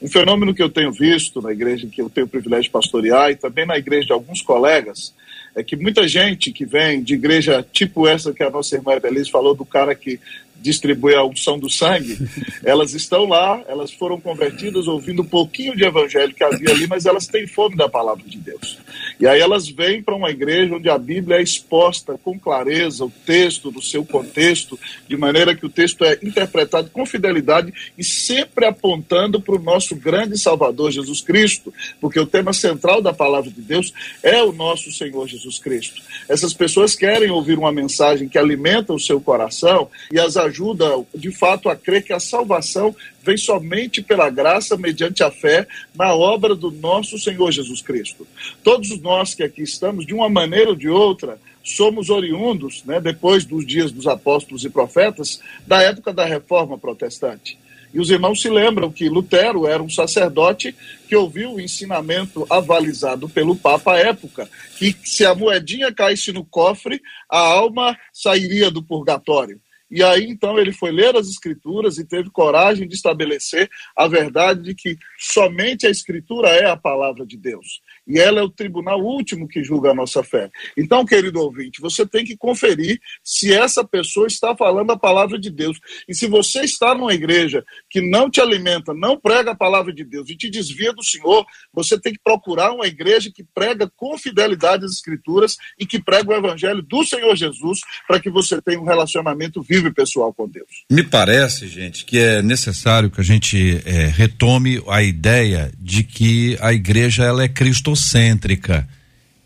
Um 0.03 0.09
fenômeno 0.09 0.53
que 0.53 0.63
eu 0.63 0.69
tenho 0.69 0.93
visto 0.93 1.41
na 1.41 1.53
igreja 1.53 1.87
que 1.87 2.03
eu 2.03 2.11
tenho 2.11 2.27
o 2.27 2.29
privilégio 2.29 2.65
de 2.65 2.71
pastorear 2.71 3.31
e 3.31 3.37
também 3.37 3.65
na 3.65 3.79
igreja 3.79 4.09
de 4.09 4.13
alguns 4.13 4.43
colegas 4.43 5.15
é 5.57 5.63
que 5.63 5.75
muita 5.75 6.07
gente 6.07 6.53
que 6.53 6.67
vem 6.67 7.03
de 7.03 7.15
igreja 7.15 7.65
tipo 7.73 8.07
essa 8.07 8.33
que 8.33 8.43
a 8.43 8.51
nossa 8.51 8.77
irmã 8.77 8.93
Evelise 8.93 9.31
falou, 9.31 9.55
do 9.55 9.65
cara 9.65 9.95
que 9.95 10.21
distribui 10.61 11.15
a 11.15 11.25
unção 11.25 11.59
do 11.59 11.71
sangue, 11.71 12.19
elas 12.65 12.95
estão 12.95 13.25
lá, 13.25 13.63
elas 13.69 13.93
foram 13.93 14.21
convertidas 14.21 14.87
ouvindo 14.87 15.23
um 15.23 15.27
pouquinho 15.27 15.77
de 15.77 15.85
evangelho 15.85 16.35
que 16.35 16.45
havia 16.45 16.71
ali, 16.71 16.87
mas 16.87 17.07
elas 17.07 17.27
têm 17.27 17.47
fome 17.47 17.77
da 17.77 17.89
palavra 17.89 18.25
de 18.27 18.39
Deus. 18.39 18.79
E 19.21 19.27
aí 19.27 19.41
elas 19.41 19.69
vêm 19.69 20.03
para 20.03 20.15
uma 20.15 20.31
igreja 20.31 20.75
onde 20.75 20.89
a 20.89 20.99
Bíblia 20.99 21.39
é 21.39 21.43
exposta 21.43 22.19
com 22.23 22.39
clareza, 22.39 23.05
o 23.05 23.13
texto 23.25 23.71
no 23.71 23.81
seu 23.81 24.05
contexto, 24.05 24.79
de 25.09 25.17
maneira 25.17 25.55
que 25.55 25.65
o 25.65 25.71
texto 25.71 26.05
é 26.05 26.19
interpretado 26.23 26.91
com 26.91 27.07
fidelidade 27.07 27.73
e 27.97 28.05
sempre 28.05 28.67
apontando 28.67 29.41
para 29.41 29.55
o 29.55 29.63
nosso 29.63 29.95
grande 29.95 30.39
Salvador 30.39 30.91
Jesus 30.91 31.21
Cristo, 31.21 31.73
porque 32.01 32.21
o 32.21 32.27
tema 32.27 32.53
central 32.53 33.01
da 33.01 33.13
palavra 33.13 33.51
de 33.51 33.61
Deus 33.61 33.93
é 34.23 34.43
o 34.43 34.53
nosso 34.53 34.91
Senhor 34.93 35.27
Jesus 35.27 35.59
Cristo. 35.59 36.03
Essas 36.29 36.53
pessoas 36.53 36.95
querem 36.95 37.31
ouvir 37.31 37.59
uma 37.59 37.73
mensagem 37.73 38.29
que 38.29 38.39
alimenta 38.39 38.93
o 38.93 39.01
seu 39.01 39.21
coração 39.21 39.89
e 40.13 40.19
as 40.19 40.37
ajuda, 40.47 40.87
de 41.15 41.31
fato, 41.31 41.69
a 41.69 41.77
crer 41.77 42.03
que 42.03 42.13
a 42.13 42.21
salvação 42.21 42.95
vem 43.23 43.37
somente 43.37 44.03
pela 44.03 44.31
graça, 44.31 44.77
mediante 44.77 45.23
a 45.23 45.31
fé, 45.31 45.67
na 45.95 46.15
obra 46.15 46.55
do 46.55 46.71
nosso 46.71 47.19
Senhor 47.19 47.51
Jesus 47.51 47.83
Cristo. 47.83 48.27
Todos 48.63 48.99
nós 49.01 49.35
que 49.35 49.43
aqui 49.43 49.63
estamos, 49.63 50.07
de 50.07 50.15
uma 50.15 50.29
maneira 50.29 50.71
ou 50.71 50.77
de 50.77 50.89
outra, 50.89 51.39
somos 51.63 52.11
oriundos, 52.11 52.85
né, 52.85 53.01
depois 53.01 53.45
dos 53.45 53.67
dias 53.67 53.91
dos 53.91 54.07
apóstolos 54.07 54.65
e 54.65 54.71
profetas, 54.71 55.41
da 55.67 55.83
época 55.83 56.13
da 56.13 56.25
reforma 56.25 56.79
protestante. 56.79 57.59
E 57.93 57.99
os 57.99 58.11
irmãos 58.11 58.43
se 58.43 58.51
lembram 58.51 58.93
que 58.93 59.09
Lutero 59.09 59.67
era 59.67 59.83
um 59.83 59.89
sacerdote 59.89 60.75
que 61.09 61.17
ouviu 61.17 61.55
o 61.55 61.61
ensinamento 61.61 62.47
avalizado 62.51 63.29
pelo 63.29 63.57
Papa 63.57 63.95
à 63.95 63.99
época, 63.99 64.49
que 64.77 64.95
se 65.03 65.25
a 65.25 65.35
moedinha 65.35 65.93
caísse 65.93 66.33
no 66.33 66.45
cofre, 66.45 67.01
a 67.31 67.39
alma 67.39 67.97
sairia 68.13 68.71
do 68.71 68.83
purgatório. 68.83 69.61
E 69.91 70.03
aí, 70.03 70.25
então, 70.25 70.59
ele 70.59 70.73
foi 70.73 70.91
ler 70.91 71.15
as 71.17 71.29
Escrituras 71.29 71.99
e 71.99 72.05
teve 72.05 72.31
coragem 72.31 72.89
de 72.89 72.95
estabelecer 72.95 73.71
a 73.97 74.09
verdade 74.09 74.63
de 74.63 74.75
que 74.75 74.97
somente 75.19 75.87
a 75.87 75.91
Escritura 75.91 76.49
é 76.49 76.67
a 76.67 76.77
palavra 76.77 77.25
de 77.25 77.37
Deus. 77.37 77.81
E 78.07 78.19
ela 78.19 78.41
é 78.41 78.43
o 78.43 78.49
tribunal 78.49 79.01
último 79.01 79.49
que 79.49 79.65
julga 79.65 79.91
a 79.91 79.95
nossa 79.95 80.23
fé. 80.23 80.51
Então, 80.77 81.05
querido 81.05 81.41
ouvinte, 81.41 81.81
você 81.81 82.07
tem 82.07 82.25
que 82.25 82.37
conferir 82.37 83.01
se 83.23 83.53
essa 83.53 83.85
pessoa 83.85 84.27
está 84.27 84.57
falando 84.57 84.91
a 84.93 84.99
palavra 84.99 85.39
de 85.39 85.51
Deus. 85.51 85.79
E 86.09 86.15
se 86.15 86.27
você 86.27 86.61
está 86.61 86.95
numa 86.95 87.15
igreja 87.15 87.65
que 87.91 88.01
não 88.01 88.31
te 88.31 88.41
alimenta, 88.41 88.95
não 88.95 89.19
prega 89.19 89.53
a 89.53 89.57
palavra 89.57 89.93
de 89.93 90.05
Deus 90.05 90.31
e 90.31 90.37
te 90.37 90.49
desvia 90.49 90.93
do 90.93 91.05
Senhor, 91.05 91.45
você 91.73 91.99
tem 91.99 92.13
que 92.13 92.21
procurar 92.23 92.73
uma 92.73 92.87
igreja 92.87 93.31
que 93.35 93.45
prega 93.55 93.91
com 93.97 94.17
fidelidade 94.19 94.85
as 94.85 94.93
Escrituras 94.93 95.57
e 95.79 95.87
que 95.87 96.03
prega 96.03 96.31
o 96.31 96.37
Evangelho 96.37 96.83
do 96.83 97.05
Senhor 97.05 97.35
Jesus 97.37 97.81
para 98.07 98.21
que 98.21 98.31
você 98.31 98.61
tenha 98.61 98.81
um 98.81 98.85
relacionamento 98.85 99.63
vivo 99.63 99.89
e 99.89 99.93
pessoal 99.93 100.33
com 100.33 100.49
Deus. 100.49 100.85
Me 100.91 101.03
parece, 101.03 101.67
gente, 101.69 102.05
que 102.05 102.19
é 102.19 102.43
necessário 102.43 103.11
que 103.11 103.21
a 103.21 103.25
gente 103.25 103.83
é, 103.85 104.07
retome 104.07 104.83
a 104.89 105.03
ideia 105.03 105.73
de 105.79 106.03
que 106.03 106.57
a 106.61 106.73
igreja 106.73 107.25
ela 107.25 107.43
é 107.43 107.49
cristocêntrica, 107.49 107.96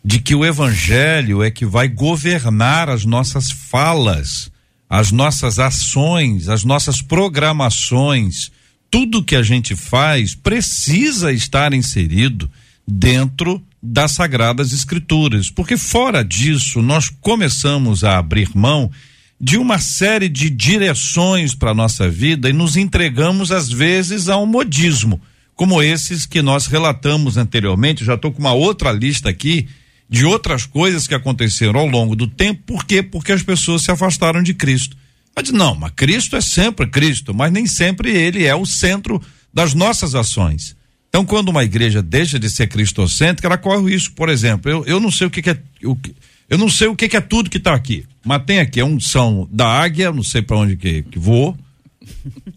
de 0.03 0.19
que 0.19 0.33
o 0.33 0.45
evangelho 0.45 1.43
é 1.43 1.51
que 1.51 1.65
vai 1.65 1.87
governar 1.87 2.89
as 2.89 3.05
nossas 3.05 3.51
falas, 3.51 4.51
as 4.89 5.11
nossas 5.11 5.59
ações, 5.59 6.49
as 6.49 6.63
nossas 6.63 7.01
programações. 7.01 8.51
Tudo 8.89 9.23
que 9.23 9.35
a 9.35 9.43
gente 9.43 9.75
faz 9.75 10.35
precisa 10.35 11.31
estar 11.31 11.73
inserido 11.73 12.49
dentro 12.87 13.63
das 13.81 14.11
sagradas 14.11 14.73
escrituras, 14.73 15.49
porque 15.49 15.77
fora 15.77 16.23
disso 16.23 16.81
nós 16.81 17.09
começamos 17.09 18.03
a 18.03 18.17
abrir 18.17 18.49
mão 18.55 18.91
de 19.39 19.57
uma 19.57 19.79
série 19.79 20.29
de 20.29 20.51
direções 20.51 21.55
para 21.55 21.73
nossa 21.73 22.07
vida 22.07 22.47
e 22.47 22.53
nos 22.53 22.77
entregamos 22.77 23.51
às 23.51 23.71
vezes 23.71 24.29
a 24.29 24.37
um 24.37 24.45
modismo, 24.45 25.19
como 25.61 25.79
esses 25.79 26.25
que 26.25 26.41
nós 26.41 26.65
relatamos 26.65 27.37
anteriormente. 27.37 28.03
Já 28.03 28.15
estou 28.15 28.31
com 28.31 28.39
uma 28.39 28.51
outra 28.51 28.91
lista 28.91 29.29
aqui 29.29 29.67
de 30.09 30.25
outras 30.25 30.65
coisas 30.65 31.05
que 31.05 31.13
aconteceram 31.13 31.79
ao 31.79 31.85
longo 31.85 32.15
do 32.15 32.25
tempo. 32.25 32.63
Por 32.65 32.83
quê? 32.83 33.03
Porque 33.03 33.31
as 33.31 33.43
pessoas 33.43 33.83
se 33.83 33.91
afastaram 33.91 34.41
de 34.41 34.55
Cristo. 34.55 34.97
Mas 35.35 35.51
não, 35.51 35.75
mas 35.75 35.91
Cristo 35.95 36.35
é 36.35 36.41
sempre 36.41 36.87
Cristo, 36.87 37.31
mas 37.31 37.51
nem 37.51 37.67
sempre 37.67 38.09
ele 38.09 38.43
é 38.43 38.55
o 38.55 38.65
centro 38.65 39.21
das 39.53 39.75
nossas 39.75 40.15
ações. 40.15 40.75
Então, 41.09 41.23
quando 41.23 41.49
uma 41.49 41.63
igreja 41.63 42.01
deixa 42.01 42.39
de 42.39 42.49
ser 42.49 42.65
cristocêntrica, 42.65 43.47
ela 43.47 43.55
corre 43.55 43.81
o 43.83 43.87
risco. 43.87 44.15
Por 44.15 44.29
exemplo, 44.29 44.71
eu, 44.71 44.83
eu 44.85 44.99
não 44.99 45.11
sei 45.11 45.27
o 45.27 45.29
que, 45.29 45.43
que 45.43 45.51
é. 45.51 45.61
O 45.83 45.95
que, 45.95 46.15
eu 46.49 46.57
não 46.57 46.69
sei 46.69 46.87
o 46.87 46.95
que, 46.95 47.07
que 47.07 47.17
é 47.17 47.21
tudo 47.21 47.51
que 47.51 47.57
está 47.57 47.75
aqui, 47.75 48.03
mas 48.25 48.43
tem 48.45 48.57
aqui 48.57 48.81
a 48.81 48.85
unção 48.85 49.47
da 49.51 49.67
águia, 49.67 50.11
não 50.11 50.23
sei 50.23 50.41
para 50.41 50.57
onde 50.57 50.75
que, 50.75 51.03
que 51.03 51.19
voou. 51.19 51.55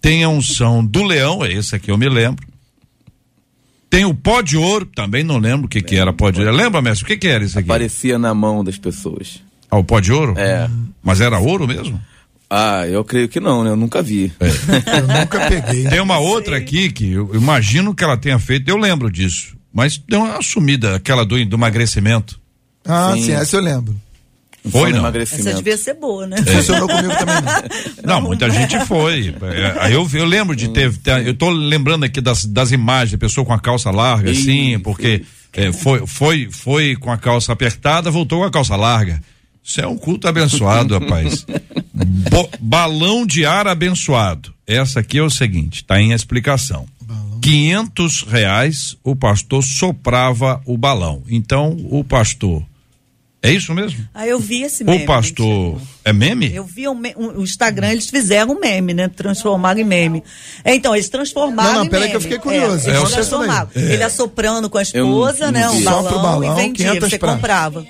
Tem 0.01 0.25
a 0.25 0.31
unção 0.31 0.83
do 0.83 1.03
leão, 1.03 1.45
é 1.45 1.53
esse 1.53 1.77
aqui 1.77 1.91
eu 1.91 1.99
me 1.99 2.09
lembro. 2.09 2.54
Tem 3.95 4.05
o 4.05 4.13
pó 4.13 4.41
de 4.43 4.57
ouro, 4.57 4.87
também 4.87 5.23
não 5.23 5.39
lembro 5.39 5.67
o 5.67 5.69
que, 5.69 5.81
que 5.81 5.95
era 5.95 6.13
pó 6.13 6.29
de 6.29 6.41
ouro. 6.41 6.51
Lembra, 6.51 6.83
mestre? 6.83 7.05
O 7.05 7.07
que, 7.07 7.17
que 7.17 7.29
era 7.29 7.45
isso 7.45 7.57
aqui? 7.57 7.71
Aparecia 7.71 8.19
na 8.19 8.35
mão 8.35 8.65
das 8.65 8.77
pessoas. 8.77 9.41
Ah, 9.71 9.79
o 9.79 9.85
pó 9.85 10.01
de 10.01 10.13
ouro? 10.13 10.35
É. 10.37 10.69
Mas 11.01 11.21
era 11.21 11.39
ouro 11.39 11.69
mesmo? 11.69 12.01
Ah, 12.51 12.89
eu 12.89 13.05
creio 13.05 13.29
que 13.29 13.39
não, 13.39 13.63
né? 13.63 13.71
Eu 13.71 13.77
nunca 13.77 14.03
vi. 14.03 14.33
É. 14.41 14.49
Eu 14.99 15.07
nunca 15.07 15.47
peguei. 15.49 15.85
Tem 15.85 16.01
uma 16.01 16.19
outra 16.19 16.57
aqui 16.57 16.91
que 16.91 17.13
eu 17.13 17.35
imagino 17.35 17.95
que 17.95 18.03
ela 18.03 18.17
tenha 18.17 18.39
feito, 18.39 18.69
eu 18.69 18.77
lembro 18.77 19.11
disso. 19.11 19.57
Mas 19.73 19.97
deu 19.97 20.23
uma 20.23 20.43
sumida, 20.43 20.97
aquela 20.97 21.25
do, 21.25 21.45
do 21.45 21.57
emagrecimento. 21.57 22.41
Ah, 22.85 23.13
sim. 23.15 23.23
sim, 23.23 23.33
essa 23.33 23.57
eu 23.57 23.61
lembro. 23.61 23.95
Foi, 24.71 24.93
não? 24.93 25.07
Essa 25.07 25.55
devia 25.55 25.77
ser 25.77 25.95
boa, 25.95 26.27
né? 26.27 26.39
Funcionou 26.39 26.89
comigo 26.89 27.13
também 27.19 27.37
não. 28.03 28.15
Não, 28.15 28.23
muita 28.23 28.49
gente 28.49 28.79
foi. 28.87 29.35
Aí 29.79 29.93
eu, 29.93 30.09
eu 30.15 30.25
lembro 30.25 30.57
de 30.57 30.69
ter, 30.69 30.97
ter, 30.97 31.27
eu 31.27 31.35
tô 31.35 31.51
lembrando 31.51 32.05
aqui 32.05 32.21
das, 32.21 32.47
das 32.47 32.73
imagens, 32.73 33.19
pessoa 33.19 33.45
com 33.45 33.53
a 33.53 33.61
calça 33.61 33.91
larga, 33.91 34.31
assim, 34.31 34.79
porque 34.79 35.23
é, 35.53 35.71
foi, 35.71 36.07
foi, 36.07 36.49
foi 36.51 36.97
com 36.97 37.11
a 37.11 37.19
calça 37.19 37.53
apertada, 37.53 38.11
voltou 38.11 38.41
com 38.41 38.47
a 38.47 38.51
calça 38.51 38.75
larga. 38.75 39.21
Isso 39.63 39.81
é 39.81 39.87
um 39.87 39.97
culto 39.97 40.27
abençoado, 40.29 40.95
rapaz. 40.99 41.47
Bo, 41.93 42.49
balão 42.59 43.27
de 43.27 43.45
ar 43.45 43.69
abençoado. 43.69 44.53
Essa 44.67 45.01
aqui 45.01 45.19
é 45.19 45.23
o 45.23 45.31
seguinte, 45.31 45.85
tá 45.85 46.01
em 46.01 46.13
explicação. 46.13 46.87
Quinhentos 47.43 48.23
reais 48.23 48.97
o 49.05 49.15
pastor 49.15 49.63
soprava 49.63 50.63
o 50.65 50.79
balão. 50.79 51.23
Então 51.29 51.77
o 51.91 52.03
pastor 52.03 52.65
é 53.45 53.53
isso 53.53 53.73
mesmo? 53.75 53.99
Ah, 54.13 54.27
eu 54.27 54.39
vi 54.41 54.63
esse 54.63 54.83
meme. 54.83 55.05
O 55.05 55.07
pastor. 55.07 55.81
É 56.05 56.13
meme? 56.13 56.53
Eu 56.55 56.65
vi 56.65 56.89
o, 56.89 56.95
me... 56.95 57.15
o 57.17 57.43
Instagram, 57.43 57.91
eles 57.93 58.09
fizeram 58.11 58.55
um 58.55 58.59
meme, 58.61 58.93
né? 58.95 59.09
Transformaram 59.09 59.79
em 59.81 59.85
meme. 59.85 60.23
É, 60.65 60.75
então, 60.75 60.95
eles 60.95 61.09
transformaram. 61.09 61.71
Não, 61.71 61.79
não, 61.81 61.87
em 61.87 61.89
peraí 61.91 62.11
que 62.11 62.17
eu 62.17 62.21
fiquei 62.21 62.39
curioso. 62.39 62.89
É, 62.89 62.93
É, 62.95 62.97
eles 62.97 63.09
eu 63.11 63.15
transformaram. 63.15 63.69
sei 63.73 63.93
Ele 63.93 64.03
assoprando 64.03 64.69
com 64.69 64.79
a 64.79 64.83
esposa, 64.83 65.45
Eu 65.47 65.53
né? 65.53 65.61
não 65.67 65.77
Um 65.77 65.83
balão, 65.85 66.23
balão, 66.23 66.53
e 66.53 66.57
vendia, 66.63 66.87
500 66.89 67.09
você 67.11 67.19
pratos. 67.19 67.37
comprava. 67.37 67.87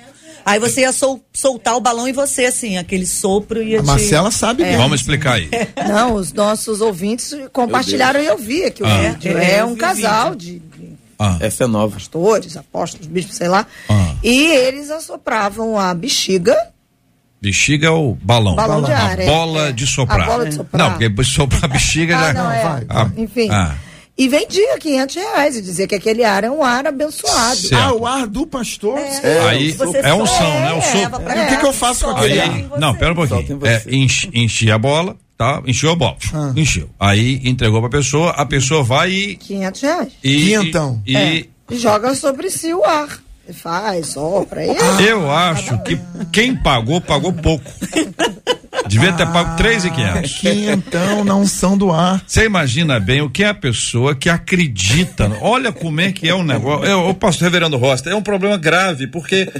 Aí 0.47 0.59
você 0.59 0.81
ia 0.81 0.91
sol- 0.93 1.19
soltar 1.33 1.75
o 1.75 1.79
balão 1.81 2.07
e 2.07 2.11
você, 2.11 2.45
assim, 2.45 2.77
aquele 2.77 3.07
sopro 3.07 3.63
ia 3.63 3.79
A 3.79 3.81
te... 3.81 3.87
Marcela 3.87 4.29
sabe 4.29 4.61
É. 4.61 4.77
Vamos 4.77 4.99
explicar 5.01 5.33
aí. 5.33 5.49
Não, 5.87 6.13
os 6.13 6.31
nossos 6.31 6.81
ouvintes 6.81 7.35
compartilharam 7.51 8.21
e 8.21 8.27
eu 8.27 8.37
vi 8.37 8.63
aqui 8.63 8.83
o 8.83 8.85
Ah. 8.85 9.09
vídeo. 9.09 9.35
É, 9.39 9.55
É, 9.55 9.61
eu 9.61 9.65
um 9.65 9.75
casal 9.75 10.35
de 10.35 10.61
Ah, 11.17 11.37
Essa 11.39 11.63
é 11.63 11.67
nova. 11.67 11.93
pastores, 11.93 12.57
apóstolos, 12.57 13.07
bispos, 13.07 13.35
sei 13.37 13.47
lá. 13.47 13.65
Ah. 13.89 14.13
E 14.23 14.51
eles 14.51 14.89
assopravam 14.91 15.79
a 15.79 15.93
bexiga. 15.93 16.55
bexiga 17.41 17.87
é 17.87 17.91
o 17.91 18.17
balão. 18.21 18.55
Balão 18.55 18.81
de 18.81 18.91
ar, 18.91 19.17
A 19.19 19.23
é, 19.23 19.25
bola 19.25 19.67
é. 19.69 19.71
de 19.71 19.87
soprar. 19.87 20.21
A 20.21 20.25
bola 20.25 20.45
de 20.49 20.55
soprar. 20.55 20.83
Não, 20.83 20.91
porque 20.91 21.09
depois 21.09 21.27
soprar 21.27 21.65
a 21.65 21.67
bexiga 21.67 22.13
já. 22.17 22.29
Ah, 22.29 22.33
não, 22.33 22.51
é. 22.51 22.63
vai. 22.63 22.85
Ah, 22.89 23.09
Enfim. 23.17 23.49
ah. 23.51 23.75
E 24.17 24.29
vendia 24.29 24.77
500 24.79 25.15
reais 25.15 25.57
e 25.57 25.61
dizia 25.61 25.85
que 25.87 25.95
aquele 25.95 26.23
ar 26.23 26.45
é 26.45 26.49
um 26.49 26.63
ar 26.63 26.87
abençoado. 26.87 27.57
Certo. 27.57 27.75
Ah, 27.75 27.93
o 27.93 28.07
ar 28.07 28.25
do 28.25 28.47
pastor. 28.47 28.97
Aí 29.49 29.73
Você 29.73 29.97
é 29.97 30.03
só 30.09 30.21
unção, 30.21 30.49
né? 30.61 30.71
O 30.73 30.81
sopro. 30.81 31.21
E 31.21 31.43
o 31.43 31.47
que, 31.49 31.57
que 31.57 31.65
eu 31.65 31.73
faço 31.73 32.05
com 32.05 32.11
aquele 32.11 32.39
Aí, 32.39 32.67
ar? 32.71 32.79
não, 32.79 32.95
pera 32.95 33.11
um 33.11 33.15
pouquinho. 33.15 33.59
É, 33.65 33.83
enche, 33.93 34.29
enchi 34.33 34.71
a 34.71 34.77
bola, 34.77 35.17
tá? 35.37 35.61
Encheu 35.65 35.91
a 35.91 35.95
bola. 35.95 36.17
Ah. 36.33 36.53
Encheu. 36.55 36.89
Aí 36.99 37.41
entregou 37.43 37.79
pra 37.81 37.89
pessoa, 37.89 38.31
a 38.31 38.45
pessoa 38.45 38.83
vai 38.83 39.11
e. 39.11 39.35
500 39.35 39.81
reais. 39.81 40.13
e 40.23 40.35
Quinhentão. 40.43 41.01
E, 41.05 41.15
É. 41.15 41.45
E 41.71 41.77
joga 41.77 42.13
sobre 42.13 42.49
si 42.49 42.73
o 42.73 42.83
ar. 42.85 43.19
Faz, 43.53 44.07
sopra. 44.07 44.65
E 44.65 45.07
eu 45.07 45.31
acho 45.31 45.77
que 45.83 45.99
quem 46.31 46.55
pagou, 46.55 46.99
pagou 46.99 47.31
pouco. 47.31 47.63
Devia 48.87 49.13
ter 49.13 49.25
pago 49.27 49.55
três 49.57 49.83
e 49.83 49.89
quinhentos. 49.89 50.37
Quinhentão 50.37 51.23
na 51.23 51.35
unção 51.35 51.77
do 51.77 51.91
ar. 51.91 52.23
Você 52.25 52.45
imagina 52.45 52.99
bem 52.99 53.21
o 53.21 53.29
que 53.29 53.43
é 53.43 53.47
a 53.47 53.53
pessoa 53.53 54.15
que 54.15 54.29
acredita. 54.29 55.31
Olha 55.41 55.71
como 55.71 56.01
é 56.01 56.11
que 56.11 56.27
é 56.29 56.33
o 56.33 56.43
negócio. 56.43 56.85
Eu, 56.85 57.07
eu 57.07 57.13
posso, 57.13 57.43
reverendo 57.43 57.77
Rosta, 57.77 58.09
é 58.09 58.15
um 58.15 58.21
problema 58.21 58.57
grave, 58.57 59.07
porque 59.07 59.51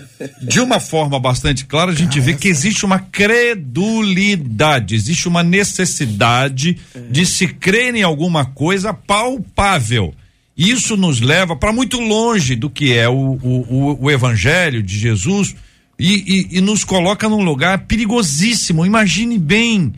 de 0.41 0.59
uma 0.59 0.79
forma 0.79 1.19
bastante 1.19 1.65
clara 1.65 1.91
a 1.91 1.95
gente 1.95 2.19
vê 2.19 2.33
que 2.36 2.47
existe 2.47 2.86
uma 2.86 2.99
credulidade, 2.99 4.95
existe 4.95 5.27
uma 5.27 5.43
necessidade 5.43 6.77
de 7.09 7.25
se 7.25 7.47
crer 7.47 7.95
em 7.95 8.03
alguma 8.03 8.45
coisa 8.45 8.93
palpável. 8.93 10.13
Isso 10.58 10.95
nos 10.95 11.20
leva 11.20 11.56
para 11.56 11.74
muito 11.74 11.99
longe 11.99 12.56
do 12.56 12.70
que 12.70 12.93
é 12.93 13.10
o, 13.10 13.14
o, 13.14 13.66
o- 13.70 14.03
o 14.06 14.12
evangelho 14.12 14.82
de 14.82 14.97
Jesus 14.97 15.56
e, 15.99 16.14
e- 16.53 16.58
e 16.58 16.62
nos 16.62 16.84
coloca 16.84 17.28
num 17.28 17.43
lugar 17.43 17.86
perigosíssimo. 17.88 18.86
Imagine 18.86 19.38
bem, 19.38 19.93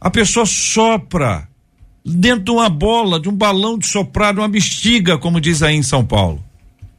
a 0.00 0.10
pessoa 0.10 0.46
sopra 0.46 1.46
dentro 2.04 2.44
de 2.44 2.50
uma 2.50 2.68
bola, 2.70 3.20
de 3.20 3.28
um 3.28 3.36
balão 3.36 3.78
de 3.78 3.86
soprar, 3.86 4.32
de 4.32 4.40
uma 4.40 4.48
bexiga, 4.48 5.18
como 5.18 5.40
diz 5.40 5.62
aí 5.62 5.76
em 5.76 5.82
São 5.82 6.04
Paulo. 6.04 6.42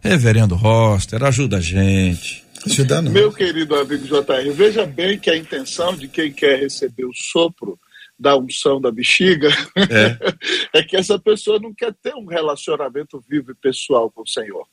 Reverendo 0.02 0.54
Roster, 0.56 1.24
ajuda 1.24 1.58
a 1.58 1.62
gente. 1.62 2.44
Ajuda 2.66 3.02
não. 3.02 3.12
Meu 3.12 3.32
querido 3.32 3.76
amigo 3.76 4.06
JR, 4.06 4.52
veja 4.54 4.86
bem 4.86 5.18
que 5.18 5.30
a 5.30 5.38
intenção 5.38 5.96
de 5.96 6.08
quem 6.08 6.32
quer 6.32 6.60
receber 6.60 7.06
o 7.06 7.12
sopro 7.14 7.78
da 8.24 8.38
unção 8.38 8.80
da 8.80 8.89
bexiga 8.89 9.49
é. 10.74 10.82
que 10.82 10.95
essa 10.95 11.19
pessoa 11.19 11.59
não 11.59 11.74
quer 11.74 11.93
ter 11.93 12.15
um 12.15 12.26
relacionamento 12.26 13.21
vivo 13.28 13.51
e 13.51 13.55
pessoal 13.55 14.09
com 14.09 14.21
o 14.21 14.28
Senhor. 14.28 14.65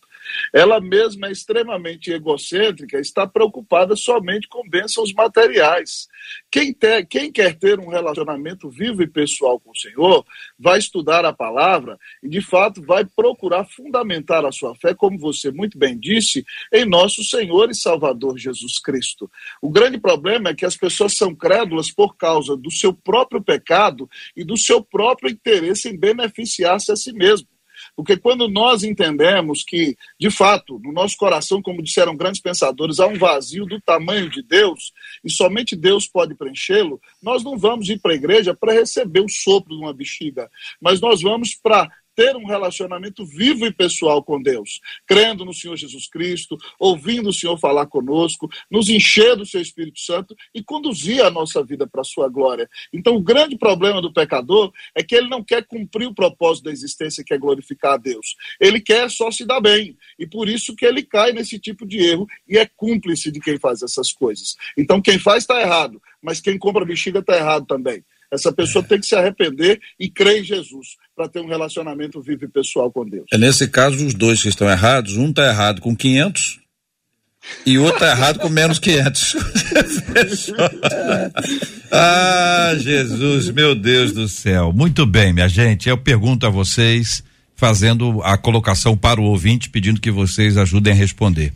Ela 0.52 0.80
mesma 0.80 1.28
é 1.28 1.32
extremamente 1.32 2.10
egocêntrica, 2.10 2.98
está 2.98 3.26
preocupada 3.26 3.96
somente 3.96 4.48
com 4.48 4.68
bênçãos 4.68 5.12
materiais. 5.12 6.08
Quem, 6.50 6.72
ter, 6.72 7.06
quem 7.06 7.30
quer 7.32 7.56
ter 7.56 7.78
um 7.78 7.88
relacionamento 7.88 8.68
vivo 8.68 9.02
e 9.02 9.06
pessoal 9.06 9.58
com 9.58 9.70
o 9.70 9.76
Senhor, 9.76 10.24
vai 10.58 10.78
estudar 10.78 11.24
a 11.24 11.32
palavra 11.32 11.98
e, 12.22 12.28
de 12.28 12.40
fato, 12.40 12.82
vai 12.82 13.04
procurar 13.04 13.64
fundamentar 13.64 14.44
a 14.44 14.52
sua 14.52 14.74
fé, 14.74 14.94
como 14.94 15.18
você 15.18 15.50
muito 15.50 15.78
bem 15.78 15.98
disse, 15.98 16.44
em 16.72 16.84
nosso 16.84 17.22
Senhor 17.24 17.70
e 17.70 17.74
Salvador 17.74 18.38
Jesus 18.38 18.78
Cristo. 18.78 19.30
O 19.62 19.70
grande 19.70 19.98
problema 19.98 20.50
é 20.50 20.54
que 20.54 20.66
as 20.66 20.76
pessoas 20.76 21.16
são 21.16 21.34
crédulas 21.34 21.90
por 21.90 22.16
causa 22.16 22.56
do 22.56 22.70
seu 22.70 22.92
próprio 22.92 23.42
pecado 23.42 24.08
e 24.36 24.44
do 24.44 24.56
seu 24.56 24.82
próprio 24.82 25.30
interesse 25.30 25.88
em 25.88 25.98
beneficiar-se 25.98 26.92
a 26.92 26.96
si 26.96 27.12
mesmo. 27.12 27.48
Porque 28.00 28.16
quando 28.16 28.48
nós 28.48 28.82
entendemos 28.82 29.62
que, 29.62 29.94
de 30.18 30.30
fato, 30.30 30.80
no 30.82 30.90
nosso 30.90 31.18
coração, 31.18 31.60
como 31.60 31.82
disseram 31.82 32.16
grandes 32.16 32.40
pensadores, 32.40 32.98
há 32.98 33.06
um 33.06 33.18
vazio 33.18 33.66
do 33.66 33.78
tamanho 33.78 34.30
de 34.30 34.42
Deus 34.42 34.90
e 35.22 35.30
somente 35.30 35.76
Deus 35.76 36.08
pode 36.08 36.34
preenchê-lo, 36.34 36.98
nós 37.22 37.44
não 37.44 37.58
vamos 37.58 37.90
ir 37.90 38.00
para 38.00 38.12
a 38.12 38.14
igreja 38.14 38.54
para 38.54 38.72
receber 38.72 39.20
o 39.20 39.28
sopro 39.28 39.76
de 39.76 39.82
uma 39.82 39.92
bexiga, 39.92 40.50
mas 40.80 40.98
nós 40.98 41.20
vamos 41.20 41.54
para 41.54 41.90
ter 42.20 42.36
um 42.36 42.44
relacionamento 42.44 43.24
vivo 43.24 43.64
e 43.64 43.72
pessoal 43.72 44.22
com 44.22 44.42
Deus, 44.42 44.82
crendo 45.06 45.42
no 45.42 45.54
Senhor 45.54 45.74
Jesus 45.74 46.06
Cristo, 46.06 46.54
ouvindo 46.78 47.30
o 47.30 47.32
Senhor 47.32 47.58
falar 47.58 47.86
conosco, 47.86 48.46
nos 48.70 48.90
encher 48.90 49.34
do 49.36 49.46
seu 49.46 49.58
Espírito 49.58 49.98
Santo 49.98 50.36
e 50.54 50.62
conduzir 50.62 51.24
a 51.24 51.30
nossa 51.30 51.64
vida 51.64 51.86
para 51.86 52.02
a 52.02 52.04
sua 52.04 52.28
glória. 52.28 52.68
Então, 52.92 53.16
o 53.16 53.22
grande 53.22 53.56
problema 53.56 54.02
do 54.02 54.12
pecador 54.12 54.70
é 54.94 55.02
que 55.02 55.14
ele 55.14 55.30
não 55.30 55.42
quer 55.42 55.66
cumprir 55.66 56.08
o 56.08 56.14
propósito 56.14 56.64
da 56.64 56.72
existência, 56.72 57.24
que 57.24 57.32
é 57.32 57.38
glorificar 57.38 57.94
a 57.94 57.96
Deus. 57.96 58.36
Ele 58.60 58.82
quer 58.82 59.10
só 59.10 59.30
se 59.30 59.46
dar 59.46 59.62
bem. 59.62 59.96
E 60.18 60.26
por 60.26 60.46
isso 60.46 60.76
que 60.76 60.84
ele 60.84 61.02
cai 61.02 61.32
nesse 61.32 61.58
tipo 61.58 61.86
de 61.86 62.00
erro 62.00 62.26
e 62.46 62.58
é 62.58 62.66
cúmplice 62.66 63.32
de 63.32 63.40
quem 63.40 63.58
faz 63.58 63.80
essas 63.80 64.12
coisas. 64.12 64.56
Então, 64.76 65.00
quem 65.00 65.18
faz 65.18 65.44
está 65.44 65.58
errado, 65.58 66.02
mas 66.22 66.38
quem 66.38 66.58
compra 66.58 66.84
bexiga 66.84 67.20
está 67.20 67.34
errado 67.34 67.64
também. 67.64 68.04
Essa 68.32 68.52
pessoa 68.52 68.84
tem 68.84 69.00
que 69.00 69.06
se 69.06 69.14
arrepender 69.14 69.80
e 69.98 70.08
crer 70.08 70.40
em 70.40 70.44
Jesus 70.44 70.96
para 71.16 71.28
ter 71.28 71.40
um 71.40 71.48
relacionamento 71.48 72.20
vivo 72.20 72.44
e 72.44 72.48
pessoal 72.48 72.90
com 72.90 73.04
Deus. 73.04 73.26
É 73.32 73.38
nesse 73.38 73.68
caso, 73.68 74.06
os 74.06 74.14
dois 74.14 74.42
que 74.42 74.48
estão 74.48 74.70
errados, 74.70 75.16
um 75.16 75.30
está 75.30 75.48
errado 75.48 75.80
com 75.80 75.96
500 75.96 76.60
e 77.64 77.78
o 77.78 77.82
outro 77.82 77.96
está 77.96 78.10
errado 78.10 78.38
com 78.38 78.48
menos 78.48 78.78
500. 78.78 79.36
Ah, 81.92 82.72
Jesus, 82.78 83.50
meu 83.50 83.74
Deus 83.74 84.12
do 84.12 84.28
céu. 84.28 84.72
Muito 84.72 85.04
bem, 85.04 85.32
minha 85.32 85.48
gente. 85.48 85.88
Eu 85.88 85.98
pergunto 85.98 86.46
a 86.46 86.48
vocês, 86.48 87.20
fazendo 87.56 88.22
a 88.22 88.38
colocação 88.38 88.96
para 88.96 89.20
o 89.20 89.24
ouvinte, 89.24 89.68
pedindo 89.68 90.00
que 90.00 90.10
vocês 90.10 90.56
ajudem 90.56 90.92
a 90.92 90.96
responder. 90.96 91.52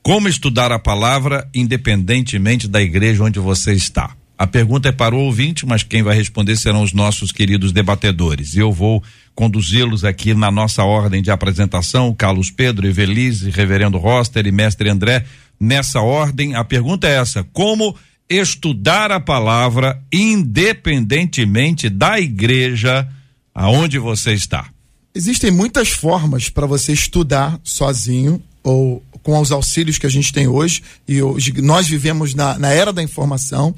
Como 0.00 0.28
estudar 0.28 0.70
a 0.70 0.78
palavra 0.78 1.48
independentemente 1.52 2.68
da 2.68 2.80
igreja 2.80 3.24
onde 3.24 3.40
você 3.40 3.72
está? 3.72 4.16
A 4.42 4.46
pergunta 4.48 4.88
é 4.88 4.92
para 4.92 5.14
o 5.14 5.20
ouvinte, 5.20 5.64
mas 5.64 5.84
quem 5.84 6.02
vai 6.02 6.16
responder 6.16 6.56
serão 6.56 6.82
os 6.82 6.92
nossos 6.92 7.30
queridos 7.30 7.70
debatedores. 7.70 8.56
Eu 8.56 8.72
vou 8.72 9.00
conduzi-los 9.36 10.04
aqui 10.04 10.34
na 10.34 10.50
nossa 10.50 10.82
ordem 10.82 11.22
de 11.22 11.30
apresentação, 11.30 12.12
Carlos 12.12 12.50
Pedro, 12.50 12.84
Evelise, 12.84 13.50
Reverendo 13.50 13.98
Roster 13.98 14.44
e 14.44 14.50
Mestre 14.50 14.88
André. 14.88 15.24
Nessa 15.60 16.00
ordem, 16.00 16.56
a 16.56 16.64
pergunta 16.64 17.06
é 17.06 17.20
essa: 17.20 17.46
como 17.52 17.94
estudar 18.28 19.12
a 19.12 19.20
palavra 19.20 20.02
independentemente 20.12 21.88
da 21.88 22.18
igreja 22.18 23.06
aonde 23.54 23.96
você 23.96 24.32
está? 24.32 24.66
Existem 25.14 25.52
muitas 25.52 25.90
formas 25.90 26.48
para 26.48 26.66
você 26.66 26.92
estudar 26.92 27.60
sozinho 27.62 28.42
ou 28.64 29.04
com 29.22 29.38
os 29.38 29.52
auxílios 29.52 29.98
que 29.98 30.06
a 30.06 30.10
gente 30.10 30.32
tem 30.32 30.48
hoje, 30.48 30.82
e 31.06 31.22
hoje 31.22 31.52
nós 31.62 31.86
vivemos 31.86 32.34
na, 32.34 32.58
na 32.58 32.70
era 32.70 32.92
da 32.92 33.04
informação, 33.04 33.72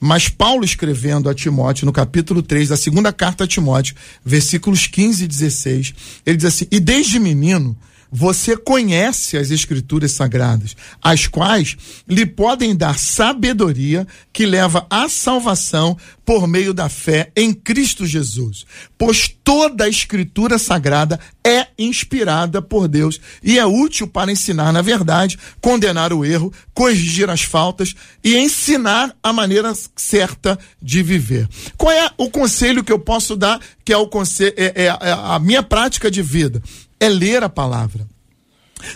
mas 0.00 0.28
Paulo 0.28 0.64
escrevendo 0.64 1.28
a 1.28 1.34
Timóteo, 1.34 1.86
no 1.86 1.92
capítulo 1.92 2.42
3 2.42 2.68
da 2.68 2.76
segunda 2.76 3.12
carta 3.12 3.44
a 3.44 3.46
Timóteo, 3.46 3.96
versículos 4.24 4.86
15 4.86 5.24
e 5.24 5.28
16, 5.28 5.94
ele 6.24 6.36
diz 6.36 6.46
assim: 6.46 6.66
E 6.70 6.78
desde 6.78 7.18
menino 7.18 7.76
você 8.10 8.56
conhece 8.56 9.36
as 9.36 9.50
escrituras 9.50 10.12
sagradas, 10.12 10.76
as 11.02 11.26
quais 11.26 11.76
lhe 12.08 12.24
podem 12.24 12.74
dar 12.74 12.98
sabedoria 12.98 14.06
que 14.32 14.46
leva 14.46 14.86
à 14.88 15.08
salvação 15.08 15.96
por 16.24 16.46
meio 16.46 16.74
da 16.74 16.88
fé 16.88 17.32
em 17.34 17.52
Cristo 17.54 18.04
Jesus. 18.04 18.66
Pois 18.96 19.28
toda 19.42 19.84
a 19.84 19.88
escritura 19.88 20.58
sagrada 20.58 21.18
é 21.42 21.68
inspirada 21.78 22.60
por 22.60 22.86
Deus 22.86 23.20
e 23.42 23.58
é 23.58 23.64
útil 23.64 24.06
para 24.06 24.30
ensinar 24.30 24.72
na 24.72 24.82
verdade, 24.82 25.38
condenar 25.60 26.12
o 26.12 26.24
erro, 26.24 26.52
corrigir 26.74 27.30
as 27.30 27.42
faltas 27.42 27.94
e 28.22 28.36
ensinar 28.36 29.14
a 29.22 29.32
maneira 29.32 29.72
certa 29.96 30.58
de 30.80 31.02
viver. 31.02 31.48
Qual 31.76 31.92
é 31.92 32.10
o 32.18 32.28
conselho 32.30 32.84
que 32.84 32.92
eu 32.92 32.98
posso 32.98 33.34
dar, 33.36 33.60
que 33.84 33.92
é, 33.92 33.96
o 33.96 34.06
conselho, 34.06 34.54
é, 34.56 34.84
é 34.84 34.88
a 35.10 35.38
minha 35.38 35.62
prática 35.62 36.10
de 36.10 36.22
vida? 36.22 36.62
É 37.00 37.08
ler 37.08 37.42
a 37.42 37.48
palavra. 37.48 38.06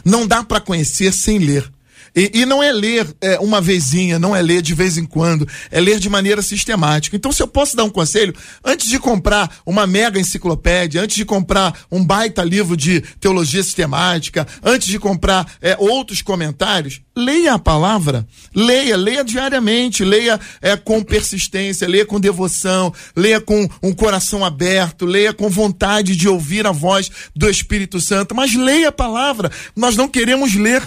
Não 0.05 0.26
dá 0.26 0.42
para 0.42 0.61
conhecer 0.61 1.12
sem 1.12 1.38
ler. 1.38 1.70
E, 2.14 2.30
e, 2.34 2.46
não 2.46 2.62
é 2.62 2.70
ler 2.70 3.06
é, 3.20 3.38
uma 3.38 3.60
vezinha, 3.60 4.18
não 4.18 4.36
é 4.36 4.42
ler 4.42 4.60
de 4.60 4.74
vez 4.74 4.98
em 4.98 5.04
quando, 5.04 5.48
é 5.70 5.80
ler 5.80 5.98
de 5.98 6.08
maneira 6.10 6.42
sistemática. 6.42 7.16
Então, 7.16 7.32
se 7.32 7.42
eu 7.42 7.48
posso 7.48 7.74
dar 7.74 7.84
um 7.84 7.90
conselho, 7.90 8.34
antes 8.62 8.88
de 8.88 8.98
comprar 8.98 9.58
uma 9.64 9.86
mega 9.86 10.20
enciclopédia, 10.20 11.02
antes 11.02 11.16
de 11.16 11.24
comprar 11.24 11.74
um 11.90 12.04
baita 12.04 12.44
livro 12.44 12.76
de 12.76 13.00
teologia 13.18 13.62
sistemática, 13.62 14.46
antes 14.62 14.88
de 14.88 14.98
comprar 14.98 15.50
é, 15.60 15.74
outros 15.78 16.20
comentários, 16.20 17.00
leia 17.16 17.54
a 17.54 17.58
palavra, 17.58 18.26
leia, 18.54 18.96
leia 18.96 19.24
diariamente, 19.24 20.04
leia 20.04 20.38
é, 20.60 20.76
com 20.76 21.02
persistência, 21.02 21.88
leia 21.88 22.04
com 22.04 22.20
devoção, 22.20 22.92
leia 23.16 23.40
com 23.40 23.66
um 23.82 23.92
coração 23.92 24.44
aberto, 24.44 25.06
leia 25.06 25.32
com 25.32 25.48
vontade 25.48 26.14
de 26.14 26.28
ouvir 26.28 26.66
a 26.66 26.72
voz 26.72 27.10
do 27.34 27.48
Espírito 27.48 28.00
Santo, 28.00 28.34
mas 28.34 28.54
leia 28.54 28.88
a 28.88 28.92
palavra. 28.92 29.50
Nós 29.74 29.96
não 29.96 30.08
queremos 30.08 30.54
ler 30.54 30.82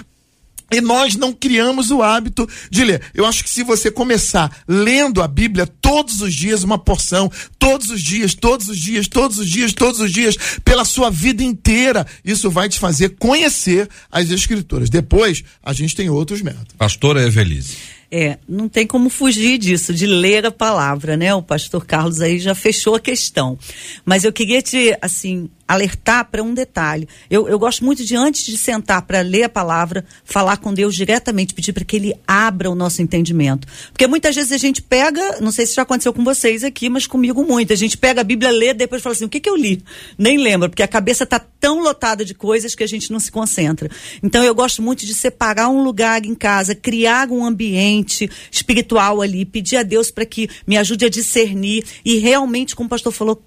E 0.72 0.82
nós 0.82 1.16
não 1.16 1.32
criamos 1.32 1.92
o 1.92 2.02
hábito 2.02 2.48
de 2.72 2.84
ler. 2.84 3.02
Eu 3.14 3.26
acho 3.26 3.44
que 3.44 3.50
se 3.50 3.64
você 3.64 3.92
começar 3.92 4.52
lendo 4.68 5.22
a 5.22 5.28
Bíblia 5.28 5.68
todos 5.68 6.22
os 6.22 6.34
dias, 6.34 6.64
uma 6.64 6.78
porção, 6.78 7.32
todos 7.60 7.90
os 7.90 8.02
dias, 8.02 8.34
todos 8.34 8.68
os 8.68 8.78
dias, 8.78 9.08
todos 9.08 9.38
os 9.38 9.48
dias, 9.48 9.74
todos 9.74 10.00
os 10.00 10.12
dias, 10.12 10.36
pela 10.64 10.84
sua 10.84 11.12
vida 11.12 11.44
inteira, 11.44 12.06
isso 12.24 12.50
vai 12.50 12.68
te 12.68 12.80
fazer 12.80 13.16
conhecer 13.20 13.88
as 14.12 14.30
Escrituras. 14.32 14.90
Depois, 14.90 15.44
a 15.64 15.72
gente 15.72 15.96
tem 15.96 16.10
outros 16.10 16.42
métodos. 16.42 16.74
Pastora 16.78 17.22
Evelise. 17.22 17.78
É, 18.12 18.38
não 18.48 18.70
tem 18.70 18.86
como 18.86 19.10
fugir 19.10 19.58
disso, 19.58 19.94
de 19.94 20.06
ler 20.06 20.46
a 20.46 20.52
palavra, 20.52 21.18
né? 21.18 21.34
O 21.34 21.42
pastor 21.42 21.86
Carlos 21.86 22.22
aí 22.22 22.40
já 22.40 22.56
fechou 22.56 22.96
a 22.96 23.00
questão. 23.00 23.58
Mas 24.06 24.24
eu 24.24 24.32
queria 24.32 24.62
te, 24.62 24.98
assim, 25.02 25.50
alertar 25.68 26.30
para 26.30 26.44
um 26.44 26.54
detalhe. 26.54 27.08
Eu, 27.30 27.48
eu 27.48 27.58
gosto 27.58 27.84
muito 27.84 28.04
de, 28.04 28.16
antes 28.16 28.46
de 28.46 28.58
sentar 28.58 29.02
para 29.02 29.22
ler 29.22 29.44
a 29.44 29.50
palavra, 29.50 30.06
falar 30.24 30.58
com 30.58 30.74
Deus 30.74 30.96
diretamente, 30.96 31.54
pedir 31.54 31.74
para 31.74 31.84
que 31.84 31.96
Ele 31.96 32.16
abra 32.28 32.70
o 32.70 32.76
nosso 32.76 33.02
entendimento. 33.02 33.68
Porque 33.92 34.08
muitas 34.08 34.36
vezes 34.36 34.52
a 34.52 34.58
gente 34.58 34.82
pega, 34.82 35.40
não 35.42 35.52
sei 35.52 35.66
se 35.66 35.76
já 35.76 35.82
aconteceu 35.82 36.14
com 36.14 36.24
vocês 36.24 36.64
aqui, 36.64 36.90
mas 36.90 37.08
comigo 37.08 37.44
muito. 37.44 37.74
A 37.74 37.76
gente 37.76 37.98
pega 37.98 38.22
a 38.22 38.24
Bíblia, 38.24 38.52
lê, 38.52 38.74
depois 38.74 39.02
fala 39.02 39.16
assim: 39.16 39.26
o 39.26 39.30
que, 39.30 39.40
que 39.40 39.50
eu 39.50 39.56
li? 39.56 39.84
Nem 40.18 40.38
lembra, 40.38 40.70
porque 40.70 40.84
a 40.84 40.88
cabeça 40.88 41.24
está 41.24 41.40
tão 41.40 41.82
lotada 41.82 42.24
de 42.24 42.34
coisas 42.34 42.76
que 42.76 42.84
a 42.84 42.88
gente 42.88 43.12
não 43.12 43.20
se 43.20 43.32
concentra. 43.32 43.90
Então 44.22 44.44
eu 44.44 44.54
gosto 44.54 44.82
muito 44.82 45.06
de 45.06 45.14
separar 45.14 45.70
um 45.70 45.84
lugar 45.84 46.26
em 46.26 46.36
casa, 46.36 46.76
criar 46.76 47.30
um 47.32 47.44
ambiente 47.44 48.30
espiritual 48.52 49.22
ali, 49.22 49.46
pedir 49.46 49.78
a 49.78 49.84
Deus 49.84 50.12
para 50.12 50.26
que 50.26 50.50
me 50.68 50.78
ajude 50.78 51.06
a 51.06 51.10
discernir 51.10 51.84
e 52.04 52.18
realmente, 52.18 52.76
como 52.76 52.88
o 52.88 52.90
pastor 52.90 53.12
falou, 53.12 53.42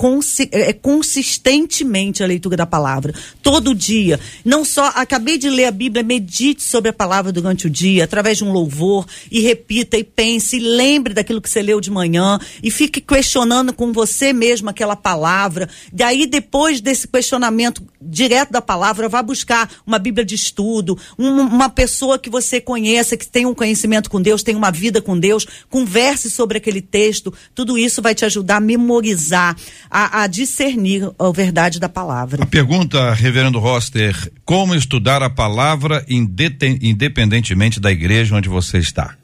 consi 0.00 0.48
é, 0.50 0.72
consistentemente 0.72 2.22
a 2.22 2.26
leitura 2.26 2.56
da 2.56 2.64
palavra, 2.64 3.12
todo 3.42 3.74
dia. 3.74 4.18
Não 4.42 4.64
só, 4.64 4.86
acabei 4.94 5.36
de 5.36 5.50
ler 5.50 5.66
a 5.66 5.70
Bíblia, 5.70 6.02
medite 6.02 6.62
sobre 6.62 6.88
a 6.88 6.92
palavra 6.92 7.30
durante 7.30 7.66
o 7.66 7.70
dia, 7.70 8.04
através 8.04 8.38
de 8.38 8.44
um 8.44 8.50
louvor, 8.50 9.06
e 9.30 9.40
repita 9.40 9.98
e 9.98 10.02
pense, 10.02 10.56
e 10.56 10.58
lembre 10.58 11.12
daquilo 11.12 11.38
que 11.38 11.50
você 11.50 11.60
leu 11.60 11.82
de 11.82 11.90
manhã, 11.90 12.40
e 12.62 12.70
fique 12.70 12.98
questionando 12.98 13.74
com 13.74 13.92
você 13.92 14.32
mesmo 14.32 14.70
aquela 14.70 14.96
palavra. 14.96 15.68
Daí, 15.92 16.26
depois 16.26 16.80
desse 16.80 17.06
questionamento 17.06 17.82
direto 18.00 18.52
da 18.52 18.62
palavra, 18.62 19.06
vá 19.06 19.22
buscar 19.22 19.70
uma 19.86 19.98
Bíblia 19.98 20.24
de 20.24 20.34
estudo, 20.34 20.96
um, 21.18 21.28
uma 21.42 21.68
pessoa 21.68 22.18
que 22.18 22.30
você 22.30 22.58
conheça, 22.58 23.18
que 23.18 23.28
tem 23.28 23.44
um 23.44 23.54
conhecimento 23.54 24.08
com 24.08 24.22
Deus, 24.22 24.42
tem 24.42 24.56
uma 24.56 24.70
vida 24.70 25.02
com 25.02 25.18
Deus, 25.18 25.46
converse 25.68 26.30
sobre 26.30 26.56
aquele 26.56 26.80
texto, 26.80 27.34
tudo 27.54 27.76
isso 27.76 28.00
vai 28.00 28.14
te 28.14 28.24
ajudar 28.24 28.56
a 28.56 28.60
memorizar 28.60 29.54
a, 29.90 30.22
a 30.22 30.26
discernir 30.26 31.10
a 31.18 31.30
verdade 31.32 31.80
da 31.80 31.88
palavra. 31.88 32.44
A 32.44 32.46
pergunta, 32.46 33.12
reverendo 33.12 33.58
Roster, 33.58 34.14
como 34.44 34.74
estudar 34.74 35.22
a 35.22 35.28
palavra 35.28 36.04
independentemente 36.08 37.80
da 37.80 37.90
igreja 37.90 38.36
onde 38.36 38.48
você 38.48 38.78
está? 38.78 39.16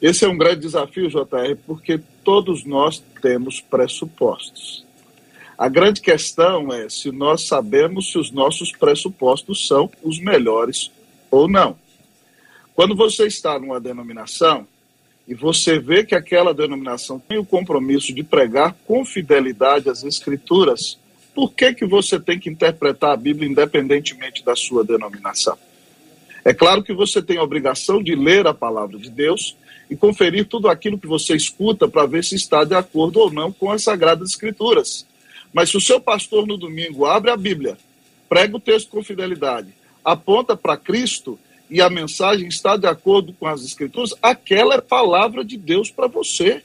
Esse 0.00 0.24
é 0.24 0.28
um 0.28 0.36
grande 0.36 0.60
desafio, 0.60 1.08
JR, 1.08 1.56
porque 1.66 2.00
todos 2.24 2.64
nós 2.64 3.02
temos 3.20 3.60
pressupostos. 3.60 4.84
A 5.56 5.68
grande 5.68 6.00
questão 6.00 6.72
é 6.72 6.88
se 6.88 7.12
nós 7.12 7.46
sabemos 7.46 8.10
se 8.10 8.18
os 8.18 8.32
nossos 8.32 8.72
pressupostos 8.72 9.68
são 9.68 9.90
os 10.02 10.18
melhores 10.18 10.90
ou 11.30 11.48
não. 11.48 11.76
Quando 12.74 12.96
você 12.96 13.26
está 13.26 13.58
numa 13.60 13.78
denominação, 13.78 14.66
e 15.26 15.34
você 15.34 15.78
vê 15.78 16.04
que 16.04 16.14
aquela 16.14 16.52
denominação 16.52 17.18
tem 17.18 17.38
o 17.38 17.44
compromisso 17.44 18.12
de 18.14 18.22
pregar 18.22 18.74
com 18.86 19.04
fidelidade 19.04 19.88
as 19.88 20.02
escrituras, 20.02 20.98
por 21.34 21.54
que, 21.54 21.72
que 21.72 21.86
você 21.86 22.18
tem 22.18 22.38
que 22.38 22.50
interpretar 22.50 23.12
a 23.12 23.16
Bíblia 23.16 23.48
independentemente 23.48 24.44
da 24.44 24.54
sua 24.54 24.84
denominação? 24.84 25.56
É 26.44 26.52
claro 26.52 26.82
que 26.82 26.92
você 26.92 27.22
tem 27.22 27.38
a 27.38 27.42
obrigação 27.42 28.02
de 28.02 28.14
ler 28.14 28.46
a 28.46 28.52
palavra 28.52 28.98
de 28.98 29.08
Deus 29.08 29.56
e 29.88 29.96
conferir 29.96 30.46
tudo 30.46 30.68
aquilo 30.68 30.98
que 30.98 31.06
você 31.06 31.36
escuta 31.36 31.88
para 31.88 32.06
ver 32.06 32.24
se 32.24 32.34
está 32.34 32.64
de 32.64 32.74
acordo 32.74 33.20
ou 33.20 33.30
não 33.30 33.52
com 33.52 33.70
as 33.70 33.84
Sagradas 33.84 34.30
Escrituras. 34.30 35.06
Mas 35.52 35.70
se 35.70 35.76
o 35.76 35.80
seu 35.80 36.00
pastor 36.00 36.46
no 36.46 36.56
domingo 36.56 37.06
abre 37.06 37.30
a 37.30 37.36
Bíblia, 37.36 37.76
prega 38.28 38.56
o 38.56 38.60
texto 38.60 38.90
com 38.90 39.04
fidelidade, 39.04 39.68
aponta 40.04 40.56
para 40.56 40.76
Cristo 40.76 41.38
e 41.72 41.80
a 41.80 41.88
mensagem 41.88 42.48
está 42.48 42.76
de 42.76 42.86
acordo 42.86 43.32
com 43.32 43.46
as 43.46 43.64
Escrituras, 43.64 44.14
aquela 44.22 44.74
é 44.74 44.80
palavra 44.82 45.42
de 45.42 45.56
Deus 45.56 45.90
para 45.90 46.06
você. 46.06 46.62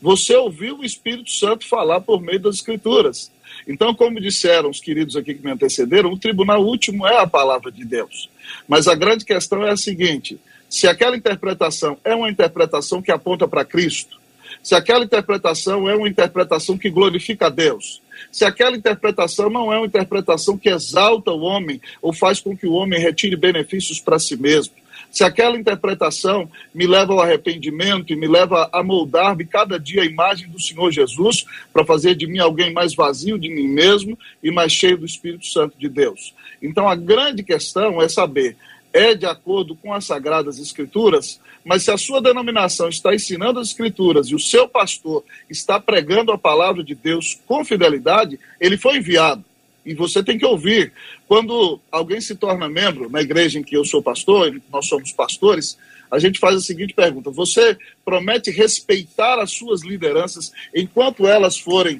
Você 0.00 0.36
ouviu 0.36 0.78
o 0.78 0.84
Espírito 0.84 1.32
Santo 1.32 1.66
falar 1.66 2.00
por 2.02 2.22
meio 2.22 2.38
das 2.38 2.54
Escrituras. 2.54 3.32
Então, 3.66 3.92
como 3.92 4.20
disseram 4.20 4.70
os 4.70 4.78
queridos 4.78 5.16
aqui 5.16 5.34
que 5.34 5.44
me 5.44 5.50
antecederam, 5.50 6.12
o 6.12 6.18
tribunal 6.18 6.64
último 6.64 7.04
é 7.04 7.18
a 7.18 7.26
palavra 7.26 7.72
de 7.72 7.84
Deus. 7.84 8.30
Mas 8.68 8.86
a 8.86 8.94
grande 8.94 9.24
questão 9.24 9.66
é 9.66 9.72
a 9.72 9.76
seguinte: 9.76 10.38
se 10.70 10.86
aquela 10.86 11.16
interpretação 11.16 11.98
é 12.04 12.14
uma 12.14 12.30
interpretação 12.30 13.02
que 13.02 13.10
aponta 13.10 13.48
para 13.48 13.64
Cristo, 13.64 14.20
se 14.62 14.76
aquela 14.76 15.04
interpretação 15.04 15.88
é 15.88 15.96
uma 15.96 16.08
interpretação 16.08 16.78
que 16.78 16.90
glorifica 16.90 17.46
a 17.46 17.50
Deus, 17.50 18.00
se 18.34 18.44
aquela 18.44 18.76
interpretação 18.76 19.48
não 19.48 19.72
é 19.72 19.76
uma 19.76 19.86
interpretação 19.86 20.58
que 20.58 20.68
exalta 20.68 21.30
o 21.30 21.42
homem 21.42 21.80
ou 22.02 22.12
faz 22.12 22.40
com 22.40 22.56
que 22.56 22.66
o 22.66 22.72
homem 22.72 22.98
retire 22.98 23.36
benefícios 23.36 24.00
para 24.00 24.18
si 24.18 24.36
mesmo, 24.36 24.74
se 25.08 25.22
aquela 25.22 25.56
interpretação 25.56 26.50
me 26.74 26.84
leva 26.84 27.12
ao 27.12 27.20
arrependimento 27.20 28.12
e 28.12 28.16
me 28.16 28.26
leva 28.26 28.68
a 28.72 28.82
moldar-me 28.82 29.44
cada 29.44 29.78
dia 29.78 30.02
a 30.02 30.04
imagem 30.04 30.48
do 30.48 30.60
Senhor 30.60 30.90
Jesus, 30.90 31.46
para 31.72 31.86
fazer 31.86 32.16
de 32.16 32.26
mim 32.26 32.40
alguém 32.40 32.72
mais 32.72 32.92
vazio 32.92 33.38
de 33.38 33.48
mim 33.48 33.68
mesmo 33.68 34.18
e 34.42 34.50
mais 34.50 34.72
cheio 34.72 34.98
do 34.98 35.06
Espírito 35.06 35.46
Santo 35.46 35.78
de 35.78 35.88
Deus. 35.88 36.34
Então 36.60 36.88
a 36.88 36.96
grande 36.96 37.44
questão 37.44 38.02
é 38.02 38.08
saber 38.08 38.56
é 38.92 39.14
de 39.14 39.26
acordo 39.26 39.76
com 39.76 39.92
as 39.92 40.06
Sagradas 40.06 40.58
Escrituras, 40.58 41.40
mas 41.64 41.82
se 41.82 41.90
a 41.90 41.96
sua 41.96 42.20
denominação 42.20 42.88
está 42.88 43.14
ensinando 43.14 43.58
as 43.58 43.68
Escrituras 43.68 44.28
e 44.28 44.34
o 44.34 44.38
seu 44.38 44.68
pastor 44.68 45.24
está 45.48 45.80
pregando 45.80 46.30
a 46.30 46.38
palavra 46.38 46.84
de 46.84 46.94
Deus 46.94 47.40
com 47.46 47.64
fidelidade, 47.64 48.38
ele 48.60 48.76
foi 48.76 48.98
enviado. 48.98 49.44
E 49.84 49.94
você 49.94 50.22
tem 50.22 50.38
que 50.38 50.46
ouvir. 50.46 50.92
Quando 51.26 51.80
alguém 51.90 52.20
se 52.20 52.34
torna 52.34 52.68
membro 52.68 53.10
na 53.10 53.20
igreja 53.20 53.58
em 53.58 53.62
que 53.62 53.76
eu 53.76 53.84
sou 53.84 54.02
pastor, 54.02 54.60
nós 54.70 54.86
somos 54.86 55.12
pastores, 55.12 55.78
a 56.10 56.18
gente 56.18 56.38
faz 56.38 56.56
a 56.56 56.60
seguinte 56.60 56.94
pergunta: 56.94 57.30
Você 57.30 57.76
promete 58.04 58.50
respeitar 58.50 59.40
as 59.40 59.50
suas 59.50 59.82
lideranças 59.82 60.52
enquanto 60.74 61.26
elas 61.26 61.58
forem 61.58 61.98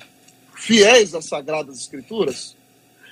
fiéis 0.55 1.15
às 1.15 1.27
Sagradas 1.27 1.79
Escrituras? 1.79 2.57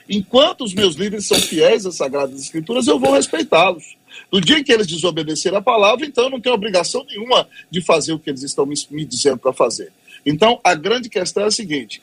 Enquanto 0.08 0.64
os 0.64 0.74
meus 0.74 0.94
líderes 0.94 1.26
são 1.26 1.38
fiéis 1.38 1.86
às 1.86 1.96
Sagradas 1.96 2.40
Escrituras, 2.40 2.86
eu 2.86 2.98
vou 2.98 3.12
respeitá-los. 3.12 3.96
No 4.30 4.40
dia 4.40 4.58
em 4.58 4.64
que 4.64 4.72
eles 4.72 4.86
desobedeceram 4.86 5.58
a 5.58 5.62
palavra, 5.62 6.06
então 6.06 6.24
eu 6.24 6.30
não 6.30 6.40
tenho 6.40 6.54
obrigação 6.54 7.04
nenhuma 7.08 7.48
de 7.70 7.80
fazer 7.80 8.12
o 8.12 8.18
que 8.18 8.30
eles 8.30 8.42
estão 8.42 8.66
me, 8.66 8.74
me 8.90 9.04
dizendo 9.04 9.38
para 9.38 9.52
fazer. 9.52 9.92
Então, 10.24 10.60
a 10.62 10.74
grande 10.74 11.08
questão 11.08 11.44
é 11.44 11.46
a 11.46 11.50
seguinte: 11.50 12.02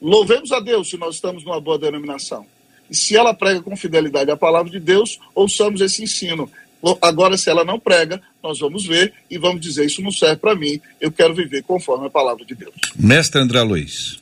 louvemos 0.00 0.52
a 0.52 0.60
Deus 0.60 0.90
se 0.90 0.96
nós 0.96 1.16
estamos 1.16 1.44
numa 1.44 1.60
boa 1.60 1.78
denominação. 1.78 2.46
E 2.90 2.96
se 2.96 3.16
ela 3.16 3.32
prega 3.32 3.62
com 3.62 3.76
fidelidade 3.76 4.30
a 4.30 4.36
palavra 4.36 4.70
de 4.70 4.80
Deus, 4.80 5.20
ouçamos 5.34 5.80
esse 5.80 6.02
ensino. 6.02 6.50
Agora, 7.00 7.36
se 7.36 7.48
ela 7.48 7.64
não 7.64 7.78
prega, 7.78 8.20
nós 8.42 8.58
vamos 8.58 8.86
ver 8.86 9.12
e 9.30 9.38
vamos 9.38 9.60
dizer: 9.60 9.86
Isso 9.86 10.02
não 10.02 10.10
serve 10.10 10.36
para 10.36 10.56
mim, 10.56 10.80
eu 11.00 11.12
quero 11.12 11.34
viver 11.34 11.62
conforme 11.62 12.06
a 12.06 12.10
palavra 12.10 12.44
de 12.44 12.54
Deus. 12.54 12.74
Mestre 12.96 13.40
André 13.40 13.62
Luiz. 13.62 14.18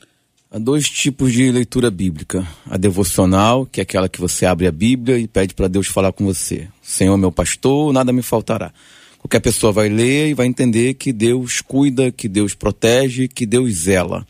Há 0.51 0.57
dois 0.57 0.89
tipos 0.89 1.31
de 1.31 1.51
leitura 1.51 1.91
bíblica: 1.91 2.43
a 2.67 2.75
devocional, 2.75 3.67
que 3.67 3.79
é 3.79 3.83
aquela 3.83 4.09
que 4.09 4.19
você 4.19 4.47
abre 4.47 4.65
a 4.65 4.71
Bíblia 4.71 5.19
e 5.19 5.27
pede 5.27 5.53
para 5.53 5.67
Deus 5.67 5.85
falar 5.85 6.11
com 6.11 6.25
você. 6.25 6.67
Senhor, 6.81 7.15
meu 7.17 7.31
pastor, 7.31 7.93
nada 7.93 8.11
me 8.11 8.23
faltará. 8.23 8.73
Qualquer 9.19 9.41
pessoa 9.41 9.71
vai 9.71 9.89
ler 9.89 10.29
e 10.29 10.33
vai 10.33 10.47
entender 10.47 10.95
que 10.95 11.13
Deus 11.13 11.61
cuida, 11.61 12.11
que 12.11 12.27
Deus 12.27 12.55
protege, 12.55 13.27
que 13.27 13.45
Deus 13.45 13.71
zela. 13.73 14.25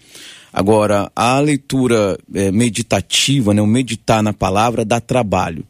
Agora, 0.52 1.10
a 1.16 1.40
leitura 1.40 2.20
é, 2.34 2.52
meditativa, 2.52 3.54
né, 3.54 3.62
o 3.62 3.68
meditar 3.68 4.22
na 4.22 4.34
palavra, 4.34 4.84
dá 4.84 5.00
trabalho. 5.00 5.64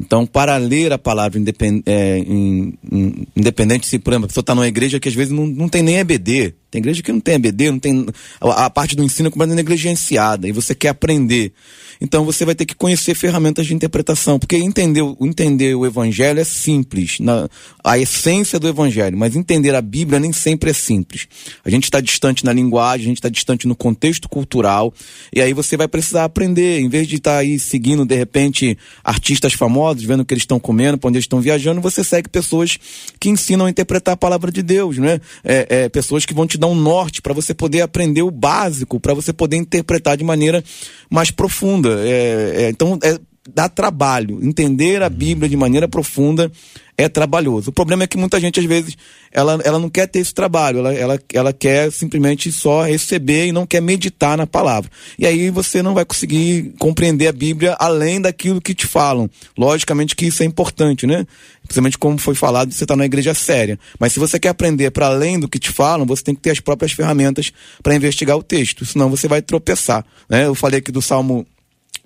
Então, 0.00 0.24
para 0.24 0.56
ler 0.56 0.94
a 0.94 0.98
palavra 0.98 1.38
independ, 1.38 1.82
é, 1.84 2.18
in, 2.18 2.72
in, 2.90 3.26
independente, 3.36 3.86
se, 3.86 3.98
por 3.98 4.12
exemplo, 4.12 4.24
a 4.24 4.28
pessoa 4.28 4.40
está 4.40 4.54
numa 4.54 4.66
igreja 4.66 4.98
que 4.98 5.08
às 5.08 5.14
vezes 5.14 5.30
não, 5.30 5.46
não 5.46 5.68
tem 5.68 5.82
nem 5.82 5.98
EBD, 5.98 6.54
tem 6.70 6.78
igreja 6.78 7.02
que 7.02 7.12
não 7.12 7.20
tem 7.20 7.34
EBD, 7.34 7.70
não 7.70 7.78
tem. 7.78 8.06
A, 8.40 8.64
a 8.64 8.70
parte 8.70 8.96
do 8.96 9.02
ensino 9.04 9.28
é 9.28 9.30
completamente 9.30 9.58
negligenciada 9.58 10.48
e 10.48 10.52
você 10.52 10.74
quer 10.74 10.88
aprender. 10.88 11.52
Então 12.00 12.24
você 12.24 12.44
vai 12.44 12.54
ter 12.54 12.64
que 12.64 12.74
conhecer 12.74 13.14
ferramentas 13.14 13.66
de 13.66 13.74
interpretação, 13.74 14.38
porque 14.38 14.56
entender, 14.56 15.02
entender 15.20 15.74
o 15.74 15.84
evangelho 15.84 16.40
é 16.40 16.44
simples, 16.44 17.18
na, 17.20 17.48
a 17.84 17.98
essência 17.98 18.58
do 18.58 18.66
evangelho, 18.66 19.18
mas 19.18 19.36
entender 19.36 19.74
a 19.74 19.82
Bíblia 19.82 20.18
nem 20.18 20.32
sempre 20.32 20.70
é 20.70 20.72
simples. 20.72 21.28
A 21.64 21.68
gente 21.68 21.84
está 21.84 22.00
distante 22.00 22.44
na 22.44 22.52
linguagem, 22.52 23.06
a 23.06 23.08
gente 23.08 23.18
está 23.18 23.28
distante 23.28 23.68
no 23.68 23.76
contexto 23.76 24.28
cultural, 24.28 24.94
e 25.34 25.42
aí 25.42 25.52
você 25.52 25.76
vai 25.76 25.86
precisar 25.86 26.24
aprender, 26.24 26.80
em 26.80 26.88
vez 26.88 27.06
de 27.06 27.16
estar 27.16 27.32
tá 27.32 27.38
aí 27.38 27.58
seguindo, 27.58 28.04
de 28.06 28.14
repente, 28.14 28.78
artistas 29.04 29.52
famosos, 29.52 30.04
vendo 30.04 30.20
o 30.20 30.24
que 30.24 30.32
eles 30.32 30.42
estão 30.42 30.58
comendo, 30.58 30.96
para 30.96 31.08
onde 31.08 31.18
eles 31.18 31.24
estão 31.24 31.40
viajando, 31.40 31.80
você 31.80 32.02
segue 32.02 32.28
pessoas 32.28 32.78
que 33.18 33.28
ensinam 33.28 33.66
a 33.66 33.70
interpretar 33.70 34.14
a 34.14 34.16
palavra 34.16 34.50
de 34.50 34.62
Deus, 34.62 34.96
né? 34.96 35.20
É, 35.44 35.66
é, 35.68 35.88
pessoas 35.88 36.24
que 36.24 36.32
vão 36.32 36.46
te 36.46 36.56
dar 36.56 36.66
um 36.66 36.74
norte 36.74 37.20
para 37.20 37.34
você 37.34 37.52
poder 37.52 37.82
aprender 37.82 38.22
o 38.22 38.30
básico, 38.30 38.98
para 38.98 39.12
você 39.12 39.32
poder 39.32 39.56
interpretar 39.56 40.16
de 40.16 40.24
maneira 40.24 40.64
mais 41.10 41.30
profunda. 41.30 41.89
É, 41.98 42.62
é, 42.64 42.70
então, 42.70 42.98
é 43.02 43.18
dá 43.54 43.68
trabalho. 43.68 44.38
Entender 44.42 45.02
a 45.02 45.08
Bíblia 45.08 45.48
de 45.48 45.56
maneira 45.56 45.88
profunda 45.88 46.50
é 46.96 47.08
trabalhoso. 47.08 47.70
O 47.70 47.72
problema 47.72 48.04
é 48.04 48.06
que 48.06 48.18
muita 48.18 48.38
gente, 48.38 48.60
às 48.60 48.66
vezes, 48.66 48.96
ela, 49.32 49.58
ela 49.64 49.78
não 49.78 49.88
quer 49.88 50.06
ter 50.06 50.18
esse 50.18 50.34
trabalho, 50.34 50.80
ela, 50.80 50.92
ela, 50.92 51.20
ela 51.32 51.52
quer 51.52 51.90
simplesmente 51.90 52.52
só 52.52 52.82
receber 52.82 53.46
e 53.46 53.52
não 53.52 53.66
quer 53.66 53.80
meditar 53.80 54.36
na 54.36 54.46
palavra. 54.46 54.90
E 55.18 55.26
aí 55.26 55.48
você 55.48 55.82
não 55.82 55.94
vai 55.94 56.04
conseguir 56.04 56.74
compreender 56.78 57.26
a 57.28 57.32
Bíblia 57.32 57.74
além 57.78 58.20
daquilo 58.20 58.60
que 58.60 58.74
te 58.74 58.86
falam. 58.86 59.30
Logicamente 59.56 60.14
que 60.14 60.26
isso 60.26 60.42
é 60.42 60.46
importante, 60.46 61.06
né? 61.06 61.26
Principalmente 61.62 61.96
como 61.96 62.18
foi 62.18 62.34
falado, 62.34 62.70
você 62.70 62.84
está 62.84 62.94
na 62.94 63.06
igreja 63.06 63.32
séria. 63.32 63.78
Mas 63.98 64.12
se 64.12 64.18
você 64.18 64.38
quer 64.38 64.50
aprender 64.50 64.90
para 64.90 65.06
além 65.06 65.40
do 65.40 65.48
que 65.48 65.58
te 65.58 65.70
falam, 65.70 66.04
você 66.04 66.22
tem 66.22 66.34
que 66.34 66.42
ter 66.42 66.50
as 66.50 66.60
próprias 66.60 66.92
ferramentas 66.92 67.50
para 67.82 67.94
investigar 67.94 68.36
o 68.36 68.42
texto, 68.42 68.84
senão 68.84 69.08
você 69.08 69.26
vai 69.26 69.40
tropeçar. 69.40 70.04
Né? 70.28 70.46
Eu 70.46 70.54
falei 70.54 70.80
aqui 70.80 70.92
do 70.92 71.00
Salmo 71.00 71.46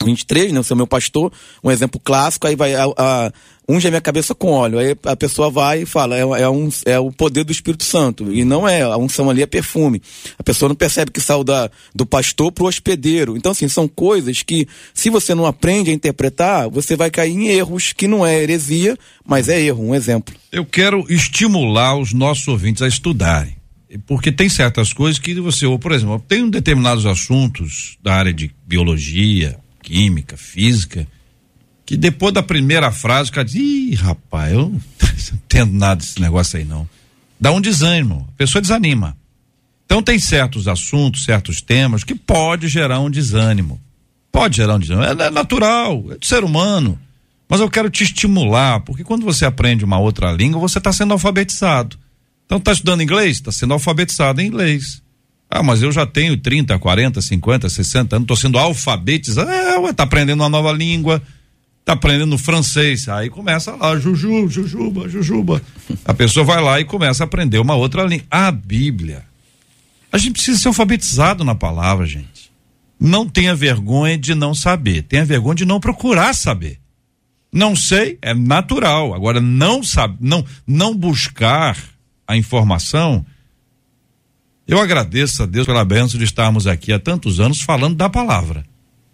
23, 0.02 0.52
né? 0.52 0.60
O 0.60 0.64
seu 0.64 0.76
meu 0.76 0.86
pastor, 0.86 1.32
um 1.62 1.70
exemplo 1.70 2.00
clássico, 2.02 2.46
aí 2.46 2.56
vai 2.56 2.74
a, 2.74 2.84
a, 2.84 3.32
unge 3.68 3.86
a 3.86 3.90
minha 3.90 4.00
cabeça 4.00 4.34
com 4.34 4.50
óleo. 4.50 4.78
Aí 4.78 4.96
a 5.04 5.16
pessoa 5.16 5.50
vai 5.50 5.82
e 5.82 5.86
fala, 5.86 6.16
é, 6.16 6.20
é, 6.20 6.48
um, 6.48 6.68
é 6.84 6.98
o 6.98 7.10
poder 7.10 7.44
do 7.44 7.52
Espírito 7.52 7.84
Santo. 7.84 8.32
E 8.32 8.44
não 8.44 8.68
é, 8.68 8.82
a 8.82 8.96
unção 8.96 9.30
ali 9.30 9.42
é 9.42 9.46
perfume. 9.46 10.02
A 10.38 10.42
pessoa 10.42 10.68
não 10.68 10.76
percebe 10.76 11.10
que 11.10 11.20
saiu 11.20 11.44
da, 11.44 11.70
do 11.94 12.06
pastor 12.06 12.52
pro 12.52 12.66
hospedeiro. 12.66 13.36
Então, 13.36 13.52
assim, 13.52 13.68
são 13.68 13.88
coisas 13.88 14.42
que, 14.42 14.66
se 14.92 15.10
você 15.10 15.34
não 15.34 15.46
aprende 15.46 15.90
a 15.90 15.94
interpretar, 15.94 16.68
você 16.68 16.96
vai 16.96 17.10
cair 17.10 17.32
em 17.32 17.48
erros 17.48 17.92
que 17.92 18.08
não 18.08 18.24
é 18.24 18.42
heresia, 18.42 18.96
mas 19.26 19.48
é 19.48 19.60
erro, 19.60 19.84
um 19.84 19.94
exemplo. 19.94 20.34
Eu 20.52 20.64
quero 20.64 21.04
estimular 21.08 21.96
os 21.96 22.12
nossos 22.12 22.46
ouvintes 22.48 22.82
a 22.82 22.88
estudarem. 22.88 23.56
Porque 24.06 24.32
tem 24.32 24.48
certas 24.48 24.92
coisas 24.92 25.20
que 25.20 25.34
você, 25.40 25.66
ou, 25.66 25.78
por 25.78 25.92
exemplo, 25.92 26.22
tem 26.26 26.50
determinados 26.50 27.06
assuntos 27.06 27.96
da 28.02 28.14
área 28.14 28.32
de 28.32 28.50
biologia, 28.66 29.56
química, 29.84 30.36
física, 30.36 31.06
que 31.84 31.96
depois 31.96 32.32
da 32.32 32.42
primeira 32.42 32.90
frase 32.90 33.30
o 33.30 33.32
cara 33.32 33.44
diz, 33.44 33.54
ih, 33.54 33.94
rapaz, 33.94 34.52
eu 34.52 34.70
não 34.70 34.80
entendo 35.32 35.72
nada 35.72 35.96
desse 35.96 36.20
negócio 36.20 36.58
aí 36.58 36.64
não. 36.64 36.88
Dá 37.38 37.52
um 37.52 37.60
desânimo, 37.60 38.26
a 38.30 38.36
pessoa 38.36 38.62
desanima. 38.62 39.16
Então 39.84 40.02
tem 40.02 40.18
certos 40.18 40.66
assuntos, 40.66 41.24
certos 41.24 41.60
temas 41.60 42.02
que 42.02 42.14
pode 42.14 42.68
gerar 42.68 43.00
um 43.00 43.10
desânimo. 43.10 43.78
Pode 44.32 44.56
gerar 44.56 44.76
um 44.76 44.78
desânimo, 44.78 45.04
é, 45.04 45.26
é 45.26 45.30
natural, 45.30 46.04
é 46.10 46.16
do 46.16 46.26
ser 46.26 46.42
humano. 46.42 46.98
Mas 47.46 47.60
eu 47.60 47.70
quero 47.70 47.90
te 47.90 48.02
estimular, 48.02 48.80
porque 48.80 49.04
quando 49.04 49.24
você 49.24 49.44
aprende 49.44 49.84
uma 49.84 49.98
outra 49.98 50.32
língua, 50.32 50.58
você 50.58 50.78
está 50.78 50.92
sendo 50.92 51.12
alfabetizado. 51.12 51.98
Então 52.46 52.58
está 52.58 52.72
estudando 52.72 53.02
inglês? 53.02 53.36
Está 53.36 53.52
sendo 53.52 53.74
alfabetizado 53.74 54.40
em 54.40 54.46
inglês. 54.46 55.02
Ah, 55.54 55.62
mas 55.62 55.82
eu 55.82 55.92
já 55.92 56.04
tenho 56.04 56.36
30, 56.36 56.76
40, 56.80 57.22
50, 57.22 57.68
60 57.68 58.16
anos, 58.16 58.24
estou 58.24 58.36
sendo 58.36 58.58
alfabetizado. 58.58 59.48
É, 59.48 59.78
ué, 59.78 59.92
tá 59.92 60.02
aprendendo 60.02 60.40
uma 60.40 60.48
nova 60.48 60.72
língua, 60.72 61.22
tá 61.84 61.92
aprendendo 61.92 62.36
francês. 62.36 63.08
Aí 63.08 63.30
começa 63.30 63.70
lá, 63.76 63.96
juju, 63.96 64.48
jujuba, 64.48 65.08
jujuba. 65.08 65.62
A 66.04 66.12
pessoa 66.12 66.44
vai 66.44 66.60
lá 66.60 66.80
e 66.80 66.84
começa 66.84 67.22
a 67.22 67.26
aprender 67.26 67.60
uma 67.60 67.76
outra 67.76 68.02
língua. 68.02 68.26
A 68.28 68.50
Bíblia. 68.50 69.24
A 70.10 70.18
gente 70.18 70.32
precisa 70.32 70.58
ser 70.58 70.66
alfabetizado 70.66 71.44
na 71.44 71.54
palavra, 71.54 72.04
gente. 72.04 72.50
Não 72.98 73.28
tenha 73.28 73.54
vergonha 73.54 74.18
de 74.18 74.34
não 74.34 74.56
saber, 74.56 75.02
tenha 75.02 75.24
vergonha 75.24 75.54
de 75.54 75.64
não 75.64 75.78
procurar 75.78 76.34
saber. 76.34 76.80
Não 77.52 77.76
sei, 77.76 78.18
é 78.20 78.34
natural. 78.34 79.14
Agora, 79.14 79.40
não 79.40 79.84
sabe, 79.84 80.16
não, 80.20 80.44
não 80.66 80.96
buscar 80.96 81.78
a 82.26 82.36
informação 82.36 83.24
eu 84.66 84.80
agradeço 84.80 85.42
a 85.42 85.46
Deus 85.46 85.66
pela 85.66 85.84
benção 85.84 86.18
de 86.18 86.24
estarmos 86.24 86.66
aqui 86.66 86.92
há 86.92 86.98
tantos 86.98 87.40
anos 87.40 87.60
falando 87.60 87.96
da 87.96 88.08
palavra. 88.08 88.64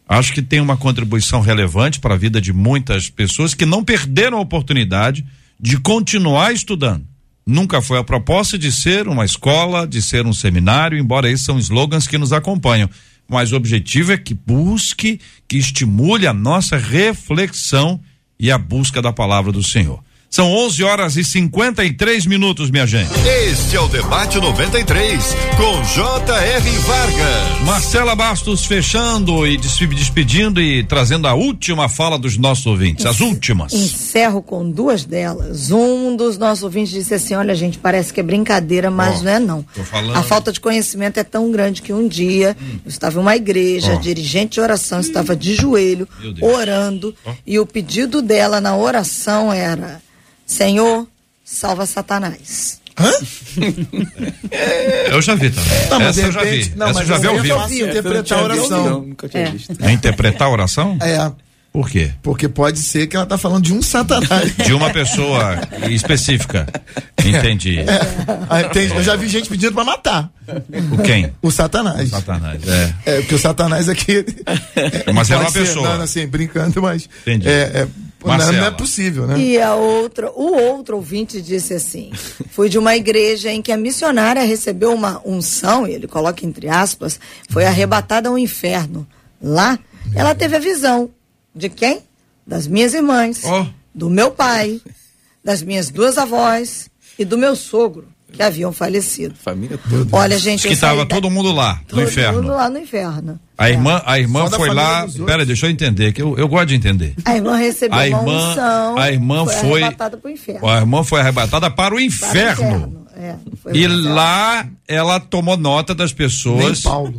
Acho 0.09 0.33
que 0.33 0.43
tem 0.43 0.61
uma 0.61 0.77
contribuição 0.77 1.41
relevante 1.41 2.01
para 2.01 2.15
a 2.15 2.19
vida 2.19 2.41
de 2.41 2.53
muitas 2.53 3.09
pessoas 3.09 3.55
que 3.55 3.65
não 3.65 3.85
perderam 3.85 4.39
a 4.39 4.41
oportunidade 4.41 5.25
de 5.59 5.79
continuar 5.79 6.53
estudando. 6.53 7.07
Nunca 7.47 7.81
foi 7.81 7.99
a 7.99 8.05
proposta 8.05 8.59
de 8.59 8.71
ser 8.71 9.09
uma 9.09 9.25
escola, 9.25 9.87
de 9.87 10.01
ser 10.01 10.27
um 10.27 10.33
seminário, 10.33 10.99
embora 10.99 11.31
esses 11.31 11.45
são 11.45 11.59
slogans 11.59 12.07
que 12.07 12.19
nos 12.19 12.33
acompanham. 12.33 12.89
Mas 13.29 13.53
o 13.53 13.57
objetivo 13.57 14.13
é 14.13 14.17
que 14.17 14.35
busque, 14.35 15.21
que 15.49 15.57
estimule 15.57 16.27
a 16.27 16.33
nossa 16.33 16.77
reflexão 16.77 18.01
e 18.39 18.51
a 18.51 18.59
busca 18.59 19.01
da 19.01 19.13
palavra 19.13 19.53
do 19.53 19.63
Senhor. 19.63 20.03
São 20.31 20.47
11 20.49 20.85
horas 20.85 21.17
e 21.17 21.25
53 21.25 22.25
minutos, 22.25 22.71
minha 22.71 22.87
gente. 22.87 23.11
Este 23.49 23.75
é 23.75 23.81
o 23.81 23.89
Debate 23.89 24.39
93, 24.39 25.35
com 25.57 25.83
J.R. 25.83 26.71
Vargas. 26.79 27.67
Marcela 27.67 28.15
Bastos 28.15 28.65
fechando 28.65 29.45
e 29.45 29.57
despedindo 29.57 30.63
e 30.63 30.85
trazendo 30.85 31.27
a 31.27 31.35
última 31.35 31.89
fala 31.89 32.17
dos 32.17 32.37
nossos 32.39 32.65
ouvintes, 32.65 33.07
as 33.07 33.19
últimas. 33.21 33.73
Encerro 33.73 34.41
com 34.41 34.71
duas 34.71 35.05
delas. 35.05 35.73
Um 35.73 36.15
dos 36.15 36.39
nossos 36.39 36.63
ouvintes 36.63 36.93
disse 36.93 37.13
assim: 37.13 37.35
Olha, 37.35 37.57
gente, 37.57 37.79
parece 37.79 38.15
que 38.15 38.21
é 38.21 38.23
brincadeira, 38.23 38.89
mas 38.89 39.23
Ó, 39.23 39.25
não 39.25 39.31
é 39.33 39.41
não. 39.41 39.63
tô 39.75 39.83
falando. 39.83 40.17
A 40.17 40.23
falta 40.23 40.53
de 40.53 40.61
conhecimento 40.61 41.19
é 41.19 41.25
tão 41.25 41.51
grande 41.51 41.83
que 41.83 41.93
um 41.93 42.07
dia 42.07 42.57
eu 42.85 42.89
estava 42.89 43.19
em 43.19 43.23
uma 43.23 43.35
igreja, 43.35 43.95
Ó. 43.95 43.99
dirigente 43.99 44.55
de 44.55 44.61
oração, 44.61 45.01
estava 45.01 45.35
de 45.35 45.57
joelho, 45.57 46.07
orando, 46.41 47.13
e 47.45 47.59
o 47.59 47.67
pedido 47.67 48.23
dela 48.23 48.61
na 48.61 48.77
oração 48.77 49.53
era: 49.53 50.01
Senhor, 50.51 51.07
salva 51.45 51.87
Satanás. 51.87 52.81
Eu 55.11 55.23
já 55.23 55.35
vi 55.37 55.51
também. 55.51 55.89
Não, 55.91 55.99
mas 56.01 56.19
Essa 56.19 56.21
de 56.21 56.27
eu 56.27 56.33
já 56.33 56.43
vi. 56.43 56.73
não, 56.77 56.87
Essa 56.89 57.01
eu 57.03 57.07
mas 57.07 57.09
já 57.09 57.19
vi 57.19 57.27
ao 57.29 57.37
já 57.37 57.43
vivo. 57.43 57.69
vi. 57.69 57.83
interpretar 57.83 58.39
a 58.39 58.43
oração. 58.43 58.85
Não, 58.91 59.01
nunca 59.03 59.29
tinha 59.29 59.43
É. 59.45 59.51
visto. 59.51 59.77
É 59.81 59.93
interpretar 59.93 60.49
a 60.49 60.51
oração? 60.51 60.99
É, 61.01 61.33
Por 61.73 61.89
quê? 61.89 62.11
porque 62.21 62.49
pode 62.49 62.81
ser 62.81 63.07
que 63.07 63.15
ela 63.17 63.25
tá 63.27 63.39
falando 63.39 63.63
de 63.63 63.73
um 63.73 63.81
satanás. 63.81 64.55
De 64.57 64.73
uma 64.75 64.91
pessoa 64.91 65.61
específica. 65.89 66.67
Entendi. 67.25 67.79
Aí 68.51 68.65
tem- 68.71 68.89
eu 68.89 69.03
já 69.05 69.15
vi 69.17 69.29
gente 69.29 69.49
pedindo 69.49 69.73
pra 69.73 69.85
matar 69.85 70.29
O 70.93 70.99
quem? 71.03 71.33
o 71.41 71.51
satanás. 71.51 72.11
Satanás. 72.11 72.61
É. 72.67 72.95
É, 73.07 73.21
porque 73.21 73.37
o 73.37 73.39
satanás 73.39 73.89
aqui. 73.89 74.25
Mas 75.15 75.31
era 75.31 75.41
pode 75.45 75.45
uma 75.45 75.51
ser, 75.53 75.61
pessoa. 75.61 75.95
Não, 75.97 76.03
assim, 76.03 76.27
brincando, 76.27 76.83
mas. 76.83 77.09
Entendi. 77.23 77.49
É, 77.49 77.53
é, 77.53 77.87
não, 77.87 78.10
Marcela. 78.29 78.53
não 78.53 78.65
é 78.67 78.71
possível, 78.71 79.27
né? 79.27 79.39
E 79.39 79.61
a 79.61 79.75
outra, 79.75 80.31
o 80.31 80.55
outro 80.55 80.97
ouvinte 80.97 81.41
disse 81.41 81.75
assim: 81.75 82.11
foi 82.51 82.69
de 82.69 82.79
uma 82.79 82.95
igreja 82.97 83.51
em 83.51 83.61
que 83.63 83.73
a 83.73 83.77
missionária 83.77 84.43
recebeu 84.43 84.93
uma 84.95 85.21
unção, 85.25 85.87
e 85.87 85.93
ele 85.93 86.07
coloca 86.07 86.45
entre 86.45 86.69
aspas, 86.69 87.19
foi 87.49 87.65
arrebatada 87.65 88.29
ao 88.29 88.39
inferno. 88.39 89.07
Lá, 89.43 89.79
ela 90.15 90.35
teve 90.35 90.57
a 90.57 90.61
visão 90.61 91.11
de 91.55 91.69
quem? 91.69 92.01
Das 92.47 92.67
minhas 92.67 92.95
irmãs, 92.95 93.43
Ó. 93.45 93.67
do 93.95 94.11
meu 94.11 94.31
pai, 94.31 94.81
das 95.45 95.63
minhas 95.63 95.89
duas 95.91 96.19
avós 96.19 96.91
e 97.19 97.25
do 97.25 97.39
meu 97.39 97.55
sogro, 97.57 98.09
que 98.33 98.43
haviam 98.43 98.73
falecido. 98.73 99.35
Família 99.35 99.79
toda. 99.89 100.17
Olha, 100.17 100.39
gente, 100.39 100.61
Diz 100.61 100.69
que 100.69 100.75
estava 100.75 101.05
da- 101.05 101.07
todo 101.15 101.31
mundo 101.31 101.53
lá, 101.53 101.75
no 101.77 101.85
todo 101.87 102.03
inferno. 102.03 102.43
mundo 102.43 102.53
lá 102.53 102.69
no 102.69 102.79
inferno. 102.79 103.41
A 103.61 103.71
irmã, 103.71 104.03
a 104.07 104.19
irmã 104.19 104.49
Só 104.49 104.57
foi 104.57 104.71
lá. 104.75 105.05
dos 105.05 105.15
outros. 105.17 105.27
Pera, 105.31 105.45
deixa 105.47 105.67
eu 105.67 105.71
entender, 105.71 106.13
que 106.13 106.23
eu, 106.23 106.37
eu 106.39 106.49
gosto 106.49 106.67
de 106.69 106.75
entender. 106.77 107.15
A 107.25 107.37
irmã 107.37 107.57
recebeu 107.57 107.95
A 107.99 108.03
uma 108.03 108.07
irmã- 108.07 108.51
unção. 108.53 108.99
a 108.99 109.13
irmã 109.13 109.47
foi- 109.47 109.83
arrebatada 109.83 110.17
pro 110.17 110.31
inferno. 110.31 110.67
A 110.69 110.79
irmã 110.79 111.05
foi 111.05 111.21
arrebatada 111.21 111.71
para 111.71 111.87
o 111.87 111.89
Para 111.91 111.95
o 111.97 112.01
inferno. 112.01 113.07
É, 113.17 113.35
foi 113.63 113.77
E 113.77 113.87
lá 113.87 114.67
ela 114.89 115.21
tomou 115.21 115.55
nota 115.55 115.95
das 115.95 116.11
pessoas 116.11 116.81
Paulo. 116.81 117.13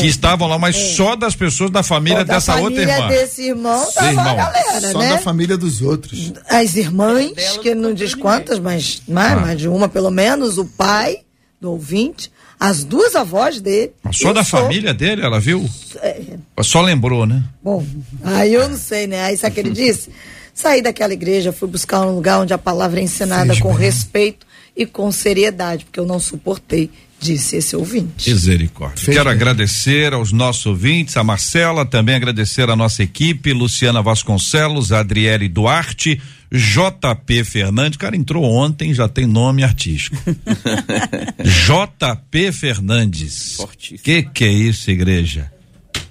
que 0.00 0.06
estavam 0.06 0.48
lá, 0.48 0.58
mas 0.58 0.74
só 0.74 1.14
das 1.14 1.36
pessoas 1.36 1.70
da 1.70 1.84
família 1.84 2.24
da 2.24 2.34
dessa 2.34 2.56
outra 2.56 2.70
família 2.82 2.92
irmã. 2.96 3.08
desse 3.08 3.42
irmão 3.42 3.86
tava 3.94 4.08
irmão. 4.08 4.32
a 4.32 4.34
galera, 4.34 4.90
Só 4.90 4.98
né? 4.98 5.08
da 5.10 5.18
família 5.18 5.56
dos 5.56 5.80
outros. 5.80 6.32
As 6.50 6.74
irmãs, 6.74 7.56
que 7.62 7.72
não 7.72 7.94
diz 7.94 8.16
quantas, 8.16 8.58
mas 8.58 9.00
mais, 9.06 9.32
Ah. 9.32 9.40
mais 9.40 9.58
de 9.60 9.68
uma 9.68 9.88
pelo 9.88 10.10
menos, 10.10 10.58
o 10.58 10.64
pai 10.64 11.18
do 11.60 11.70
ouvinte, 11.70 12.32
as 12.58 12.84
duas 12.84 13.14
avós 13.14 13.60
dele. 13.60 13.92
Só 14.12 14.32
da 14.32 14.42
sogro. 14.44 14.66
família 14.66 14.94
dele, 14.94 15.22
ela 15.22 15.38
viu? 15.40 15.68
É, 15.96 16.20
Só 16.62 16.80
lembrou, 16.80 17.26
né? 17.26 17.42
bom, 17.62 17.84
aí 18.22 18.54
eu 18.54 18.68
não 18.68 18.76
sei, 18.76 19.06
né? 19.06 19.22
Aí 19.24 19.36
sabe 19.36 19.52
o 19.52 19.54
que 19.54 19.60
ele 19.60 19.70
disse? 19.74 20.10
Saí 20.54 20.80
daquela 20.80 21.12
igreja, 21.12 21.52
fui 21.52 21.68
buscar 21.68 22.02
um 22.06 22.14
lugar 22.14 22.38
onde 22.40 22.54
a 22.54 22.58
palavra 22.58 23.00
é 23.00 23.02
ensinada 23.02 23.46
Fez 23.46 23.58
com 23.60 23.70
bem. 23.74 23.78
respeito 23.86 24.46
e 24.76 24.86
com 24.86 25.10
seriedade, 25.10 25.84
porque 25.84 25.98
eu 26.00 26.06
não 26.06 26.18
suportei, 26.20 26.90
disse 27.24 27.56
esse 27.56 27.74
ouvinte. 27.74 28.30
Misericórdia. 28.30 29.02
Fez 29.02 29.16
Quero 29.16 29.30
bem. 29.30 29.34
agradecer 29.34 30.12
aos 30.12 30.30
nossos 30.30 30.66
ouvintes, 30.66 31.16
a 31.16 31.24
Marcela, 31.24 31.86
também 31.86 32.14
agradecer 32.14 32.68
a 32.68 32.76
nossa 32.76 33.02
equipe, 33.02 33.52
Luciana 33.52 34.02
Vasconcelos, 34.02 34.92
Adriele 34.92 35.48
Duarte, 35.48 36.20
JP 36.52 37.44
Fernandes. 37.44 37.96
Cara, 37.96 38.14
entrou 38.14 38.44
ontem, 38.44 38.92
já 38.92 39.08
tem 39.08 39.26
nome 39.26 39.64
artístico. 39.64 40.16
JP 41.42 42.52
Fernandes. 42.52 43.54
Fortíssimo. 43.56 44.00
Que 44.00 44.22
que 44.22 44.44
é 44.44 44.52
isso, 44.52 44.90
igreja? 44.90 45.50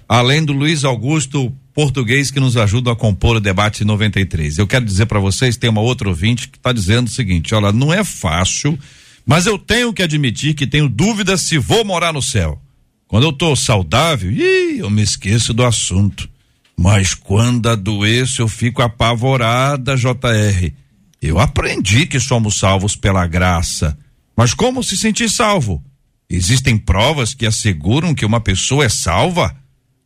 Além 0.09 0.43
do 0.43 0.51
Luiz 0.51 0.83
Augusto 0.83 1.53
português 1.73 2.29
que 2.29 2.39
nos 2.39 2.55
ajuda 2.55 2.91
a 2.91 2.95
compor 2.95 3.37
o 3.37 3.39
debate 3.39 3.83
93. 3.83 4.59
Eu 4.59 4.67
quero 4.67 4.85
dizer 4.85 5.07
para 5.07 5.19
vocês, 5.19 5.57
tem 5.57 5.69
uma 5.69 5.81
outra 5.81 6.07
ouvinte 6.07 6.47
que 6.47 6.57
está 6.57 6.71
dizendo 6.71 7.07
o 7.07 7.11
seguinte: 7.11 7.55
olha, 7.55 7.71
não 7.71 7.91
é 7.91 8.03
fácil, 8.03 8.77
mas 9.25 9.45
eu 9.45 9.57
tenho 9.57 9.93
que 9.93 10.03
admitir 10.03 10.53
que 10.53 10.67
tenho 10.67 10.89
dúvidas 10.89 11.41
se 11.41 11.57
vou 11.57 11.85
morar 11.85 12.13
no 12.13 12.21
céu. 12.21 12.61
Quando 13.07 13.23
eu 13.23 13.33
tô 13.33 13.55
saudável, 13.55 14.31
ih, 14.31 14.79
eu 14.79 14.89
me 14.89 15.01
esqueço 15.01 15.53
do 15.53 15.63
assunto. 15.63 16.29
Mas 16.75 17.13
quando 17.13 17.69
adoeço, 17.69 18.41
eu 18.41 18.47
fico 18.47 18.81
apavorada, 18.81 19.95
JR. 19.95 20.73
Eu 21.21 21.39
aprendi 21.39 22.05
que 22.05 22.19
somos 22.19 22.57
salvos 22.57 22.95
pela 22.95 23.25
graça. 23.27 23.97
Mas 24.35 24.53
como 24.53 24.83
se 24.83 24.97
sentir 24.97 25.29
salvo? 25.29 25.83
Existem 26.29 26.77
provas 26.77 27.33
que 27.33 27.45
asseguram 27.45 28.15
que 28.15 28.25
uma 28.25 28.41
pessoa 28.41 28.85
é 28.85 28.89
salva? 28.89 29.55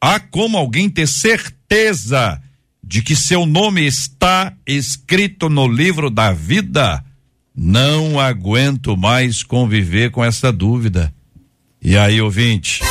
Há 0.01 0.19
como 0.19 0.57
alguém 0.57 0.89
ter 0.89 1.07
certeza 1.07 2.41
de 2.83 3.01
que 3.01 3.15
seu 3.15 3.45
nome 3.45 3.85
está 3.87 4.53
escrito 4.67 5.49
no 5.49 5.67
livro 5.67 6.09
da 6.09 6.33
vida? 6.33 7.03
Não 7.59 8.19
aguento 8.19 8.95
mais 8.95 9.41
conviver 9.41 10.11
com 10.11 10.23
essa 10.23 10.51
dúvida. 10.51 11.11
E 11.81 11.97
aí, 11.97 12.21
ouvinte? 12.21 12.83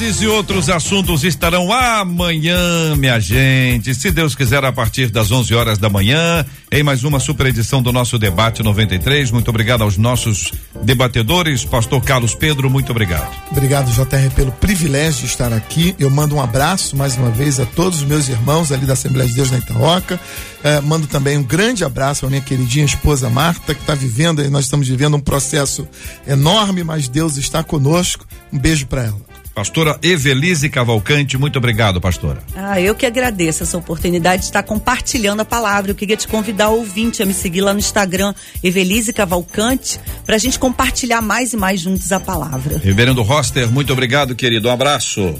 Esses 0.00 0.22
e 0.22 0.28
outros 0.28 0.70
assuntos 0.70 1.24
estarão 1.24 1.72
amanhã, 1.72 2.94
minha 2.94 3.18
gente. 3.18 3.92
Se 3.96 4.12
Deus 4.12 4.32
quiser, 4.32 4.64
a 4.64 4.70
partir 4.70 5.10
das 5.10 5.32
11 5.32 5.52
horas 5.56 5.76
da 5.76 5.88
manhã, 5.88 6.46
em 6.70 6.84
mais 6.84 7.02
uma 7.02 7.18
super 7.18 7.46
edição 7.46 7.82
do 7.82 7.92
nosso 7.92 8.16
Debate 8.16 8.62
93. 8.62 9.32
Muito 9.32 9.48
obrigado 9.48 9.82
aos 9.82 9.96
nossos 9.96 10.52
debatedores. 10.84 11.64
Pastor 11.64 12.00
Carlos 12.00 12.32
Pedro, 12.32 12.70
muito 12.70 12.92
obrigado. 12.92 13.28
Obrigado, 13.50 13.90
JR, 13.90 14.32
pelo 14.36 14.52
privilégio 14.52 15.22
de 15.22 15.26
estar 15.26 15.52
aqui. 15.52 15.96
Eu 15.98 16.10
mando 16.10 16.36
um 16.36 16.40
abraço 16.40 16.96
mais 16.96 17.16
uma 17.16 17.30
vez 17.30 17.58
a 17.58 17.66
todos 17.66 17.98
os 17.98 18.06
meus 18.06 18.28
irmãos 18.28 18.70
ali 18.70 18.86
da 18.86 18.92
Assembleia 18.92 19.28
de 19.28 19.34
Deus 19.34 19.50
na 19.50 19.58
Itaoca. 19.58 20.20
Eh, 20.62 20.80
mando 20.80 21.08
também 21.08 21.36
um 21.36 21.42
grande 21.42 21.82
abraço 21.82 22.24
à 22.24 22.28
minha 22.28 22.40
queridinha 22.40 22.84
esposa 22.84 23.28
Marta, 23.28 23.74
que 23.74 23.80
está 23.80 23.96
vivendo, 23.96 24.48
nós 24.48 24.66
estamos 24.66 24.86
vivendo 24.86 25.16
um 25.16 25.20
processo 25.20 25.88
enorme, 26.24 26.84
mas 26.84 27.08
Deus 27.08 27.36
está 27.36 27.64
conosco. 27.64 28.24
Um 28.52 28.58
beijo 28.60 28.86
para 28.86 29.06
ela. 29.06 29.27
Pastora 29.58 29.98
Evelise 30.04 30.68
Cavalcante, 30.68 31.36
muito 31.36 31.58
obrigado, 31.58 32.00
pastora. 32.00 32.38
Ah, 32.54 32.80
eu 32.80 32.94
que 32.94 33.04
agradeço 33.04 33.64
essa 33.64 33.76
oportunidade 33.76 34.42
de 34.42 34.44
estar 34.46 34.62
compartilhando 34.62 35.40
a 35.40 35.44
palavra. 35.44 35.90
Eu 35.90 35.96
queria 35.96 36.16
te 36.16 36.28
convidar, 36.28 36.68
ouvinte, 36.68 37.24
a 37.24 37.26
me 37.26 37.34
seguir 37.34 37.62
lá 37.62 37.72
no 37.72 37.80
Instagram, 37.80 38.32
Evelise 38.62 39.12
Cavalcante, 39.12 39.98
para 40.24 40.36
a 40.36 40.38
gente 40.38 40.60
compartilhar 40.60 41.20
mais 41.20 41.54
e 41.54 41.56
mais 41.56 41.80
juntos 41.80 42.12
a 42.12 42.20
palavra. 42.20 42.78
Reverendo 42.78 43.20
Roster, 43.20 43.68
muito 43.68 43.92
obrigado, 43.92 44.36
querido. 44.36 44.68
Um 44.68 44.70
abraço. 44.70 45.34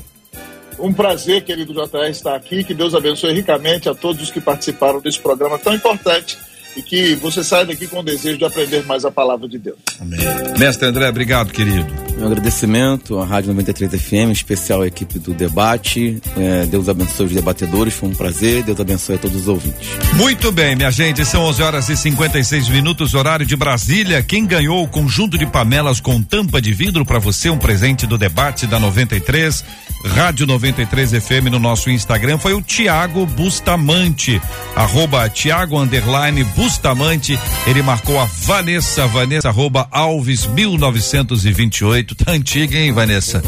Um 0.81 0.93
prazer, 0.93 1.45
querido 1.45 1.73
JR, 1.73 2.11
estar 2.11 2.35
aqui. 2.35 2.65
Que 2.65 2.75
Deus 2.75 2.97
abençoe 2.97 3.33
ricamente 3.33 3.89
a 3.89 3.95
todos 3.95 4.21
os 4.21 4.33
que 4.33 4.41
participaram 4.41 5.01
desse 5.01 5.21
programa 5.21 5.61
tão 5.61 5.73
importante 5.73 6.37
e 6.77 6.83
que 6.83 7.15
você 7.15 7.45
saia 7.45 7.67
daqui 7.67 7.87
com 7.87 8.01
o 8.01 8.03
desejo 8.03 8.37
de 8.37 8.45
aprender 8.45 8.85
mais 8.85 9.05
a 9.05 9.13
palavra 9.13 9.49
de 9.49 9.59
Deus. 9.59 9.79
Amém. 10.01 10.19
Mestre 10.59 10.89
André, 10.89 11.09
obrigado, 11.09 11.53
querido. 11.53 12.08
Meu 12.19 12.27
agradecimento 12.27 13.21
à 13.21 13.25
Rádio 13.25 13.51
93 13.51 13.93
FM, 13.93 14.33
especial 14.33 14.83
à 14.83 14.89
equipe 14.89 15.21
do 15.21 15.33
debate. 15.33 16.21
É, 16.37 16.67
Deus 16.67 16.89
abençoe 16.89 17.27
os 17.27 17.33
debatedores, 17.33 17.95
foi 17.95 18.09
um 18.09 18.13
prazer. 18.13 18.65
Deus 18.65 18.81
abençoe 18.81 19.15
a 19.15 19.19
todos 19.19 19.43
os 19.43 19.47
ouvintes. 19.47 19.89
Muito 20.15 20.51
bem, 20.51 20.75
minha 20.75 20.91
gente, 20.91 21.25
são 21.25 21.43
11 21.45 21.63
horas 21.63 21.89
e 21.89 21.97
56 21.97 22.71
minutos, 22.71 23.15
horário 23.15 23.47
de 23.47 23.55
Brasília. 23.55 24.21
Quem 24.21 24.45
ganhou 24.45 24.83
o 24.83 24.89
conjunto 24.89 25.39
de 25.39 25.47
panelas 25.47 26.01
com 26.01 26.21
tampa 26.21 26.61
de 26.61 26.73
vidro 26.73 27.07
para 27.07 27.21
você, 27.21 27.51
um 27.51 27.57
presente 27.57 28.05
do 28.05 28.19
debate 28.19 28.67
da 28.67 28.81
93, 28.81 29.65
Rádio 30.05 30.47
93 30.47 31.11
FM 31.11 31.51
no 31.51 31.59
nosso 31.59 31.91
Instagram 31.91 32.39
foi 32.39 32.55
o 32.55 32.63
Tiago 32.63 33.27
Bustamante, 33.27 34.41
arroba 34.75 35.29
Tiago 35.29 35.79
underline 35.79 36.45
Bustamante. 36.45 37.39
Ele 37.67 37.83
marcou 37.83 38.19
a 38.19 38.25
Vanessa, 38.25 39.07
Vanessa 39.07 39.49
arroba 39.49 39.89
Alves 39.91 40.47
1928. 40.47 42.08
Tá 42.15 42.33
antiga, 42.33 42.77
hein, 42.79 42.93
Vanessa? 42.93 43.43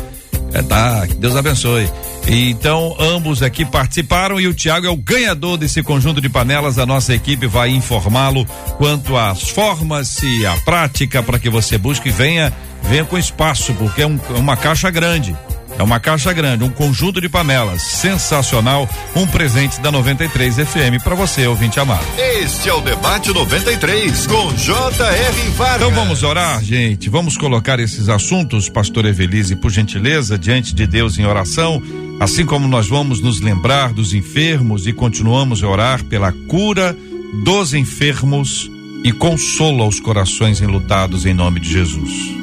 É, 0.53 0.63
tá, 0.63 1.07
que 1.07 1.15
Deus 1.15 1.37
abençoe. 1.37 1.89
Então, 2.27 2.97
ambos 2.99 3.43
aqui 3.43 3.65
participaram 3.65 4.41
e 4.41 4.47
o 4.49 4.55
Tiago 4.55 4.87
é 4.87 4.91
o 4.91 4.97
ganhador 4.97 5.57
desse 5.57 5.83
conjunto 5.83 6.21
de 6.21 6.29
panelas. 6.29 6.79
A 6.79 6.85
nossa 6.87 7.15
equipe 7.15 7.47
vai 7.47 7.71
informá-lo 7.71 8.45
quanto 8.77 9.17
às 9.17 9.49
formas 9.49 10.21
e 10.23 10.45
a 10.47 10.57
prática 10.59 11.23
para 11.23 11.39
que 11.39 11.49
você 11.49 11.79
busque 11.79 12.09
e 12.09 12.13
venha, 12.13 12.53
venha 12.83 13.05
com 13.05 13.17
espaço, 13.17 13.73
porque 13.75 14.03
é 14.03 14.07
um- 14.07 14.19
uma 14.37 14.57
caixa 14.57 14.91
grande. 14.91 15.35
É 15.81 15.83
uma 15.83 15.99
caixa 15.99 16.31
grande, 16.31 16.62
um 16.62 16.68
conjunto 16.68 17.22
de 17.22 17.28
panelas. 17.31 17.81
Sensacional. 17.81 18.87
Um 19.16 19.26
presente 19.26 19.81
da 19.81 19.91
93 19.91 20.57
FM 20.57 21.03
para 21.03 21.14
você, 21.14 21.47
ouvinte 21.47 21.81
amado. 21.81 22.05
Este 22.18 22.68
é 22.68 22.74
o 22.74 22.83
Debate 22.83 23.33
93, 23.33 24.26
com 24.26 24.53
J.R. 24.57 25.51
Vargas. 25.57 25.76
Então 25.76 25.91
vamos 25.91 26.22
orar, 26.22 26.62
gente. 26.62 27.09
Vamos 27.09 27.39
colocar 27.39 27.81
esses 27.81 28.11
assuntos, 28.11 28.68
pastor 28.68 29.07
Evelise, 29.07 29.57
por 29.57 29.70
gentileza, 29.70 30.39
diante 30.39 30.74
de 30.74 30.87
Deus 30.87 31.18
em 31.18 31.24
oração, 31.24 31.83
assim 32.20 32.45
como 32.45 32.68
nós 32.68 32.87
vamos 32.87 33.22
nos 33.22 33.41
lembrar 33.41 33.95
dos 33.95 34.12
enfermos 34.12 34.87
e 34.87 34.93
continuamos 34.93 35.64
a 35.64 35.68
orar 35.68 36.05
pela 36.05 36.31
cura 36.47 36.95
dos 37.43 37.72
enfermos 37.72 38.70
e 39.03 39.12
consola 39.12 39.87
os 39.87 39.99
corações 39.99 40.61
enlutados 40.61 41.24
em 41.24 41.33
nome 41.33 41.59
de 41.59 41.72
Jesus. 41.72 42.39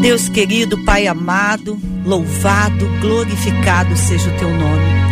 Deus 0.00 0.28
querido, 0.28 0.84
Pai 0.84 1.06
amado, 1.06 1.78
louvado, 2.04 2.86
glorificado 3.00 3.96
seja 3.96 4.28
o 4.28 4.38
teu 4.38 4.50
nome. 4.50 5.05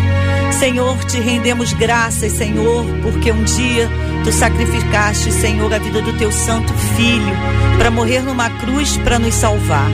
Senhor, 0.58 1.04
te 1.04 1.18
rendemos 1.18 1.72
graças, 1.72 2.32
Senhor, 2.32 2.84
porque 3.02 3.30
um 3.32 3.42
dia 3.44 3.88
tu 4.22 4.32
sacrificaste, 4.32 5.32
Senhor, 5.32 5.72
a 5.72 5.78
vida 5.78 6.00
do 6.00 6.16
teu 6.16 6.30
santo 6.30 6.72
filho 6.96 7.34
para 7.76 7.90
morrer 7.90 8.22
numa 8.22 8.48
cruz 8.50 8.96
para 8.98 9.18
nos 9.18 9.34
salvar. 9.34 9.90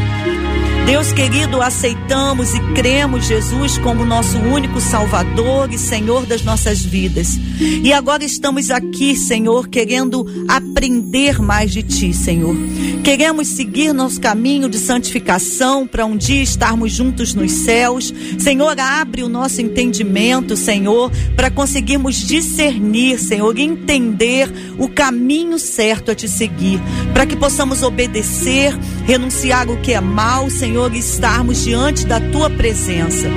Deus 0.86 1.12
querido, 1.12 1.62
aceitamos 1.62 2.52
e 2.52 2.60
cremos 2.74 3.24
Jesus 3.24 3.78
como 3.78 4.04
nosso 4.04 4.38
único 4.38 4.80
Salvador 4.80 5.72
e 5.72 5.78
Senhor 5.78 6.26
das 6.26 6.42
nossas 6.42 6.84
vidas. 6.84 7.38
E 7.60 7.92
agora 7.92 8.24
estamos 8.24 8.70
aqui, 8.70 9.14
Senhor, 9.14 9.68
querendo 9.68 10.26
aprender 10.48 11.40
mais 11.40 11.70
de 11.70 11.84
Ti, 11.84 12.12
Senhor. 12.12 12.56
Queremos 13.04 13.48
seguir 13.48 13.92
nosso 13.92 14.20
caminho 14.20 14.68
de 14.68 14.78
santificação 14.78 15.86
para 15.86 16.04
um 16.04 16.16
dia 16.16 16.42
estarmos 16.42 16.92
juntos 16.92 17.34
nos 17.34 17.52
céus. 17.52 18.12
Senhor, 18.38 18.78
abre 18.80 19.22
o 19.22 19.28
nosso 19.28 19.60
entendimento, 19.60 20.49
Senhor, 20.56 21.10
para 21.36 21.50
conseguirmos 21.50 22.16
discernir, 22.16 23.18
Senhor, 23.18 23.58
e 23.58 23.62
entender 23.62 24.50
o 24.78 24.88
caminho 24.88 25.58
certo 25.58 26.10
a 26.10 26.14
Te 26.14 26.28
seguir, 26.28 26.80
para 27.12 27.26
que 27.26 27.36
possamos 27.36 27.82
obedecer, 27.82 28.76
renunciar 29.06 29.68
o 29.68 29.80
que 29.80 29.92
é 29.92 30.00
mal, 30.00 30.50
Senhor, 30.50 30.94
e 30.94 30.98
estarmos 30.98 31.64
diante 31.64 32.06
da 32.06 32.20
Tua 32.20 32.50
presença. 32.50 33.28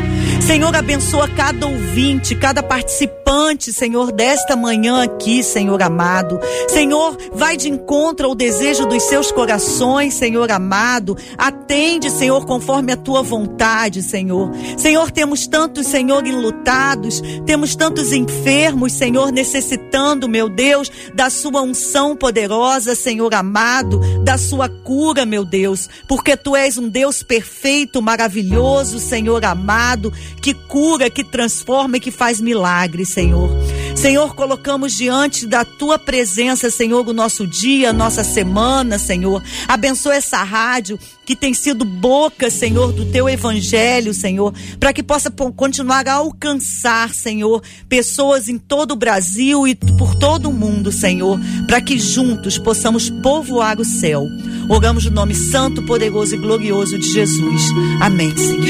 Senhor, 0.46 0.76
abençoa 0.76 1.30
cada 1.30 1.66
ouvinte, 1.66 2.36
cada 2.36 2.62
participante, 2.62 3.72
Senhor, 3.72 4.12
desta 4.12 4.58
manhã 4.58 5.02
aqui, 5.02 5.42
Senhor 5.42 5.82
amado. 5.82 6.38
Senhor, 6.68 7.18
vai 7.34 7.56
de 7.56 7.70
encontro 7.70 8.28
ao 8.28 8.36
desejo 8.36 8.86
dos 8.86 9.04
seus 9.04 9.32
corações, 9.32 10.14
Senhor 10.14 10.52
amado. 10.52 11.18
Atende, 11.38 12.12
Senhor, 12.12 12.46
conforme 12.46 12.92
a 12.92 12.98
tua 12.98 13.24
vontade, 13.24 14.04
Senhor. 14.04 14.52
Senhor, 14.78 15.12
temos 15.12 15.48
tantos, 15.48 15.88
Senhor, 15.88 16.28
enlutados, 16.28 17.22
temos 17.46 17.74
tantos 17.74 18.12
enfermos, 18.12 18.92
Senhor, 18.92 19.32
necessitando, 19.32 20.28
meu 20.28 20.50
Deus, 20.50 20.92
da 21.16 21.30
sua 21.30 21.62
unção 21.62 22.18
poderosa, 22.18 22.96
Senhor 22.96 23.34
amado, 23.34 24.02
da 24.24 24.38
sua 24.38 24.68
cura, 24.68 25.26
meu 25.26 25.46
Deus, 25.46 25.90
porque 26.06 26.36
tu 26.36 26.54
és 26.54 26.78
um 26.78 26.90
Deus 26.90 27.24
perfeito, 27.24 28.02
maravilhoso, 28.02 29.00
Senhor 29.00 29.44
amado, 29.46 30.12
que 30.42 30.54
cura, 30.54 31.10
que 31.10 31.24
transforma 31.24 31.98
e 31.98 32.00
que 32.00 32.12
faz 32.12 32.40
milagres, 32.42 33.10
Senhor. 33.10 33.50
Senhor, 33.96 34.34
colocamos 34.36 34.94
diante 34.94 35.46
da 35.46 35.64
tua 35.64 36.00
presença, 36.00 36.70
Senhor, 36.70 37.08
o 37.08 37.14
nosso 37.14 37.46
dia, 37.48 37.92
a 37.92 37.94
nossa 37.94 38.24
semana, 38.24 38.98
Senhor. 38.98 39.42
Abençoa 39.68 40.16
essa 40.16 40.44
rádio 40.44 40.98
que 41.26 41.36
tem 41.36 41.54
sido 41.54 41.86
boca, 41.86 42.50
Senhor, 42.50 42.92
do 42.92 43.06
teu 43.06 43.30
evangelho, 43.30 44.14
Senhor, 44.14 44.54
para 44.80 44.92
que 44.92 45.02
possa 45.04 45.32
po- 45.32 45.54
continuar 45.54 46.08
a 46.08 46.14
alcançar, 46.16 47.14
Senhor, 47.14 47.62
pessoas 47.88 48.50
em 48.50 48.58
todo 48.58 48.92
o 48.92 48.96
Brasil 48.98 49.68
e 49.68 49.76
por 49.76 50.16
todo 50.16 50.50
o 50.50 50.54
mundo, 50.54 50.92
Senhor, 50.92 51.40
para 51.68 51.80
que 51.80 51.98
juntos 51.98 52.58
possamos 52.58 53.10
povoar 53.10 53.80
o 53.80 53.86
céu. 53.86 54.28
Oramos 54.68 55.06
no 55.06 55.12
nome 55.12 55.36
santo, 55.36 55.82
poderoso 55.84 56.36
e 56.36 56.38
glorioso 56.38 56.98
de 56.98 57.12
Jesus. 57.12 57.62
Amém, 58.02 58.36
Senhor. 58.36 58.64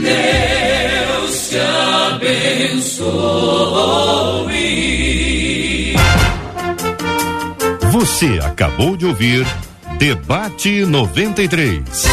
Deus 0.00 1.48
te 1.48 1.58
abençoe. 2.06 3.04
Você 7.90 8.40
acabou 8.42 8.96
de 8.96 9.06
ouvir 9.06 9.46
Debate 9.98 10.84
93. 10.84 12.04